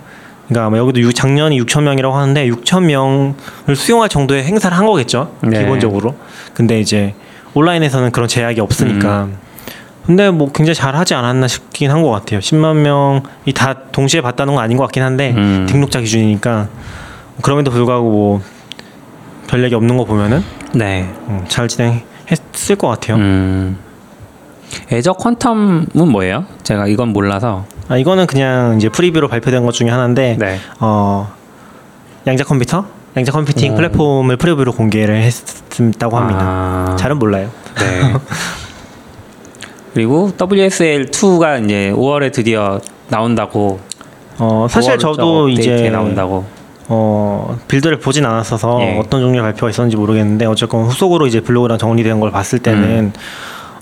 그러니까 0.47 0.67
아마 0.67 0.77
여기도 0.77 0.99
유- 1.01 1.13
작년이 1.13 1.59
6천 1.61 1.83
명이라고 1.83 2.15
하는데 2.15 2.47
6천 2.49 2.83
명을 2.83 3.75
수용할 3.75 4.09
정도의 4.09 4.43
행사를 4.43 4.75
한 4.75 4.85
거겠죠. 4.85 5.31
네. 5.41 5.59
기본적으로. 5.59 6.15
근데 6.53 6.79
이제 6.79 7.13
온라인에서는 7.53 8.11
그런 8.11 8.27
제약이 8.27 8.59
없으니까. 8.59 9.23
음. 9.25 9.37
근데 10.05 10.29
뭐 10.31 10.51
굉장히 10.51 10.75
잘 10.75 10.95
하지 10.97 11.13
않았나 11.13 11.47
싶긴 11.47 11.89
한 11.89 12.01
것 12.01 12.09
같아요. 12.09 12.39
10만 12.41 12.75
명이 12.75 13.53
다 13.55 13.73
동시에 13.93 14.19
봤다는 14.21 14.53
건 14.55 14.61
아닌 14.63 14.75
것 14.75 14.83
같긴 14.83 15.01
한데 15.01 15.33
음. 15.37 15.65
등록자 15.69 16.01
기준이니까 16.01 16.67
그럼에도 17.41 17.71
불구하고 17.71 18.41
뭐 19.47 19.54
별 19.54 19.63
얘기 19.63 19.75
없는 19.75 19.95
거 19.95 20.03
보면은 20.03 20.43
네. 20.73 21.09
음, 21.29 21.45
잘 21.47 21.69
진행했을 21.69 22.75
것 22.77 22.89
같아요. 22.89 23.15
음. 23.17 23.77
Azure 24.91 25.13
Quantum은 25.13 26.05
뭐예요? 26.09 26.45
제가 26.63 26.87
이건 26.87 27.09
몰라서. 27.13 27.65
아, 27.89 27.97
이거는 27.97 28.27
그냥 28.27 28.77
이제 28.77 28.89
preview로 28.89 29.27
발표된 29.27 29.65
것 29.65 29.73
중에 29.73 29.89
하나인데 29.89 30.37
네. 30.39 30.57
어 30.79 31.31
양자 32.25 32.43
컴퓨터, 32.43 32.85
양자 33.17 33.31
컴퓨팅 33.31 33.73
오. 33.73 33.75
플랫폼을 33.75 34.37
preview로 34.37 34.71
공개를 34.71 35.21
했다고 35.21 36.17
합니다. 36.17 36.39
아, 36.41 36.95
잘은 36.97 37.19
몰라요. 37.19 37.49
네. 37.75 38.13
그리고 39.93 40.31
WSL 40.41 41.11
2가 41.11 41.63
이제 41.63 41.91
5월에 41.95 42.31
드디어 42.31 42.79
나온다고. 43.09 43.79
어 44.39 44.65
사실 44.69 44.97
5월 44.97 44.99
저도 44.99 45.49
이제 45.49 45.89
나온다고. 45.89 46.45
어 46.87 47.57
빌드를 47.67 47.99
보진 47.99 48.25
않았어서 48.25 48.81
예. 48.81 48.99
어떤 48.99 49.21
종류의 49.21 49.41
발표가 49.41 49.69
있었는지 49.69 49.95
모르겠는데 49.95 50.45
어쨌건 50.45 50.83
후속으로 50.85 51.27
이제 51.27 51.39
블로그랑 51.39 51.77
정리된 51.77 52.19
걸 52.19 52.31
봤을 52.31 52.59
때는 52.59 53.13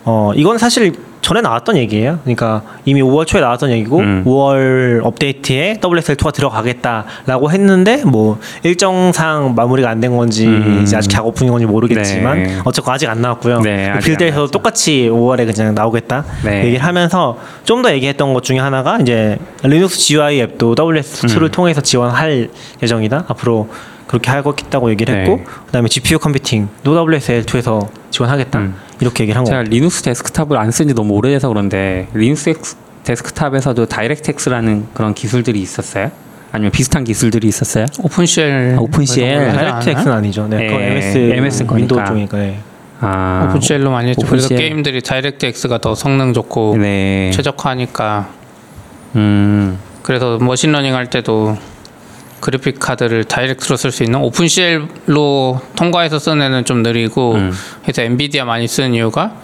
어 0.04 0.34
이건 0.36 0.58
사실 0.58 0.94
전에 1.22 1.42
나왔던 1.42 1.78
얘기예요. 1.78 2.20
그러니까 2.24 2.64
이미 2.86 3.02
5월 3.02 3.26
초에 3.28 3.42
나왔던 3.42 3.70
얘기고 3.72 4.00
음. 4.00 4.24
5월 4.26 4.62
5월 4.62 5.06
업데이트에 5.06 5.78
WSL2가 5.82 6.34
들어가겠다라고 6.34 7.52
했는데 7.52 8.04
뭐 8.04 8.40
일정상 8.64 9.54
마무리가 9.56 9.90
안 9.90 10.02
된 10.02 10.16
건지 10.18 10.48
음. 10.48 10.80
이제 10.82 10.98
아직 10.98 11.10
작업 11.10 11.36
중인 11.36 11.52
건지 11.52 11.68
모르겠지만 11.68 12.42
네. 12.44 12.58
어쨌건 12.66 12.96
아직 12.96 13.08
안 13.08 13.22
나왔고요. 13.22 13.60
네, 13.62 13.94
빌드에서도. 14.04 14.48
똑같이 14.52 15.08
5월에 15.12 15.46
그냥 15.54 15.76
나오겠다 15.76 16.26
네. 16.44 16.66
얘기를 16.66 16.84
하면서 16.84 17.38
좀 17.64 17.82
더 17.84 17.92
얘기했던 17.94 18.34
것 18.34 18.44
중에 18.44 18.58
하나가 18.60 18.98
이제 19.00 19.38
리눅스 19.64 19.98
GUI 20.00 20.40
앱도 20.42 20.76
WSL2를 20.76 21.42
음. 21.44 21.52
통해서 21.52 21.82
지원할 21.82 22.50
예정이다. 22.82 23.26
앞으로 23.28 23.70
그렇게 24.08 24.30
하겠다고 24.30 24.90
얘기를 24.92 25.16
했고 25.16 25.38
네. 25.38 25.44
그다음에 25.68 25.88
GPU 25.88 26.20
컴퓨팅도 26.20 26.94
WSL2에서 27.06 27.88
지원하겠다. 28.10 28.60
음. 29.02 29.06
이렇게 29.06 29.24
얘기를 29.24 29.38
한 29.38 29.46
제가 29.46 29.64
거. 29.64 29.70
리눅스 29.70 30.04
데스크탑을 30.04 30.58
안 30.58 30.70
쓴 30.72 30.88
지 30.88 30.94
너무 30.94 31.14
오래돼서 31.16 31.48
그런데 31.50 32.08
리눅스 32.14 32.54
데스크탑에서도 33.04 33.86
DirectX라는 33.88 34.88
그런 34.94 35.14
기술들이 35.14 35.60
있었어요? 35.62 36.12
아니면 36.52 36.72
비슷한 36.72 37.04
기술들이 37.04 37.48
있었어요? 37.48 37.86
OpenGL 38.00 38.76
아, 38.78 38.82
OpenGL. 38.82 39.24
X는 39.24 40.12
아니죠. 40.12 40.48
네, 40.48 40.68
예, 40.70 40.92
MS 40.98 41.18
MS 41.18 41.66
거니까. 41.66 41.76
윈도우 41.96 42.06
쪽이니까. 42.06 42.38
네. 42.38 42.60
아, 43.00 43.48
OpenGL로 43.50 43.90
많이 43.90 44.10
했죠. 44.10 44.28
그래서 44.28 44.46
OpenGL. 44.48 44.58
게임들이 44.58 45.02
DirectX가 45.02 45.80
더 45.80 45.96
성능 45.96 46.34
좋고 46.34 46.78
네. 46.78 47.32
최적화하니까 47.34 48.30
음. 49.16 49.78
그래서 50.04 50.38
machine 50.40 50.65
learning 50.65 50.94
할 50.94 51.10
때도 51.10 51.58
그래픽 52.42 52.80
카드를 52.80 53.24
direct로 53.24 53.78
쓸 53.78 53.92
수 53.92 54.04
있는 54.04 54.20
OpenGL로 54.20 55.62
통과해서 55.76 56.20
쓰는 56.20 56.42
애는 56.42 56.66
좀 56.66 56.84
느리고 56.84 57.36
음. 57.36 57.54
그래서 57.84 58.02
엔비디아 58.02 58.44
많이 58.44 58.68
쓰는 58.68 58.94
이유가 58.94 59.36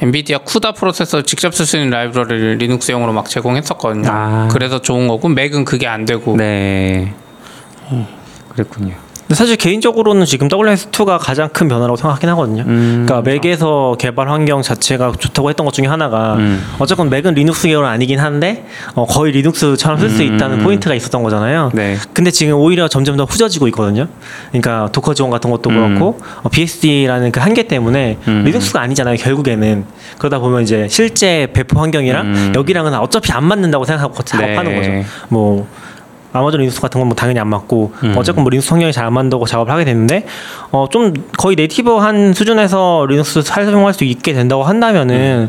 NVIDIA 0.00 0.38
CUDA 0.38 0.72
프로세서 0.72 1.22
직접 1.22 1.54
쓸 1.54 1.66
수 1.66 1.76
있는 1.76 1.90
library를 1.90 2.56
리눅스용으로 2.58 3.12
막 3.12 3.28
제공했었거든요. 3.28 4.08
아. 4.10 4.48
그래서 4.50 4.80
좋은 4.80 5.06
거고 5.06 5.28
맥은 5.28 5.64
그게 5.64 5.86
안 5.86 6.04
되고 6.04 6.36
네. 6.36 7.14
그랬군요. 8.48 9.03
사실 9.30 9.56
개인적으로는 9.56 10.26
지금 10.26 10.48
WSL2가 10.48 11.18
가장 11.18 11.48
큰 11.48 11.66
변화라고 11.66 11.96
생각하긴 11.96 12.28
하거든요. 12.30 12.62
음. 12.66 13.04
그러니까 13.06 13.22
맥에서 13.22 13.96
개발 13.98 14.28
환경 14.28 14.60
자체가 14.60 15.12
좋다고 15.18 15.48
했던 15.48 15.64
것 15.64 15.72
중에 15.72 15.86
하나가 15.86 16.34
음. 16.34 16.62
어쨌건 16.78 17.08
맥은 17.08 17.34
리눅스 17.34 17.66
계열은 17.68 17.88
아니긴 17.88 18.20
한데 18.20 18.66
어, 18.94 19.06
거의 19.06 19.32
리눅스처럼 19.32 19.98
쓸 19.98 20.15
수 20.15 20.22
음. 20.22 20.34
있다는 20.34 20.58
포인트가 20.58 20.94
있었던 20.94 21.22
거잖아요. 21.22 21.70
네. 21.72 21.96
근데 22.12 22.30
지금 22.30 22.54
오히려 22.54 22.86
점점 22.88 23.16
더 23.16 23.24
후져지고 23.24 23.66
있거든요. 23.68 24.08
그러니까 24.50 24.90
Docker 24.92 25.14
지원 25.14 25.30
같은 25.30 25.50
것도 25.50 25.70
음. 25.70 25.74
그렇고 25.74 26.20
어, 26.42 26.48
BSD라는 26.50 27.32
그 27.32 27.40
한계 27.40 27.62
때문에 27.62 28.18
음. 28.28 28.42
리눅스가 28.44 28.82
아니잖아요. 28.82 29.16
결국에는 29.16 29.84
그러다 30.18 30.38
보면 30.38 30.62
이제 30.62 30.86
실제 30.90 31.48
배포 31.54 31.80
환경이랑 31.80 32.26
음. 32.26 32.52
여기랑은 32.54 32.92
어차피 32.94 33.32
안 33.32 33.44
맞는다고 33.44 33.86
생각하고 33.86 34.22
작업하는 34.22 34.70
네. 34.70 34.76
거죠. 34.76 35.08
뭐 35.28 35.66
아마존 36.34 36.60
리눅스 36.60 36.80
같은 36.80 37.00
건 37.00 37.08
뭐 37.08 37.14
당연히 37.14 37.38
안 37.40 37.48
맞고 37.48 37.92
음. 38.02 38.14
어쨌건 38.16 38.44
뭐 38.44 38.50
리눅스 38.50 38.70
환경이 38.70 38.92
잘 38.92 39.06
안 39.06 39.12
맞는다고 39.14 39.46
작업을 39.46 39.72
하게 39.72 39.84
되는데 39.84 40.26
어 40.70 40.86
좀 40.90 41.12
거의 41.38 41.56
native한 41.56 42.34
수준에서 42.34 43.06
리눅스 43.08 43.42
사용할 43.42 43.94
수 43.94 44.04
있게 44.04 44.32
된다고 44.32 44.62
한다면은 44.64 45.48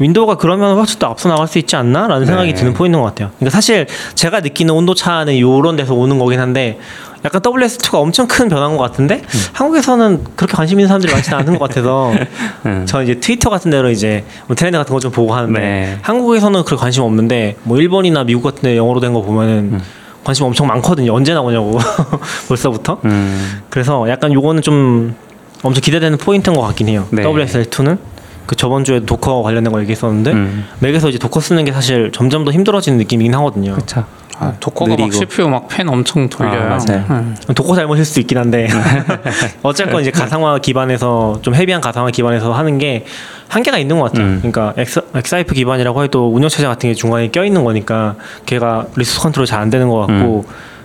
윈도우가 0.00 0.36
그러면 0.36 0.76
훨씬 0.76 1.00
더 1.00 1.08
앞서 1.08 1.28
나갈 1.28 1.48
수 1.48 1.58
있지 1.58 1.74
않나라는 1.74 2.24
생각이 2.24 2.52
네. 2.52 2.54
드는 2.54 2.72
포인트인 2.74 3.02
것 3.02 3.08
같아요. 3.08 3.30
그러니까 3.38 3.50
사실 3.50 3.86
제가 4.14 4.40
느끼는 4.40 4.72
온도 4.72 4.94
차는 4.94 5.34
이런 5.34 5.74
데서 5.74 5.94
오는 5.94 6.18
거긴 6.20 6.38
한데 6.38 6.78
약간 7.24 7.40
WSL2가 7.40 7.94
엄청 8.00 8.26
큰 8.28 8.48
변화인 8.48 8.76
것 8.76 8.82
같은데 8.84 9.16
음. 9.16 9.40
한국에서는 9.52 10.24
그렇게 10.36 10.54
관심 10.56 10.78
있는 10.78 10.88
사람들이 10.88 11.12
많지는 11.12 11.38
않은 11.38 11.58
것 11.58 11.68
같아서 11.68 12.12
음. 12.66 12.84
저 12.86 13.02
이제 13.02 13.18
트위터 13.18 13.50
같은 13.50 13.70
데로 13.70 13.90
이제 13.90 14.24
뭐 14.46 14.54
트렌드 14.54 14.78
같은 14.78 14.92
거 14.94 15.00
좀 15.00 15.10
보고 15.10 15.34
하는데 15.34 15.58
네. 15.60 15.98
한국에서는 16.02 16.62
그렇게 16.64 16.80
관심 16.80 17.02
없는데 17.02 17.56
뭐 17.64 17.78
일본이나 17.78 18.24
미국 18.24 18.42
같은 18.42 18.62
데 18.62 18.76
영어로 18.76 19.00
된 19.00 19.12
거 19.12 19.22
보면은 19.22 19.70
음. 19.74 19.80
관심 20.24 20.44
엄청 20.44 20.66
많거든요. 20.66 21.14
언제 21.14 21.32
나오냐고 21.32 21.78
벌써부터. 22.48 22.98
음. 23.04 23.62
그래서 23.70 24.08
약간 24.08 24.32
요거는 24.32 24.62
좀 24.62 25.14
엄청 25.62 25.80
기대되는 25.80 26.18
포인트인 26.18 26.54
것 26.54 26.62
같긴 26.62 26.88
해요. 26.88 27.06
네. 27.10 27.22
WSL2는 27.24 27.98
그 28.46 28.54
저번 28.56 28.84
주에 28.84 29.00
Docker 29.00 29.42
관련된 29.42 29.72
거 29.72 29.80
얘기했었는데 29.80 30.32
음. 30.32 30.66
맥에서 30.80 31.08
이제 31.08 31.18
Docker 31.18 31.40
쓰는 31.40 31.64
게 31.64 31.72
사실 31.72 32.10
점점 32.12 32.44
더 32.44 32.50
힘들어지는 32.52 32.98
느낌이긴 32.98 33.34
하거든요. 33.34 33.72
그렇죠. 33.74 34.04
아, 34.40 34.54
도커가 34.60 34.90
막 34.90 34.96
느리고. 34.96 35.10
CPU 35.12 35.48
막 35.48 35.65
팬 35.65 35.88
엄청 35.88 36.28
돌려요. 36.28 36.62
아, 36.62 36.78
맞아요. 36.78 37.04
음. 37.10 37.36
Docker 37.54 37.74
잘못일 37.74 38.04
수도 38.04 38.20
있긴 38.20 38.38
한데 38.38 38.68
어쨌건 39.62 40.00
이제 40.00 40.10
가상화 40.10 40.58
기반에서 40.58 41.40
좀 41.42 41.54
heavy한 41.54 41.80
가상화 41.80 42.10
기반에서 42.10 42.52
하는 42.52 42.78
게 42.78 43.04
한계가 43.48 43.78
있는 43.78 43.98
것 43.98 44.04
같아요. 44.04 44.26
음. 44.26 44.38
그러니까 44.40 44.74
X, 44.76 45.00
xhyve 45.14 45.54
기반이라고 45.54 46.04
해도 46.04 46.32
운영 46.32 46.48
체제 46.48 46.66
같은 46.66 46.88
게 46.88 46.94
중간에 46.94 47.28
껴 47.28 47.44
있는 47.44 47.64
거니까 47.64 48.14
걔가 48.46 48.86
resource 48.96 49.20
control 49.20 49.46
잘 49.46 49.58
안 49.58 49.70
되는 49.70 49.88
것 49.88 50.06
같고 50.06 50.44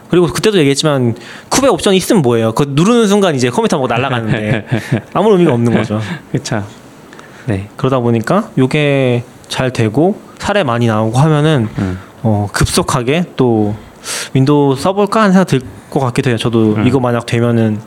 그리고 0.09 0.25
그때도 0.27 0.57
얘기했지만 0.57 1.13
쿠베 1.51 1.71
옵션이 1.71 1.97
있으면 1.97 2.23
뭐예요? 2.23 2.53
그 2.53 2.65
누르는 2.69 3.07
순간 3.07 3.35
이제 3.35 3.49
컴퓨터 3.51 3.77
뭐 3.77 3.87
날아가는데 3.87 4.65
아무 5.13 5.31
의미가 5.31 5.53
없는 5.53 5.73
거죠. 5.73 6.01
그렇죠. 6.31 6.63
네. 7.45 7.67
그러다 7.77 7.99
보니까 7.99 8.49
요게 8.57 9.23
잘 9.47 9.71
되고 9.71 10.19
사례 10.39 10.63
많이 10.63 10.87
나오고 10.87 11.17
하면은 11.19 11.67
음. 11.77 11.99
어, 12.23 12.47
급속하게 12.51 13.25
또 13.35 13.75
윈도우 14.33 14.75
써볼까 14.75 15.21
하는 15.21 15.33
생각 15.33 15.47
들 15.47 15.61
것 15.93 15.99
같기도 15.99 16.31
해요. 16.31 16.37
저도 16.37 16.73
음. 16.73 16.87
이거 16.87 16.99
만약 16.99 17.25
되면은 17.27 17.79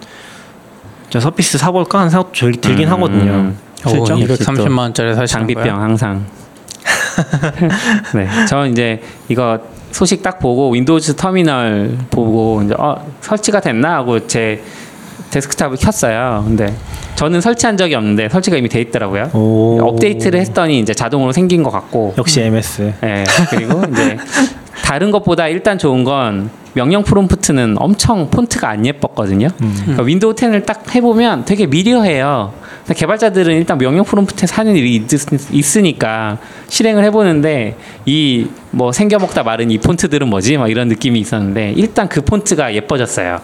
저 1.11 1.19
Surface 1.19 1.59
사볼까 1.59 1.99
하는 1.99 2.11
생각 2.11 2.33
들, 2.33 2.53
들긴 2.53 2.87
음, 2.87 2.93
하거든요. 2.93 3.53
실적? 3.85 4.17
230만 4.17 4.79
원짜리 4.79 5.13
사시는 5.15 5.27
장비병? 5.27 5.83
항상. 5.83 6.25
네, 8.15 8.29
저 8.49 8.67
이제 8.67 9.03
이거 9.29 9.59
소식 9.91 10.23
딱 10.23 10.39
보고 10.39 10.71
Windows 10.71 11.17
Terminal 11.17 11.99
보고 12.11 12.63
이제 12.63 12.75
어 12.79 13.05
설치가 13.21 13.61
됐나 13.61 13.97
하고 13.97 14.25
제 14.27 14.63
데스크탑을 15.31 15.77
켰어요. 15.77 16.45
근데 16.47 16.75
저는 17.17 17.41
설치한 17.41 17.77
적이 17.77 17.95
없는데 17.97 18.29
설치가 18.29 18.57
이미 18.57 18.69
돼 18.69 18.81
있더라고요. 18.81 19.31
오. 19.35 19.79
업데이트를 19.81 20.41
했더니 20.41 20.79
이제 20.79 20.95
자동으로 20.95 21.33
생긴 21.33 21.63
것 21.63 21.71
같고. 21.71 22.15
역시 22.19 22.41
MS. 22.43 22.93
예, 23.05 23.25
그리고 23.51 23.83
이제 23.91 24.17
다른 24.85 25.11
것보다 25.11 25.49
일단 25.49 25.79
좋은 25.79 26.05
건 26.05 26.51
명령 26.75 27.03
프롬프트는 27.03 27.77
엄청 27.79 28.29
폰트가 28.31 28.69
안 28.69 28.85
예뻤거든요. 28.85 29.49
그러니까 29.57 30.03
윈도우 30.03 30.35
10을 30.35 30.67
딱 30.67 30.95
해보면 30.95 31.47
되게 31.47 31.67
미려해요. 31.67 32.53
근데 32.87 32.95
개발자들은 32.95 33.57
일단 33.57 33.79
명령 33.79 34.05
프롬프트에 34.05 34.47
사는 34.47 34.75
일이 34.77 34.95
있, 34.95 35.05
있으니까 35.53 36.39
실행을 36.69 37.03
해보는데 37.05 37.77
이 38.05 38.47
뭐 38.77 38.93
생겨먹다 38.93 39.43
마른 39.43 39.71
이 39.71 39.79
폰트들은 39.79 40.29
뭐지? 40.29 40.59
막 40.59 40.69
이런 40.71 40.89
느낌이 40.89 41.19
있었는데 41.19 41.73
일단 41.77 42.11
그 42.11 42.21
폰트가 42.21 42.75
예뻐졌어요. 42.75 43.41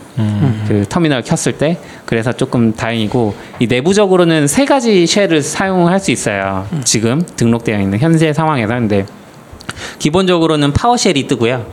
그 0.69 0.85
터미널 0.87 1.23
켰을 1.23 1.57
때 1.57 1.79
그래서 2.05 2.35
조금 2.35 2.75
다행이고 2.75 3.35
이 3.59 3.67
내부적으로는 3.67 4.47
세 4.47 4.67
가지 4.67 5.07
shell을 5.07 5.41
사용할 5.41 6.01
수 6.01 6.11
있어요. 6.11 6.67
지금 6.85 7.23
등록되어 7.37 7.81
있는 7.81 7.99
현재 7.99 8.35
상황에서 8.35 8.75
근데 8.75 9.07
기본적으로는 10.01 10.75
PowerShell이 10.75 11.27
뜨고요. 11.27 11.65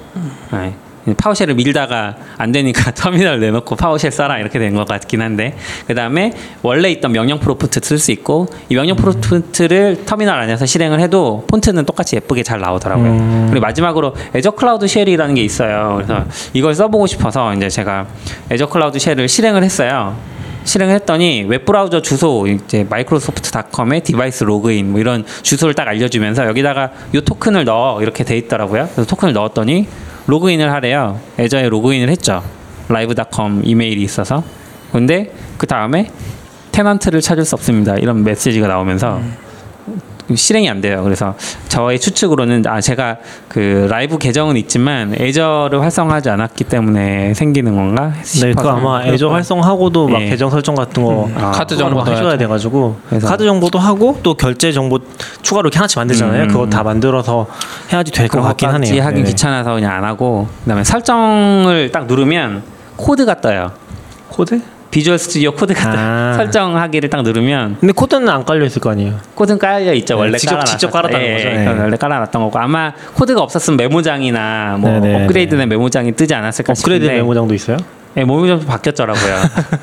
네. 0.54 0.74
PowerShell을 1.16 1.54
밀다가 1.56 2.16
안 2.38 2.52
되니까 2.52 2.92
터미널 2.96 3.40
내놓고 3.40 3.76
PowerShell 3.76 4.12
써라 4.12 4.38
이렇게 4.40 4.58
된 4.60 4.76
것 4.76 4.88
같긴 4.88 5.22
한데 5.22 5.56
그 5.88 5.96
다음에 5.96 6.32
원래 6.62 6.90
있던 6.92 7.12
명령 7.12 7.40
프롬프트 7.40 7.80
쓸 7.84 7.98
수 7.98 8.12
있고 8.12 8.48
이 8.70 8.76
명령 8.76 8.96
프롬프트를 8.96 10.06
터미널 10.06 10.40
안에서 10.40 10.66
실행을 10.66 11.00
해도 11.00 11.44
폰트는 11.48 11.86
똑같이 11.86 12.16
예쁘게 12.16 12.44
잘 12.44 12.60
나오더라고요. 12.60 13.48
그리고 13.50 13.66
마지막으로 13.66 14.16
Azure 14.36 14.52
Cloud 14.52 14.88
Shell이라는 14.88 15.36
게 15.36 15.42
있어요. 15.44 15.94
그래서 15.96 16.26
이걸 16.54 16.76
써보고 16.76 17.08
싶어서 17.08 17.54
이제 17.54 17.70
제가 17.70 18.06
Azure 18.52 18.68
Cloud 18.68 19.00
Shell을 19.00 19.28
실행을 19.28 19.64
했어요. 19.64 20.16
실행을 20.66 20.94
했더니 20.96 21.46
웹브라우저 21.48 22.02
주소 22.02 22.46
이제 22.48 22.86
Microsoft.com에 22.90 24.02
device 24.02 24.44
login 24.44 24.92
뭐 24.92 25.00
이런 25.00 25.26
주소를 25.42 25.74
딱 25.74 25.88
알려주면서 25.88 26.46
여기다가 26.48 26.92
요 27.16 27.22
토큰을 27.22 27.66
넣어 27.66 28.02
이렇게 28.02 28.24
돼 28.24 28.38
있더라고요. 28.38 28.88
그래서 28.94 29.06
토큰을 29.10 29.34
넣었더니 29.34 29.88
로그인을 30.30 30.72
하래요. 30.72 31.20
애저에 31.40 31.70
로그인을 31.70 32.10
했죠. 32.10 32.44
라이브닷컴 32.88 33.64
이메일이 33.66 34.04
있어서. 34.04 34.44
근데 34.92 35.34
그 35.58 35.66
다음에 35.66 36.12
테넌트를 36.72 37.22
찾을 37.22 37.46
수 37.46 37.56
없습니다. 37.56 37.96
이런 37.96 38.24
메시지가 38.24 38.68
나오면서 38.68 39.20
실행이 40.36 40.70
안 40.70 40.82
돼요. 40.82 41.02
그래서 41.04 41.36
저의 41.68 42.00
추측으로는 42.00 42.64
아 42.68 42.80
제가 42.82 43.18
그 43.48 43.88
라이브 43.90 44.18
계정은 44.18 44.58
있지만 44.58 45.16
애저를 45.20 45.82
활성화하지 45.82 46.30
않았기 46.30 46.64
때문에 46.66 47.34
생기는 47.34 47.76
건가 47.76 48.12
네, 48.16 48.20
그 48.22 48.26
싶어서. 48.28 48.70
아마 48.70 49.04
애저 49.06 49.30
활성하고도 49.30 50.08
막 50.08 50.22
예. 50.22 50.30
계정 50.30 50.50
설정 50.50 50.76
같은 50.76 51.04
거 51.04 51.30
아, 51.36 51.52
카드 51.52 51.76
추가로 51.76 51.96
정보 51.96 52.12
해줘야. 52.12 52.38
돼가지고 52.38 52.98
그래서- 53.10 53.28
카드 53.28 53.44
정보도 53.46 53.80
하고 53.80 54.18
또 54.24 54.34
결제 54.36 54.72
정보 54.72 55.00
추가로 55.42 55.68
이렇게 55.68 55.78
하나씩 55.78 55.98
만들잖아요. 56.00 56.44
음. 56.44 56.48
그거 56.48 56.68
다 56.68 56.84
만들어서 56.84 57.48
해야지 57.92 58.12
될 58.12 58.28
것 58.28 58.42
같긴 58.42 58.70
하네요. 58.70 59.04
하긴 59.04 59.24
네. 59.24 59.30
귀찮아서 59.30 59.74
그냥 59.74 59.92
안 59.94 60.04
하고 60.04 60.48
그다음에 60.64 60.84
설정을 60.84 61.92
딱 61.92 62.06
누르면 62.08 62.64
코드가 62.96 63.42
떠요. 63.42 63.72
코드? 64.30 64.62
Visual 64.92 65.20
Studio 65.20 65.52
Code가. 65.52 65.82
아. 65.96 66.34
설정하기를 66.38 67.10
딱 67.10 67.22
누르면 67.22 67.78
근데 67.80 67.94
코드는 67.94 68.28
안 68.28 68.44
깔려 68.44 68.66
있을 68.66 68.82
거 68.82 68.90
아니에요. 68.90 69.20
코드는 69.36 69.60
깔려 69.60 69.94
있죠. 69.94 70.16
네, 70.16 70.20
원래 70.20 70.38
직접- 70.38 70.56
깔아놨 70.56 70.66
직접 70.66 70.92
깔았다는 70.92 71.34
거죠. 71.36 71.50
네. 71.50 71.68
원래 71.68 71.98
깔아놨던 71.98 72.42
거고 72.44 72.58
아마 72.60 72.94
코드가 73.14 73.42
없었으면 73.42 73.78
메모장이나 73.78 74.78
뭐 74.80 74.90
네네. 75.00 75.24
업그레이드된 75.24 75.70
메모장이 75.70 76.14
뜨지 76.14 76.34
않았을까 76.34 76.74
업그레이드 76.74 77.06
싶은데 77.06 77.22
메모장도 77.22 77.54
있어요? 77.54 77.78
네, 78.16 78.26
메모장도 78.26 78.66
바뀌었더라고요. 78.66 79.36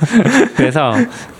그래서 0.57 0.93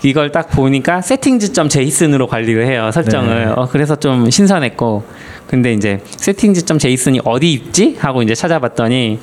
이걸 0.03 0.31
딱 0.31 0.49
보니까 0.49 0.99
settings.json으로 0.99 2.27
관리를 2.27 2.65
해요 2.65 2.89
설정을. 2.93 3.45
네. 3.47 3.51
어, 3.53 3.67
그래서 3.69 3.97
좀 3.97 4.29
신선했고 4.29 5.03
근데 5.47 5.73
이제 5.73 5.99
settings.json이 6.19 7.19
어디 7.25 7.51
있지 7.51 7.97
하고 7.99 8.21
이제 8.21 8.33
찾아봤더니 8.33 9.19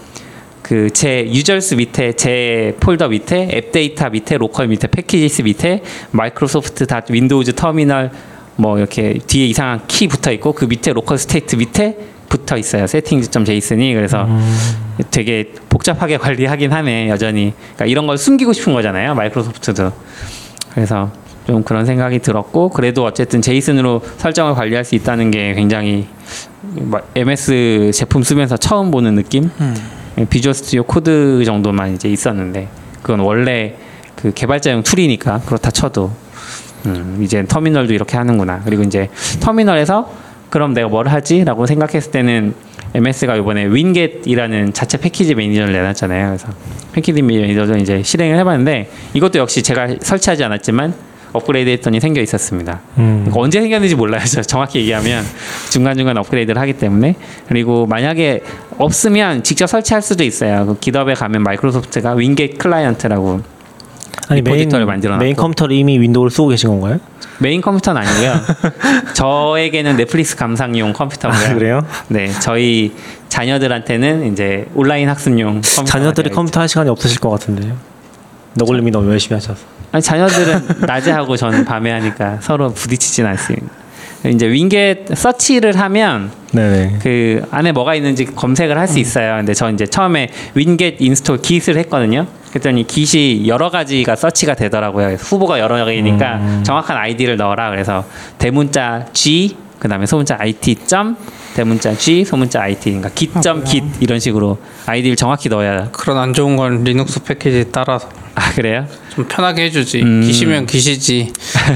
그 0.65 0.89
제 0.91 1.27
유저스 1.31 1.75
밑에 1.75 2.15
제 2.15 2.75
폴더 2.81 3.09
밑에 3.09 3.51
AppData 3.53 4.09
밑에 4.09 4.39
Local 4.39 4.69
밑에 4.69 4.89
Packages 4.89 5.43
밑에 5.43 5.83
Microsoft 6.11 6.87
dot 6.87 7.03
Windows 7.09 7.55
Terminal 7.55 8.11
뭐 8.57 8.79
이렇게 8.79 9.19
뒤에 9.27 9.47
이상한 9.47 9.83
키 9.87 10.09
붙어 10.09 10.33
있고 10.33 10.53
그 10.53 10.65
밑에 10.65 10.93
LocalState 10.95 11.57
밑에 11.57 11.99
붙어 12.31 12.57
있어요. 12.57 12.85
settings.json이 12.85 13.93
그래서 13.93 14.27
되게 15.11 15.53
복잡하게 15.69 16.17
관리하긴 16.19 16.73
하네 16.73 17.11
여전히. 17.11 17.53
그러니까 17.75 17.85
이런 17.85 18.07
걸 18.07 18.17
숨기고 18.17 18.55
싶은 18.55 18.73
거잖아요 18.73 19.15
마이크로소프트도. 19.15 19.93
그래서 20.73 21.13
좀 21.47 21.63
그런 21.63 21.85
생각이 21.85 22.21
들었고 22.21 22.71
그래도 22.71 23.05
어쨌든 23.05 23.43
JSON으로 23.43 24.01
설정을 24.17 24.55
관리할 24.55 24.83
수 24.85 24.95
있다는 24.95 25.31
게 25.31 25.53
굉장히 25.53 26.07
뭐 26.63 27.03
MS 27.15 27.91
제품 27.93 28.23
쓰면서 28.23 28.57
처음 28.57 28.91
보는 28.91 29.15
느낌 29.15 29.51
Visual 30.29 30.55
Studio 30.55 30.85
Code 30.85 31.43
정도만 31.45 31.95
이제 31.95 32.09
있었는데 32.09 32.69
그건 33.03 33.21
원래 33.21 33.77
그 34.15 34.33
개발자용 34.33 34.83
툴이니까 34.83 35.41
그렇다 35.47 35.71
쳐도 35.71 36.11
음, 36.87 37.21
이제 37.23 37.45
터미널도 37.47 37.93
이렇게 37.93 38.17
하는구나 38.17 38.63
그리고 38.65 38.83
이제 38.83 39.09
터미널에서 39.41 40.11
그럼 40.51 40.73
내가 40.73 40.89
뭘 40.89 41.09
하지라고 41.09 41.67
생각했을 41.67 42.13
때는 42.13 42.55
MS가 42.95 43.35
이번에 43.35 43.65
winget이라는 43.67 44.73
자체 44.73 44.99
패키지 44.99 45.35
매니저를 45.35 45.73
내놨잖아요. 45.73 46.27
그래서 46.29 46.49
패키지 46.93 47.23
매니저를 47.23 47.81
이제 47.81 48.05
실행을 48.05 48.39
해봤는데 48.39 48.89
이것도 49.15 49.41
역시 49.41 49.65
제가 49.65 49.97
설치하지 50.01 50.45
않았지만 50.45 50.95
업그레이드 51.35 51.69
했더니 51.71 52.01
생겨 52.01 52.23
있었습니다. 52.23 52.81
음. 52.97 53.25
그러니까 53.25 53.41
언제 53.41 53.61
생겼는지 53.61 53.97
몰라요. 53.97 54.23
저 54.27 54.41
정확히 54.41 54.79
얘기하면 54.79 55.25
중간중간 55.71 56.17
업그레이드를 56.17 56.61
하기 56.63 56.75
때문에 56.75 57.17
그리고 57.49 57.87
만약에 57.87 58.41
없으면 58.79 59.43
직접 59.43 59.67
설치할 59.67 60.01
수도 60.01 60.25
있어요. 60.25 60.65
그 60.65 60.79
GitHub에 60.79 61.15
가면 61.15 61.43
마이크로소프트가 61.43 62.13
winget 62.15 62.57
클라이언트라고 62.59 63.41
아니 64.29 64.43
메인 64.43 64.57
repository를 64.57 64.87
만들어놨고. 64.87 65.23
메인 65.23 65.37
컴퓨터를 65.37 65.77
이미 65.77 65.99
윈도우를 65.99 66.31
쓰고 66.31 66.49
계신 66.49 66.71
건가요? 66.71 66.99
메인 67.41 67.61
컴퓨터는 67.61 68.01
아니고요. 68.01 68.41
저에게는 69.15 69.97
넷플릭스 69.97 70.37
감상용 70.37 70.93
컴퓨터고요. 70.93 71.51
아, 71.51 71.55
그래요? 71.55 71.87
네, 72.09 72.31
저희 72.41 72.93
자녀들한테는 73.29 74.33
이제 74.33 74.67
온라인 74.75 75.09
학습용 75.09 75.55
컴퓨터. 75.55 75.85
자녀들이 75.85 76.31
컴퓨터 76.31 76.61
할 76.61 76.69
시간이 76.69 76.89
없으실 76.91 77.19
것 77.19 77.31
같은데요. 77.31 77.77
너굴님이 78.55 78.93
너무 78.93 79.11
열심히 79.11 79.35
하셔서. 79.35 79.74
아니 79.95 80.03
자녀들은 80.03 80.67
낮에 80.89 81.13
하고 81.13 81.37
저는 81.37 81.65
밤에 81.65 81.93
하니까 81.93 82.39
서로 82.41 82.71
부딪히진 82.75 83.25
않습니다. 83.27 83.69
이제 84.27 84.49
윈겟 84.49 85.05
서치를 85.15 85.79
하면 85.79 86.33
네네. 86.51 86.99
그 87.01 87.43
안에 87.53 87.71
뭐가 87.71 87.95
있는지 87.95 88.25
검색을 88.25 88.77
할 88.77 88.89
수 88.89 88.99
있어요. 88.99 89.37
근데 89.37 89.55
저 89.55 89.71
이제 89.71 89.87
처음에 89.87 90.31
winget 90.55 90.97
install 90.99 91.41
git을 91.43 91.77
했거든요. 91.79 92.27
그랬더니 92.51 92.89
깃이 92.89 93.47
여러 93.47 93.71
가지가 93.71 94.17
서치가 94.17 94.55
되더라고요. 94.55 95.07
그래서 95.07 95.25
후보가 95.27 95.61
여러 95.61 95.85
개니까 95.85 96.63
정확한 96.65 96.97
아이디를 96.97 97.37
넣어라. 97.37 97.71
그래서 97.71 98.05
대문자 98.39 99.07
G 99.13 99.57
그다음에 99.79 100.07
소문자 100.07 100.37
IT 100.41 100.87
점 100.87 101.17
대문자 101.55 101.95
G 101.95 102.25
소문자 102.25 102.63
IT 102.63 102.91
그러니까 102.91 103.11
git 103.15 103.33
git 103.65 103.87
이런 104.01 104.19
식으로 104.19 104.59
아이디를 104.87 105.15
정확히 105.15 105.49
넣어야 105.49 105.89
그런 105.93 106.19
안 106.19 106.33
좋은 106.33 106.57
건 106.57 106.83
리눅스 106.83 107.23
패키지 107.23 107.67
따라서 107.71 108.09
아 108.35 108.53
그래요? 108.53 108.87
좀 109.15 109.27
편하게 109.29 109.65
해주지. 109.65 110.03
음. 110.03 110.23
git이면 110.23 110.67
git이지. 110.67 111.33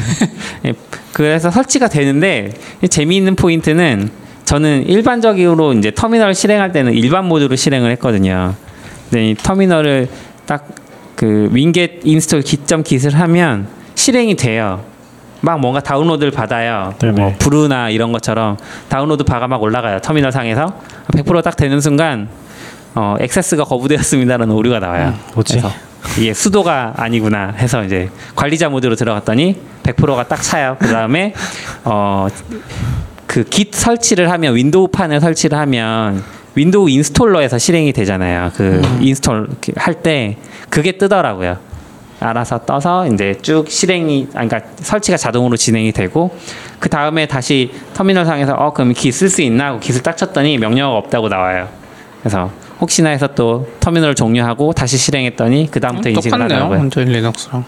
예, 0.66 0.74
그래서 1.12 1.50
설치가 1.50 1.88
되는데 1.88 2.52
재미있는 2.88 3.36
포인트는 3.36 4.10
저는 4.44 4.86
일반적으로 4.88 5.72
이제 5.74 5.90
터미널 5.90 6.34
실행할 6.34 6.72
때는 6.72 6.94
일반 6.94 7.26
모드로 7.26 7.54
실행을 7.54 7.90
했거든요. 7.92 8.54
근데 9.10 9.30
이 9.30 9.34
터미널을 9.34 10.08
딱 10.46 11.06
그 11.06 11.50
winget 11.52 12.00
install 12.04 12.42
git점 12.42 12.82
git을 12.82 13.14
하면 13.14 13.68
실행이 13.94 14.36
돼요. 14.36 14.84
막 15.40 15.60
뭔가 15.60 15.80
다운로드를 15.80 16.32
받아요. 16.32 16.94
네네. 16.98 17.12
뭐 17.12 17.34
brew나 17.38 17.90
이런 17.90 18.10
것처럼 18.10 18.56
다운로드 18.88 19.24
바가 19.24 19.46
막 19.46 19.62
올라가요. 19.62 20.00
터미널 20.00 20.32
상에서 20.32 20.80
100% 21.12 21.34
딱 21.34 21.56
되는 21.56 21.80
순간 21.80 22.28
어, 22.94 23.16
액세스가 23.20 23.64
거부되었습니다라는 23.64 24.54
오류가 24.54 24.80
나와요. 24.80 25.14
뭐지? 25.34 25.60
그래서 25.60 25.87
이게 26.18 26.32
sudo가 26.34 26.94
아니구나 26.96 27.54
해서 27.56 27.84
이제 27.84 28.10
관리자 28.34 28.68
모드로 28.68 28.94
들어갔더니 28.94 29.60
100%가 29.82 30.28
딱 30.28 30.40
차요. 30.42 30.76
그 30.78 30.88
다음에 30.88 31.34
어 31.84 32.28
그 33.28 33.44
git 33.44 33.78
설치를 33.78 34.30
하면 34.32 34.56
윈도우 34.56 34.88
판을 34.88 35.20
설치를 35.20 35.56
하면 35.58 36.24
윈도우 36.54 36.88
installer에서 36.88 37.58
실행이 37.58 37.92
되잖아요. 37.92 38.50
그 38.56 38.82
install 39.00 39.48
할 39.76 40.02
때 40.02 40.36
그게 40.70 40.92
뜨더라고요. 40.92 41.58
알아서 42.20 42.64
떠서 42.64 43.06
이제 43.06 43.36
쭉 43.42 43.70
실행이 43.70 44.28
아 44.34 44.44
그러니까 44.44 44.62
설치가 44.76 45.16
자동으로 45.16 45.56
진행이 45.56 45.92
되고 45.92 46.36
그 46.80 46.88
다음에 46.88 47.26
다시 47.26 47.70
터미널 47.94 48.24
상에서 48.24 48.54
어 48.54 48.72
그럼 48.72 48.92
git 48.92 49.07
쓸 49.07 49.32
수 49.32 49.42
있나 49.42 49.68
하고 49.68 49.78
git을 49.78 50.02
딱 50.02 50.16
쳤더니 50.16 50.58
명령어가 50.58 50.98
없다고 50.98 51.28
나와요. 51.28 51.68
그래서 52.20 52.50
혹시나 52.80 53.10
해서 53.10 53.26
또 53.34 53.68
터미널 53.80 54.14
종료하고 54.14 54.72
다시 54.72 54.96
실행했더니 54.98 55.68
그 55.70 55.80
다음부터 55.80 56.10
인식을 56.10 56.30
똑같네요. 56.30 56.54
하더라고요. 56.56 56.78
완전 56.78 57.04
리눅스랑. 57.04 57.64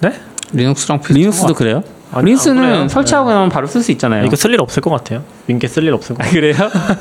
네? 0.00 0.12
리눅스랑 0.52 0.98
비슷한 1.00 1.16
리눅스도 1.16 1.48
것 1.48 1.54
그래요? 1.54 1.82
아니, 2.12 2.34
그래요. 2.34 2.88
설치하고 2.88 3.30
나면 3.30 3.48
바로 3.50 3.66
쓸 3.66 3.82
수 3.82 3.92
있잖아요. 3.92 4.24
이거 4.24 4.34
쓸 4.36 4.52
일 4.52 4.60
없을 4.60 4.82
것 4.82 4.90
같아요. 4.90 5.22
winget 5.46 5.68
쓸 5.68 5.85
일 5.85 5.92
없을 5.94 6.14
것 6.16 6.22
아, 6.22 6.26
같아요. 6.26 6.40
그래요? 6.40 6.54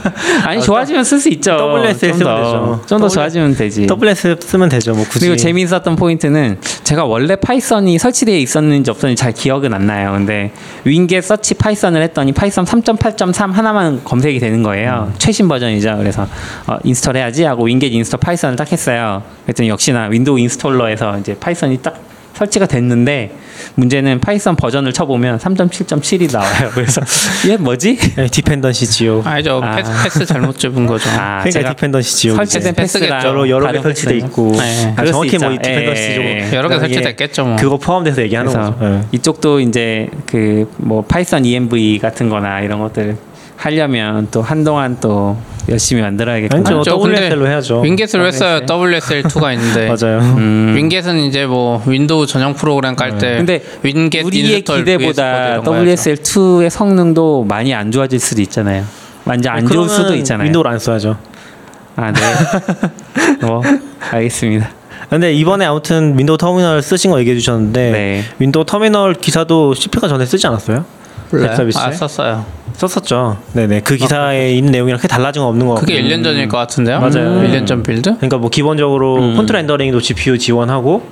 아니 0.46 0.62
좋아지면 0.62 1.04
쓸 1.04 1.20
수 1.20 1.30
있죠. 1.30 1.52
WSL 1.52 2.12
좀 2.12 2.20
쓰면 2.20 2.36
더. 2.36 2.44
되죠. 2.44 2.82
좀 2.88 3.00
더 3.02 3.08
좋아지면 3.10 3.56
되지. 3.56 3.88
WS 3.88 4.38
쓰면 4.40 4.70
되죠. 4.70 4.94
뭐 4.94 5.04
굳이. 5.06 5.20
그리고 5.20 5.36
재미있었던 5.36 5.96
포인트는 5.96 6.58
제가 6.84 7.06
원래 7.06 7.36
파이썬이 7.36 7.98
설치되어 8.00 8.38
있었는지 8.38 8.90
없었는지 8.92 9.22
잘 9.22 9.34
기억은 9.34 9.74
안 9.74 9.86
나요. 9.88 10.12
근데 10.14 10.52
winget 10.86 11.22
search 11.22 11.54
python을 11.56 12.02
했더니 12.04 12.32
파이썬 12.32 12.66
3.8.3 12.66 13.52
하나만 13.52 14.04
검색이 14.04 14.40
되는 14.40 14.64
거예요. 14.64 15.12
최신 15.18 15.48
버전이죠. 15.48 15.96
그래서 15.98 16.28
어, 16.68 16.78
install 16.84 17.18
해야지 17.18 17.44
하고 17.44 17.66
winget 17.66 17.88
install 17.94 18.20
python을 18.20 18.56
딱 18.56 18.72
했어요. 18.72 19.24
그랬더니 19.46 19.70
역시나 19.70 20.06
윈도우 20.06 20.40
installer에서 20.40 21.18
이제 21.20 21.36
파이썬이 21.40 21.80
딱 21.82 21.96
설치가 22.40 22.66
됐는데 22.66 23.32
문제는 23.76 24.22
파이썬 24.22 24.56
버전을 24.56 24.94
쳐보면 24.94 25.40
3.7.7이 25.40 26.32
나와요. 26.32 26.70
그래서 26.74 27.02
얘 27.50 27.58
뭐지? 27.58 27.98
네, 28.16 28.28
dependency 28.28 28.88
지옥. 28.88 29.28
아니죠. 29.28 29.60
아. 29.62 29.76
path, 29.76 29.92
path 30.04 30.26
잘못 30.26 30.58
잡은 30.58 30.86
거죠. 30.88 31.10
아, 31.12 31.40
그러니까 31.44 31.50
제가 31.52 31.70
dependency 31.76 32.16
지옥. 32.18 32.36
설치된 32.38 32.74
path겠죠. 32.76 33.14
path랑 33.14 33.26
여러 33.28 33.50
여러 33.50 33.72
개 33.74 33.82
설치돼 33.82 34.18
있고. 34.18 34.54
네. 34.54 34.94
아, 34.96 35.06
정확히 35.06 35.38
뭐. 35.38 35.50
dependency 35.52 36.02
예, 36.02 36.14
지옥. 36.14 36.26
예, 36.26 36.30
예. 36.50 36.56
여러 36.56 36.70
개 36.70 36.76
그다음에 36.76 36.94
설치됐겠죠. 36.94 37.46
뭐. 37.46 37.56
그거 37.58 37.78
포함돼서 37.78 38.22
얘기하는 38.22 38.52
거죠. 38.54 38.76
네. 38.80 39.02
이쪽도 39.12 39.60
이제 39.60 40.08
그 40.26 40.66
뭐 40.78 41.04
파이썬 41.04 41.44
ENV 41.46 42.00
같은 42.00 42.30
거나 42.30 42.62
이런 42.62 42.80
것들 42.80 43.18
하려면 43.60 44.30
또 44.32 44.42
한동안 44.42 44.98
또 45.02 45.38
열심히 45.68 46.02
만들어야겠구나. 46.02 46.64
아니죠. 46.66 46.98
WSL로 47.04 47.46
해야죠. 47.46 47.82
winget을 47.82 48.24
왜 48.24 48.32
써요? 48.32 48.62
WSL2가 48.62 49.54
있는데. 49.54 49.88
맞아요. 49.92 50.20
음. 50.38 50.74
winget은 50.78 51.18
이제 51.20 51.46
뭐 51.46 51.84
윈도우 51.86 52.26
전용 52.26 52.54
프로그램 52.54 52.96
깔 52.96 53.16
때 53.16 53.36
근데 53.36 53.62
winget 53.84 54.24
우리의 54.24 54.62
기대보다 54.62 54.96
VS 54.98 55.06
Code 55.06 55.22
이런 55.22 55.64
거 55.64 55.76
해야죠. 55.76 56.14
WSL2의 56.14 56.70
성능도 56.70 57.44
많이 57.50 57.74
안 57.74 57.92
좋아질 57.92 58.18
수도 58.22 58.42
있잖아요. 58.44 58.86
완전 59.26 59.54
안 59.54 59.68
좋을 59.68 59.90
수도 59.90 60.16
있잖아요. 60.16 60.46
윈도우를 60.46 60.72
안 60.72 60.80
써야죠. 60.80 61.18
아, 61.98 62.14
네. 62.14 62.22
뭐 63.46 63.62
알겠습니다. 64.12 64.72
근데 65.10 65.34
이번에 65.34 65.66
아무튼 65.66 66.18
윈도우 66.18 66.38
터미널 66.38 66.82
쓰신 66.82 67.12
거 67.12 67.20
얘기해 67.20 67.36
주셨는데 67.36 67.92
네. 67.92 68.24
윈도우 68.40 68.64
터미널 68.66 69.16
기사도 69.16 69.74
CP가 69.74 70.08
전에 70.08 70.26
쓰지 70.26 70.48
않았어요? 70.48 70.86
몰라요? 71.32 71.50
웹 71.50 71.56
서비스? 71.58 71.78
아 71.78 71.92
썼어요. 71.92 72.59
썼었죠. 72.74 73.38
네네 73.54 73.82
그 73.82 73.96
기사에 73.96 74.52
있는 74.54 74.72
내용이랑 74.72 74.98
크게 74.98 75.08
달라진 75.08 75.42
건 75.42 75.50
없는 75.50 75.68
것 75.68 75.76
같고. 75.76 75.88
그게 75.88 76.02
1년 76.02 76.24
전일 76.24 76.48
것 76.48 76.58
같은데요? 76.58 77.00
맞아요. 77.00 77.42
1년 77.42 77.66
전 77.68 77.84
빌드? 77.84 78.16
그러니까 78.16 78.38
뭐 78.38 78.50
기본적으로 78.50 79.34
폰트 79.36 79.52
렌더링도 79.52 80.00
GPU 80.02 80.38
지원하고 80.38 81.04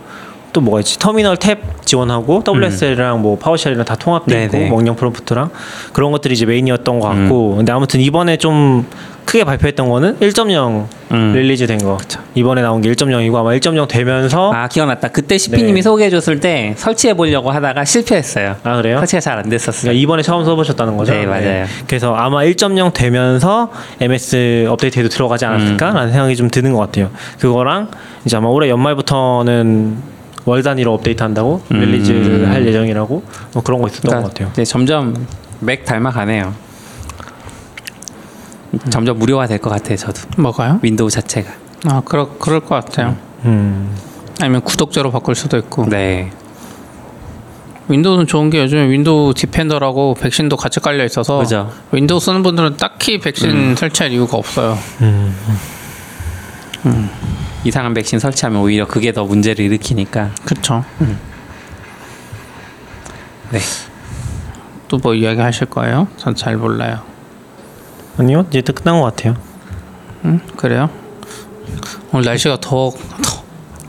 또 0.54 0.62
뭐가 0.62 0.80
있지 0.80 0.98
터미널 0.98 1.36
탭 1.36 1.60
지원하고 1.86 2.44
WSL이랑 2.48 3.22
뭐 3.22 3.38
PowerShell이랑 3.38 3.86
다 3.86 3.96
통합돼 3.96 4.46
있고 4.46 4.58
네네. 4.58 4.70
명령 4.70 4.96
프롬프트랑 4.96 5.50
그런 5.94 6.12
것들이 6.12 6.34
이제 6.34 6.46
메인이었던 6.46 7.00
것 7.00 7.08
같고 7.10 7.58
근데 7.58 7.72
아무튼 7.72 8.00
이번에 8.00 8.38
좀 8.38 8.86
크게 9.28 9.44
발표했던 9.44 9.90
거는 9.90 10.18
1.0 10.20 10.88
음. 11.12 11.34
release 11.34 11.68
된 11.68 11.78
거. 11.80 11.98
이번에 12.34 12.62
나온 12.62 12.82
게 12.82 12.90
1.0이고 12.92 13.36
아마 13.36 13.50
1.0 13.52 13.88
되면서 13.90 14.54
아, 14.54 14.64
아 14.64 14.68
기억났다. 14.70 15.10
그때 15.10 15.38
시피님이 15.38 15.74
네. 15.74 15.82
소개해줬을 15.82 16.40
때 16.40 16.74
설치해 16.78 17.14
보려고 17.14 17.52
하다가 17.52 17.84
실패했어요. 17.84 18.56
그래요? 18.64 18.98
설치가 19.00 19.20
잘 19.20 19.38
안 19.38 19.50
됐었어요. 19.50 19.82
그러니까 19.82 20.02
이번에 20.02 20.24
처음 20.24 20.46
써보셨다는 20.46 20.98
거죠? 20.98 21.12
네, 21.14 21.26
맞아요. 21.26 21.66
그래서 21.88 22.16
아마 22.16 22.44
1.0 22.44 22.94
되면서 22.94 23.70
MS 24.00 24.66
업데이트에도 24.70 25.10
들어가지 25.10 25.46
않았을까라는 25.46 26.12
생각이 26.12 26.36
좀 26.36 26.50
드는 26.50 26.72
것 26.74 26.80
같아요. 26.80 27.12
그거랑 27.40 27.92
이제 28.26 28.38
아마 28.38 28.48
올해 28.48 28.70
연말부터는 28.70 29.98
월 30.46 30.64
단위로 30.64 30.94
업데이트한다고 30.94 31.62
음. 31.72 31.80
release를 31.82 32.50
할 32.50 32.66
예정이라고 32.66 33.24
뭐 33.54 33.64
그런 33.64 33.82
거 33.82 33.90
있었던 33.90 34.22
것 34.24 34.30
같아요. 34.30 34.52
네, 34.56 34.64
점점 34.64 35.28
맥 35.60 35.84
닮아가네요. 35.86 36.54
점점 38.90 39.18
무료화 39.20 39.48
될 39.48 39.60
것 39.60 39.70
같아요. 39.70 39.96
저도 39.98 40.22
뭐가요? 40.38 40.80
윈도우 40.82 41.10
자체가. 41.10 41.52
아, 41.86 42.02
그럴, 42.06 42.28
그럴 42.40 42.60
것 42.60 42.76
같아요. 42.76 43.16
음. 43.46 43.96
아니면 44.42 44.62
구독제로 44.62 45.12
바꿀 45.12 45.36
수도 45.36 45.58
있고. 45.58 45.88
네. 45.90 46.32
윈도우는 47.90 48.28
좋은 48.28 48.50
게 48.50 48.60
요즘에 48.62 48.90
Windows 48.90 49.34
Defender라고 49.34 50.16
백신도 50.20 50.58
같이 50.58 50.80
깔려 50.82 51.06
있어서 51.06 51.38
그죠. 51.40 51.72
윈도우 51.94 52.20
쓰는 52.20 52.44
분들은 52.44 52.76
딱히 52.78 53.18
백신 53.20 53.76
설치할 53.78 54.12
이유가 54.12 54.38
없어요. 54.38 54.78
이상한 57.64 57.94
백신 57.94 58.20
설치하면 58.20 58.62
오히려 58.62 58.86
그게 58.88 59.12
더 59.14 59.24
문제를 59.24 59.64
일으키니까. 59.66 60.32
그렇죠. 60.46 60.84
네. 63.52 63.60
또 64.90 64.98
뭐 65.02 65.14
이야기 65.14 65.40
하실 65.42 65.68
거예요? 65.68 66.08
전 66.18 66.36
잘 66.36 66.58
몰라요. 66.58 67.00
아니요, 68.18 68.46
이제 68.50 68.62
또 68.62 68.74
끝난 68.74 69.00
것 69.00 69.06
같아요. 69.06 69.36
음, 70.26 70.40
그래요? 70.56 70.90
오늘 72.12 72.26
날씨가 72.26 72.58
더, 72.62 72.92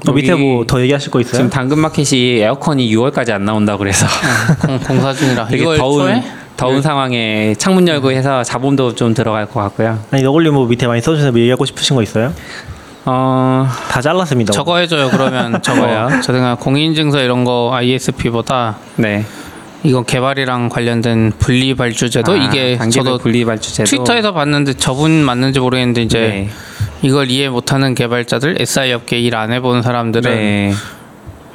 더 0.04 0.10
어, 0.10 0.14
밑에 0.14 0.32
여기 0.32 0.42
뭐 0.42 0.64
더 0.66 0.80
얘기하실 0.80 1.10
거 1.10 1.20
있어요? 1.20 1.32
지금 1.34 1.50
당근마켓이 1.50 2.38
에어컨이 2.40 2.94
6월까지 2.94 3.30
안 3.32 3.44
나온다 3.44 3.76
그래서 3.76 4.06
공, 4.60 4.78
공사 4.80 5.12
중이라 5.12 5.46
되게 5.46 5.62
이걸 5.62 5.78
더운 5.78 6.06
초에? 6.06 6.22
더운 6.56 6.82
상황에 6.82 7.54
창문 7.56 7.86
열고 7.88 8.10
해서 8.10 8.42
자본도 8.42 8.94
좀 8.96 9.14
들어갈 9.14 9.46
것 9.46 9.60
같고요. 9.60 9.98
아니 10.10 10.22
너굴님 10.22 10.52
뭐 10.54 10.66
밑에 10.66 10.86
많이 10.86 11.00
써주셔서 11.00 11.30
뭐 11.32 11.40
얘기하고 11.40 11.64
싶으신 11.64 11.96
거 11.96 12.02
있어요? 12.02 12.32
어 13.04 13.68
다 13.88 14.00
잘랐습니다. 14.02 14.52
저거 14.52 14.76
해줘요. 14.78 15.08
그러면 15.10 15.60
저거요. 15.62 16.08
저 16.22 16.32
생각 16.32 16.60
공인인증서 16.60 17.20
이런 17.22 17.44
거 17.44 17.70
ISP보다 17.72 18.76
네. 18.96 19.24
이거 19.84 20.02
개발이랑 20.02 20.68
관련된 20.68 21.32
분리 21.38 21.74
발주제도 21.74 22.32
아, 22.32 22.36
이게 22.36 22.76
저도 22.90 23.18
분리 23.18 23.44
발주제도 23.44 23.88
트위터에서 23.88 24.32
봤는데 24.32 24.74
저분 24.74 25.12
맞는지 25.24 25.60
모르겠는데 25.60 26.02
이제 26.02 26.18
네. 26.18 26.48
이걸 27.02 27.30
이해 27.30 27.48
못하는 27.48 27.94
개발자들 27.94 28.56
SI 28.60 28.92
업계 28.92 29.18
일 29.20 29.36
안 29.36 29.52
해본 29.52 29.82
사람들은 29.82 30.30
네. 30.34 30.72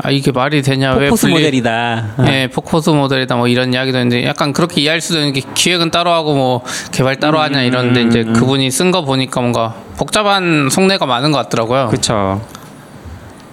아 0.02 0.10
이게 0.10 0.32
말이 0.32 0.62
되냐 0.62 0.94
왜 0.96 1.08
포커스 1.10 1.22
분리 1.28 1.34
모델이다. 1.36 2.06
네, 2.26 2.48
포커스 2.48 2.90
모델이다 2.92 3.36
뭐 3.36 3.48
이런 3.48 3.74
이야기도 3.74 3.98
있는데 4.00 4.26
약간 4.26 4.52
그렇게 4.54 4.82
이해할 4.82 5.02
수도 5.02 5.20
있는 5.20 5.34
게 5.34 5.42
기획은 5.54 5.92
따로 5.92 6.12
하고 6.12 6.34
뭐 6.34 6.64
개발 6.92 7.18
따로 7.18 7.40
하냐 7.40 7.62
이런데 7.62 8.02
음, 8.04 8.08
이제 8.08 8.24
그분이 8.24 8.72
쓴 8.72 8.92
거 8.92 9.04
보니까 9.04 9.42
뭔가 9.42 9.76
복잡한 9.98 10.70
속내가 10.72 11.06
많은 11.06 11.32
것 11.32 11.38
같더라고요. 11.40 11.88
그렇죠. 11.90 12.42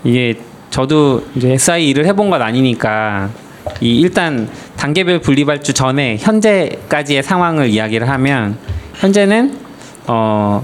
이게 0.04 0.38
저도 0.70 1.24
이제 1.34 1.52
SI 1.54 1.88
일을 1.88 2.06
해본 2.06 2.30
건 2.30 2.40
아니니까 2.40 3.30
이 3.80 4.00
일단 4.00 4.48
단계별 4.76 5.20
분리발주 5.20 5.72
전에 5.74 6.16
현재까지의 6.18 7.22
상황을 7.22 7.68
이야기를 7.68 8.08
하면 8.08 8.56
현재는 8.94 9.58
어 10.06 10.62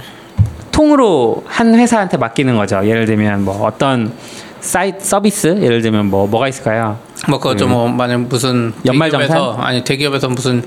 통으로 0.73 1.43
한 1.47 1.75
회사한테 1.75 2.17
맡기는 2.19 2.55
거죠. 2.57 2.87
예를 2.87 3.07
들면 3.07 3.45
뭐 3.45 3.65
어떤 3.67 4.13
사이트 4.61 5.05
서비스 5.05 5.59
예를 5.63 5.81
들면 5.81 6.07
뭐 6.07 6.27
뭐가 6.27 6.49
있을까요? 6.49 6.99
뭐 7.29 7.39
그거 7.39 7.57
좀뭐 7.57 7.89
만약 7.89 8.21
무슨 8.23 8.73
연말정산? 8.85 9.57
아니 9.59 9.85
대기업에서 9.85 10.29
무슨 10.29 10.63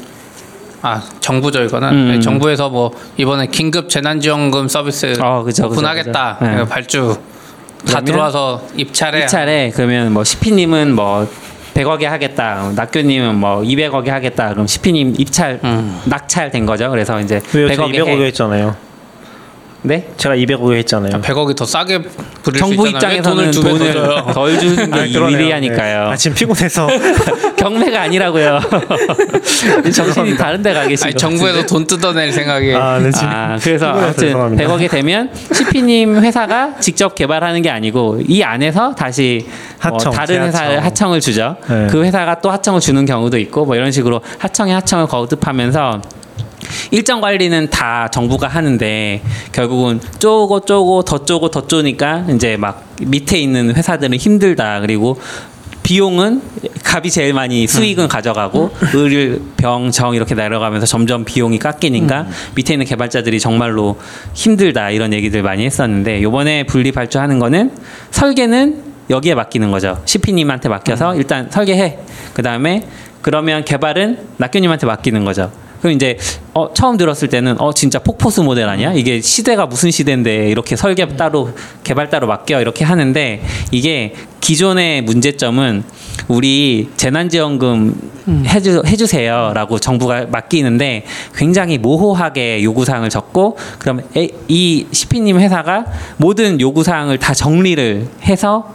아 0.82 1.04
정부죠 1.20 1.64
이거는 1.64 1.90
음. 1.90 2.12
네, 2.12 2.20
정부에서 2.20 2.70
뭐 2.70 2.92
이번에 3.18 3.48
긴급 3.48 3.90
재난지원금 3.90 4.68
서비스 4.68 5.18
어, 5.22 5.44
그죠, 5.44 5.68
그죠, 5.68 5.68
오픈하겠다 5.68 6.38
그죠. 6.40 6.52
네. 6.52 6.66
발주 6.66 7.18
다 7.92 8.02
들어와서 8.02 8.64
입찰에 8.76 9.22
입찰에 9.22 9.72
그러면 9.76 10.14
뭐 10.14 10.24
시피님은 10.24 10.96
뭐 10.96 11.28
100억에 11.80 12.04
하겠다. 12.04 12.72
낙교님은 12.76 13.36
뭐 13.36 13.62
200억에 13.62 14.08
하겠다. 14.08 14.50
그럼 14.54 14.68
시피님 14.68 15.16
입찰 15.18 15.60
음. 15.64 16.02
낙찰된 16.06 16.66
거죠. 16.66 16.90
그래서 16.90 17.20
이제 17.22 17.42
왜요? 17.54 17.68
제가 17.70 17.88
100억에 17.88 17.94
200억에 17.94 18.22
해. 18.22 18.26
했잖아요. 18.26 18.89
네? 19.82 20.08
제가 20.18 20.36
200억에 20.36 20.76
했잖아요. 20.80 21.22
100억이 21.22 21.56
더 21.56 21.66
싸게 21.66 22.02
부릴 22.44 22.60
정부 22.60 22.84
수 22.86 22.90
있잖아요. 22.90 23.14
왜 23.14 23.18
입장에서는 23.20 23.52
돈을 23.52 23.94
돈을. 23.94 24.24
덜 24.34 24.60
주는 24.60 24.92
게 24.92 25.00
아니, 25.00 25.14
그러네요. 25.14 25.38
유리하니까요. 25.40 26.04
네. 26.06 26.12
아, 26.12 26.16
지금 26.18 26.36
피곤해서 26.36 26.88
경매가 27.58 28.02
아니라고요. 28.02 28.60
정신이 29.94 30.36
다른 30.36 30.62
데가것 30.62 30.98
정부에서 31.18 31.66
돈 31.66 31.88
뜯어낼 31.88 32.32
생각에 32.32 32.76
아, 32.76 33.00
네, 33.00 33.10
아, 33.24 33.58
그래서 33.62 33.88
아무튼 33.88 34.14
죄송합니다. 34.28 34.64
100억이 34.64 34.90
되면 34.90 35.30
CP님 35.52 36.18
회사가 36.24 36.76
직접 36.80 37.16
개발하는 37.16 37.62
게 37.62 37.70
아니고 37.70 38.20
이 38.28 38.44
안에서 38.44 38.94
다시 38.96 39.46
뭐 39.88 39.94
하청, 39.96 40.12
다른 40.12 40.44
회사에. 40.44 40.78
하청을 40.78 41.22
주죠. 41.22 41.56
네. 41.70 41.88
그 41.90 42.04
회사가 42.04 42.42
또 42.42 42.52
하청을 42.52 42.82
주는 42.82 43.06
경우도 43.06 43.38
있고 43.40 43.66
뭐 43.66 43.76
이런 43.76 43.92
식으로 43.92 44.22
하청에 44.40 44.74
하청을 44.74 45.08
거듭하면서 45.08 46.02
일정 46.92 47.22
관리는 47.22 47.70
다 47.70 48.10
정부가 48.12 48.48
하는데 48.48 49.22
결국은 49.52 50.00
쪼고 50.20 50.62
쪼고 50.62 51.04
더 51.04 51.26
쪼고 51.26 51.52
더 51.52 51.68
쪼니까 51.68 52.26
이제 52.34 52.58
막 52.58 52.86
밑에 53.02 53.40
있는 53.40 53.76
회사들은 53.76 54.18
힘들다 54.18 54.82
그리고 54.82 55.20
비용은 55.84 56.42
값이 56.84 57.10
제일 57.10 57.34
많이 57.34 57.66
수익은 57.66 58.10
가져가고 58.10 58.70
을, 58.94 59.42
병, 59.58 59.90
정 59.90 60.14
이렇게 60.14 60.36
내려가면서 60.36 60.86
점점 60.86 61.26
비용이 61.26 61.58
깎이니까 61.58 62.28
밑에 62.54 62.76
있는 62.76 62.86
개발자들이 62.86 63.40
정말로 63.40 63.98
힘들다 64.36 64.92
이런 64.92 65.14
얘기들 65.14 65.42
많이 65.42 65.66
했었는데 65.66 66.22
요번에 66.22 66.64
분리 66.64 66.92
발주하는 66.92 67.40
거는 67.40 67.72
설계는 68.12 68.84
여기에 69.10 69.34
맡기는 69.34 69.72
거죠. 69.72 70.00
CP님한테 70.06 70.70
맡겨서 70.70 71.16
일단 71.16 71.50
설계해. 71.50 71.98
그 72.34 72.44
다음에 72.44 72.88
그러면 73.24 73.66
개발은 73.66 74.20
낙교님한테 74.38 74.86
맡기는 74.86 75.26
거죠. 75.26 75.52
그럼 75.82 75.94
이제 75.96 76.18
어, 76.54 76.74
처음 76.74 76.98
들었을 76.98 77.30
때는 77.30 77.60
어 77.62 77.74
진짜 77.74 78.00
폭포수 78.00 78.44
모델 78.44 78.68
아니야? 78.68 78.94
이게 78.94 79.22
시대가 79.22 79.66
무슨 79.66 79.92
시대인데 79.92 80.50
이렇게 80.50 80.76
설계 80.76 81.08
따로 81.16 81.52
개발 81.84 82.10
따로 82.10 82.28
맡겨 82.28 82.60
이렇게 82.62 82.84
하는데 82.84 83.42
이게 83.72 84.14
기존의 84.42 85.04
문제점은 85.04 85.84
우리 86.28 86.90
재난지원금 86.98 88.12
해주, 88.46 88.84
해주세요라고 88.86 89.80
정부가 89.80 90.26
맡기는데 90.30 91.06
굉장히 91.36 91.78
모호하게 91.78 92.64
요구사항을 92.64 93.10
적고 93.10 93.58
그럼 93.80 94.02
에, 94.16 94.28
이 94.48 94.86
시피님 94.92 95.40
회사가 95.40 95.86
모든 96.18 96.60
요구사항을 96.60 97.18
다 97.20 97.34
정리를 97.34 98.08
해서 98.24 98.74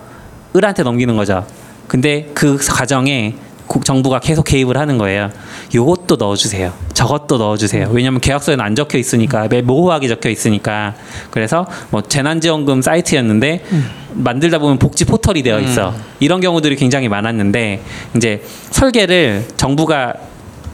을한테 0.57 0.83
넘기는 0.85 1.15
거죠. 1.17 1.45
근데 1.87 2.31
그 2.35 2.57
과정에 2.57 3.35
국- 3.35 3.54
정부가 3.85 4.21
계속 4.21 4.45
개입을 4.45 4.77
하는 4.77 4.99
거예요. 4.99 5.31
요것도 5.75 6.17
넣어주세요. 6.17 6.73
저것도 6.93 7.39
넣어주세요. 7.39 7.89
왜냐하면 7.91 8.21
계약서에는 8.21 8.65
안 8.65 8.75
적혀 8.75 8.99
있으니까 8.99 9.49
매 9.49 9.63
모호하게 9.63 10.07
적혀 10.09 10.29
있으니까 10.31 10.95
그래서 11.31 11.67
뭐 11.91 12.03
재난지원금 12.03 12.83
사이트였는데 12.83 13.65
만들다 14.13 14.59
보면 14.59 14.79
복지 14.79 15.05
포털이 15.05 15.43
되어 15.43 15.59
있어. 15.61 15.95
이런 16.21 16.41
경우들이 16.41 16.77
굉장히 16.77 17.09
많았는데 17.09 17.83
이제 18.17 18.43
설계를 18.71 19.45
정부가 19.57 20.15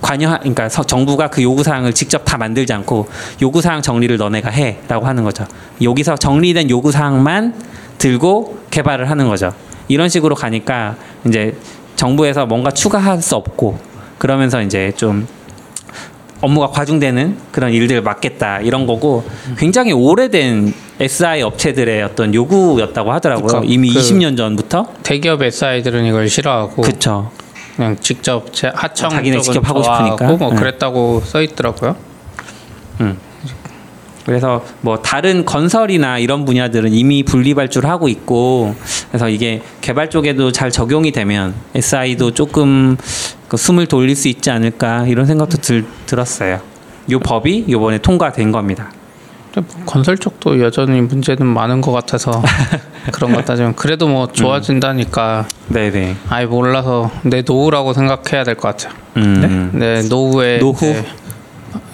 관여 0.02 0.38
그러니까 0.38 0.68
서- 0.68 0.82
정부가 0.84 1.28
그 1.28 1.42
요구 1.42 1.62
사항을 1.62 1.92
직접 1.92 2.22
다 2.24 2.36
만들지 2.38 2.72
않고 2.72 3.06
요구 3.42 3.60
사항 3.62 3.82
정리를 3.82 4.16
너네가 4.16 4.50
해라고 4.50 5.06
하는 5.06 5.24
거죠. 5.24 5.46
여기서 5.82 6.16
정리된 6.16 6.70
요구 6.70 6.90
사항만 6.90 7.54
들고 7.98 8.58
개발을 8.70 9.10
하는 9.10 9.28
거죠. 9.28 9.52
이런 9.88 10.08
식으로 10.08 10.34
가니까 10.34 10.96
이제 11.26 11.54
정부에서 11.96 12.46
뭔가 12.46 12.70
추가할 12.70 13.20
수 13.22 13.36
없고 13.36 13.78
그러면서 14.18 14.60
이제 14.62 14.92
좀 14.96 15.26
업무가 16.40 16.68
과중되는 16.68 17.36
그런 17.52 17.72
일들을 17.72 18.00
막겠다 18.02 18.60
이런 18.60 18.86
거고 18.86 19.24
굉장히 19.58 19.92
오래된 19.92 20.72
SI 20.98 21.42
업체들의 21.42 22.02
어떤 22.02 22.34
요구였다고 22.34 23.12
하더라고요. 23.12 23.46
그러니까 23.46 23.72
이미 23.72 23.92
그- 23.92 23.98
20년 24.00 24.36
전부터. 24.36 24.86
대기업 25.02 25.42
SI들은 25.42 26.04
이걸 26.06 26.28
싫어하고 26.28 26.82
그렇죠. 26.82 27.30
그냥 27.76 27.96
직접 28.00 28.52
제 28.52 28.70
하청 28.74 29.10
자기네 29.10 29.40
직접 29.40 29.66
하고 29.68 29.82
싶으니까. 29.82 30.32
뭐 30.36 30.50
네. 30.50 30.56
그랬다고 30.56 31.22
써 31.24 31.40
있더라고요. 31.42 31.96
그래서 34.26 34.64
뭐 34.80 34.98
다른 34.98 35.44
건설이나 35.44 36.18
이런 36.18 36.44
분야들은 36.44 36.92
이미 36.92 37.22
분리 37.22 37.54
발주를 37.54 37.88
하고 37.88 38.08
있고 38.08 38.74
그래서 39.08 39.28
이게 39.28 39.62
개발 39.80 40.10
쪽에도 40.10 40.52
잘 40.52 40.70
적용이 40.70 41.10
되면 41.12 41.54
SI도 41.74 42.32
조금 42.32 42.96
그 43.48 43.56
숨을 43.56 43.86
돌릴 43.86 44.14
수 44.14 44.28
있지 44.28 44.50
않을까 44.50 45.06
이런 45.06 45.26
생각도 45.26 45.56
들, 45.58 45.84
들었어요. 46.06 46.60
요 47.10 47.18
법이 47.18 47.66
요번에 47.68 47.98
통과된 47.98 48.52
겁니다. 48.52 48.92
건설 49.84 50.16
쪽도 50.16 50.60
여전히 50.62 51.00
문제는 51.00 51.44
많은 51.44 51.80
것 51.80 51.90
같아서 51.90 52.40
그런 53.10 53.32
것 53.32 53.44
따지면 53.44 53.74
그래도 53.74 54.06
뭐 54.06 54.28
좋아진다니까 54.28 55.48
네네. 55.68 56.14
아예 56.28 56.46
몰라서 56.46 57.10
내 57.22 57.42
노후라고 57.44 57.92
생각해야 57.92 58.44
될 58.44 58.54
것 58.54 58.68
같아요. 58.76 58.94
음. 59.16 59.70
네 59.74 60.02
노후에 60.08 60.58
노후? 60.58 60.94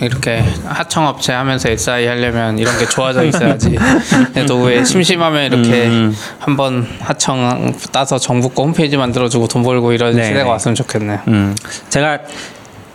이렇게 0.01 0.43
하청업체 0.65 1.33
하면서 1.33 1.69
SI 1.69 2.07
하려면 2.07 2.59
이런 2.59 2.79
게 2.79 2.87
좋아져 2.87 3.25
있어야지. 3.25 3.77
내 4.35 4.45
노후에 4.45 4.85
심심하면 4.85 5.45
이렇게 5.53 5.87
음. 5.87 6.15
한번 6.39 6.87
하청 7.01 7.75
따서 7.93 8.19
정부 8.19 8.49
거 8.51 8.63
홈페이지 8.65 8.97
만들어주고 8.97 9.49
돈 9.49 9.63
벌고 9.63 9.93
이런 9.93 10.15
네. 10.17 10.25
시대가 10.29 10.51
왔으면 10.51 10.75
좋겠네요. 10.75 11.21
음, 11.29 11.55
제가 11.89 12.19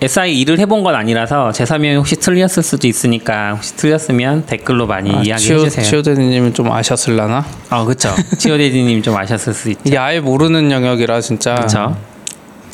SI 0.03 0.39
일을 0.39 0.57
해본 0.59 0.84
건 0.84 0.95
아니라서 0.95 1.51
제 1.51 1.63
설명이 1.65 1.95
혹시 1.95 2.15
틀렸을 2.15 2.63
수도 2.63 2.88
있으니까 2.88 3.51
혹시 3.53 3.75
틀렸으면 3.75 4.45
댓글로 4.47 4.88
많이 4.88 5.11
아, 5.11 5.21
이야기해 5.21 5.38
치오 5.38 5.59
주세요. 5.59 5.86
치오대님은 5.86 6.53
좀 6.55 6.71
아셨을라나? 6.71 7.45
아, 7.69 7.84
그렇죠. 7.84 8.13
치오데디님 8.38 9.03
좀 9.03 9.15
아셨을 9.15 9.53
수 9.53 9.69
있죠. 9.69 9.82
이게 9.84 9.97
아예 9.99 10.19
모르는 10.19 10.71
영역이라 10.71 11.21
진짜 11.21 11.53
그렇죠. 11.55 11.95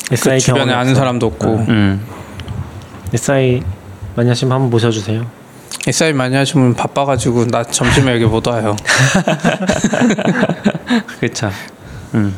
그 0.08 0.14
SI 0.14 0.40
주변에 0.40 0.72
아는. 0.72 0.94
사람도 0.94 1.26
없고 1.26 1.66
음, 1.68 2.00
SI 3.12 3.62
많이 4.14 4.28
하시면 4.28 4.52
한번 4.52 4.70
모셔주세요. 4.70 5.26
SI 5.86 6.12
많이 6.12 6.34
하시면 6.36 6.74
바빠가지고 6.74 7.46
나 7.46 7.62
점심에 7.64 8.12
여기 8.14 8.24
못 8.24 8.46
와요. 8.48 8.76
그렇죠. 11.20 11.50
음. 12.14 12.34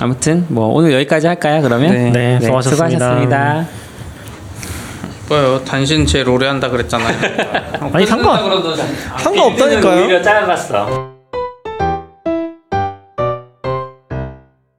아무튼 0.00 0.46
뭐 0.48 0.68
오늘 0.68 0.92
여기까지 0.92 1.26
할까요? 1.26 1.60
그러면 1.60 1.92
네. 1.92 2.10
네, 2.10 2.40
수고하셨습니다. 2.40 2.86
수고하셨습니다. 2.98 3.66
뭐요? 5.28 5.62
당신 5.64 6.06
제일 6.06 6.28
오래 6.28 6.46
한다 6.46 6.70
그랬잖아요. 6.70 7.18
아니, 7.92 8.06
상관- 8.06 8.40
상관 9.18 9.44
없다니까요. 9.46 10.04
오히려 10.04 10.22
짧았어. 10.22 11.08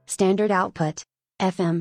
Standard 0.08 0.52
output. 0.52 1.04
FM. 1.38 1.78